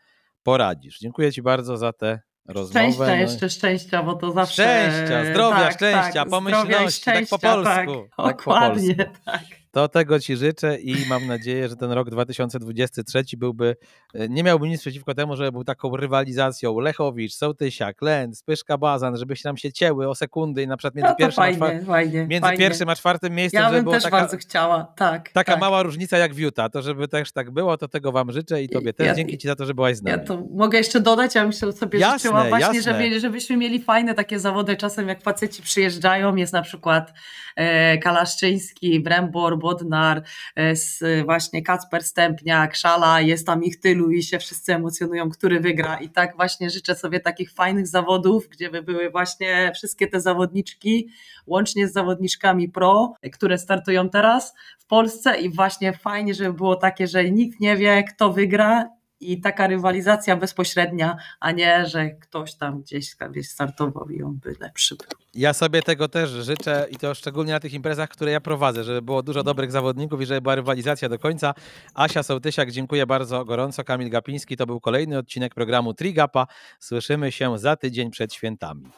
poradzisz. 0.42 0.98
Dziękuję 0.98 1.32
Ci 1.32 1.42
bardzo 1.42 1.76
za 1.76 1.92
tę 1.92 2.20
rozmowę. 2.48 2.80
Szczęścia, 2.80 3.06
no. 3.06 3.14
jeszcze 3.14 3.50
szczęścia, 3.50 4.02
bo 4.02 4.14
to 4.14 4.32
zawsze... 4.32 4.62
Szczęścia, 4.62 5.24
zdrowia, 5.24 5.56
tak, 5.56 5.74
szczęścia, 5.74 6.12
tak, 6.12 6.28
pomyślności, 6.28 7.00
szczęścia, 7.00 7.38
tak 7.38 7.40
po 7.40 7.48
polsku. 7.48 8.08
Tak, 8.16 8.26
tak 8.26 8.36
dokładnie, 8.36 8.94
po 8.94 9.04
polsku. 9.04 9.22
tak. 9.24 9.63
To 9.74 9.88
tego 9.88 10.20
Ci 10.20 10.36
życzę 10.36 10.78
i 10.78 10.96
mam 11.08 11.26
nadzieję, 11.26 11.68
że 11.68 11.76
ten 11.76 11.92
rok 11.92 12.10
2023 12.10 13.24
byłby, 13.36 13.76
e, 14.14 14.28
nie 14.28 14.42
miałby 14.42 14.68
nic 14.68 14.80
przeciwko 14.80 15.14
temu, 15.14 15.36
żeby 15.36 15.52
był 15.52 15.64
taką 15.64 15.96
rywalizacją 15.96 16.78
Lechowicz, 16.80 17.34
Sołtysiak, 17.34 18.02
Lęc, 18.02 18.42
Pyszka 18.42 18.78
Bazan, 18.78 19.16
żebyście 19.16 19.48
nam 19.48 19.56
się 19.56 19.72
cięły 19.72 20.08
o 20.08 20.14
sekundy 20.14 20.62
i 20.62 20.66
na 20.66 20.76
przykład 20.76 20.94
między, 20.94 21.08
no 21.08 21.16
pierwszym, 21.16 21.36
fajnie, 21.36 21.62
a 21.62 21.70
czwar... 21.70 21.84
fajnie, 21.86 22.26
między 22.26 22.40
fajnie. 22.40 22.58
pierwszym 22.58 22.88
a 22.88 22.96
czwartym 22.96 23.34
miejscem, 23.34 23.62
ja 23.62 23.72
żeby 23.72 23.90
też 23.90 24.02
taka, 24.02 24.16
bardzo 24.16 24.36
chciała, 24.36 24.92
tak. 24.96 25.28
Taka 25.32 25.52
tak. 25.52 25.60
mała 25.60 25.82
różnica 25.82 26.18
jak 26.18 26.34
w 26.34 26.38
Utah, 26.38 26.70
to 26.70 26.82
żeby 26.82 27.08
też 27.08 27.32
tak 27.32 27.50
było, 27.50 27.76
to 27.76 27.88
tego 27.88 28.12
Wam 28.12 28.32
życzę 28.32 28.62
i 28.62 28.68
Tobie 28.68 28.92
też. 28.92 29.06
Ja, 29.06 29.14
Dzięki 29.14 29.38
Ci 29.38 29.48
za 29.48 29.56
to, 29.56 29.66
że 29.66 29.74
byłaś 29.74 29.96
z 29.96 30.02
nami. 30.02 30.18
Ja 30.18 30.24
to 30.24 30.42
mogę 30.50 30.78
jeszcze 30.78 31.00
dodać, 31.00 31.34
ja 31.34 31.46
myślę 31.46 31.72
sobie 31.72 31.98
jasne, 31.98 32.18
życzyła 32.18 32.44
właśnie, 32.44 32.82
żeby, 32.82 33.20
żebyśmy 33.20 33.56
mieli 33.56 33.82
fajne 33.82 34.14
takie 34.14 34.38
zawody 34.38 34.76
czasem, 34.76 35.08
jak 35.08 35.22
faceci 35.22 35.62
przyjeżdżają, 35.62 36.36
jest 36.36 36.52
na 36.52 36.62
przykład 36.62 37.12
e, 37.56 37.98
Kalaszczyński, 37.98 39.00
Brembor, 39.00 39.63
Bodnar, 39.64 40.22
e, 40.56 41.24
właśnie 41.24 41.62
Kacper 41.62 42.04
Stępniak, 42.04 42.76
Szala, 42.76 43.20
jest 43.20 43.46
tam 43.46 43.64
ich 43.64 43.80
tylu 43.80 44.10
i 44.10 44.22
się 44.22 44.38
wszyscy 44.38 44.74
emocjonują, 44.74 45.30
który 45.30 45.60
wygra. 45.60 45.96
I 45.96 46.08
tak 46.08 46.36
właśnie 46.36 46.70
życzę 46.70 46.94
sobie 46.94 47.20
takich 47.20 47.52
fajnych 47.52 47.86
zawodów, 47.86 48.48
gdzie 48.48 48.70
by 48.70 48.82
były 48.82 49.10
właśnie 49.10 49.72
wszystkie 49.74 50.06
te 50.06 50.20
zawodniczki, 50.20 51.08
łącznie 51.46 51.88
z 51.88 51.92
zawodniczkami 51.92 52.68
pro, 52.68 53.14
które 53.32 53.58
startują 53.58 54.08
teraz 54.08 54.54
w 54.78 54.86
Polsce. 54.86 55.40
I 55.40 55.50
właśnie 55.50 55.92
fajnie, 55.92 56.34
żeby 56.34 56.52
było 56.52 56.76
takie, 56.76 57.06
że 57.06 57.30
nikt 57.30 57.60
nie 57.60 57.76
wie, 57.76 58.04
kto 58.04 58.32
wygra 58.32 58.90
i 59.32 59.40
taka 59.40 59.66
rywalizacja 59.66 60.36
bezpośrednia, 60.36 61.16
a 61.40 61.52
nie, 61.52 61.86
że 61.86 62.10
ktoś 62.10 62.54
tam 62.54 62.82
gdzieś, 62.82 63.16
gdzieś 63.30 63.48
startował 63.48 64.08
i 64.08 64.22
on 64.22 64.34
by 64.34 64.54
lepszy 64.60 64.96
był. 64.96 65.06
Ja 65.34 65.52
sobie 65.52 65.82
tego 65.82 66.08
też 66.08 66.30
życzę 66.30 66.86
i 66.90 66.96
to 66.96 67.14
szczególnie 67.14 67.52
na 67.52 67.60
tych 67.60 67.72
imprezach, 67.72 68.08
które 68.08 68.30
ja 68.30 68.40
prowadzę, 68.40 68.84
żeby 68.84 69.02
było 69.02 69.22
dużo 69.22 69.42
dobrych 69.42 69.72
zawodników 69.72 70.20
i 70.20 70.26
żeby 70.26 70.40
była 70.40 70.54
rywalizacja 70.54 71.08
do 71.08 71.18
końca. 71.18 71.54
Asia 71.94 72.22
Sołtysiak, 72.22 72.70
dziękuję 72.70 73.06
bardzo 73.06 73.44
gorąco. 73.44 73.84
Kamil 73.84 74.10
Gapiński, 74.10 74.56
to 74.56 74.66
był 74.66 74.80
kolejny 74.80 75.18
odcinek 75.18 75.54
programu 75.54 75.94
Trigapa. 75.94 76.46
Słyszymy 76.80 77.32
się 77.32 77.58
za 77.58 77.76
tydzień 77.76 78.10
przed 78.10 78.34
świętami. 78.34 78.90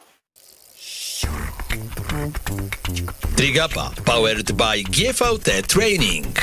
Trigapa 3.35 3.91
powered 4.05 4.51
by 4.51 4.83
GVT 4.83 5.67
Training. 5.67 6.35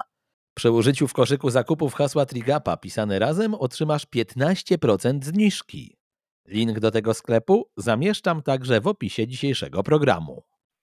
Przy 0.59 0.71
użyciu 0.71 1.07
w 1.07 1.13
koszyku 1.13 1.49
zakupów 1.49 1.93
hasła 1.93 2.25
Trigapa 2.25 2.77
pisane 2.77 3.19
razem 3.19 3.53
otrzymasz 3.53 4.05
15% 4.15 5.23
zniżki. 5.23 5.97
Link 6.47 6.79
do 6.79 6.91
tego 6.91 7.13
sklepu 7.13 7.69
zamieszczam 7.77 8.41
także 8.41 8.81
w 8.81 8.87
opisie 8.87 9.27
dzisiejszego 9.27 9.83
programu. 9.83 10.43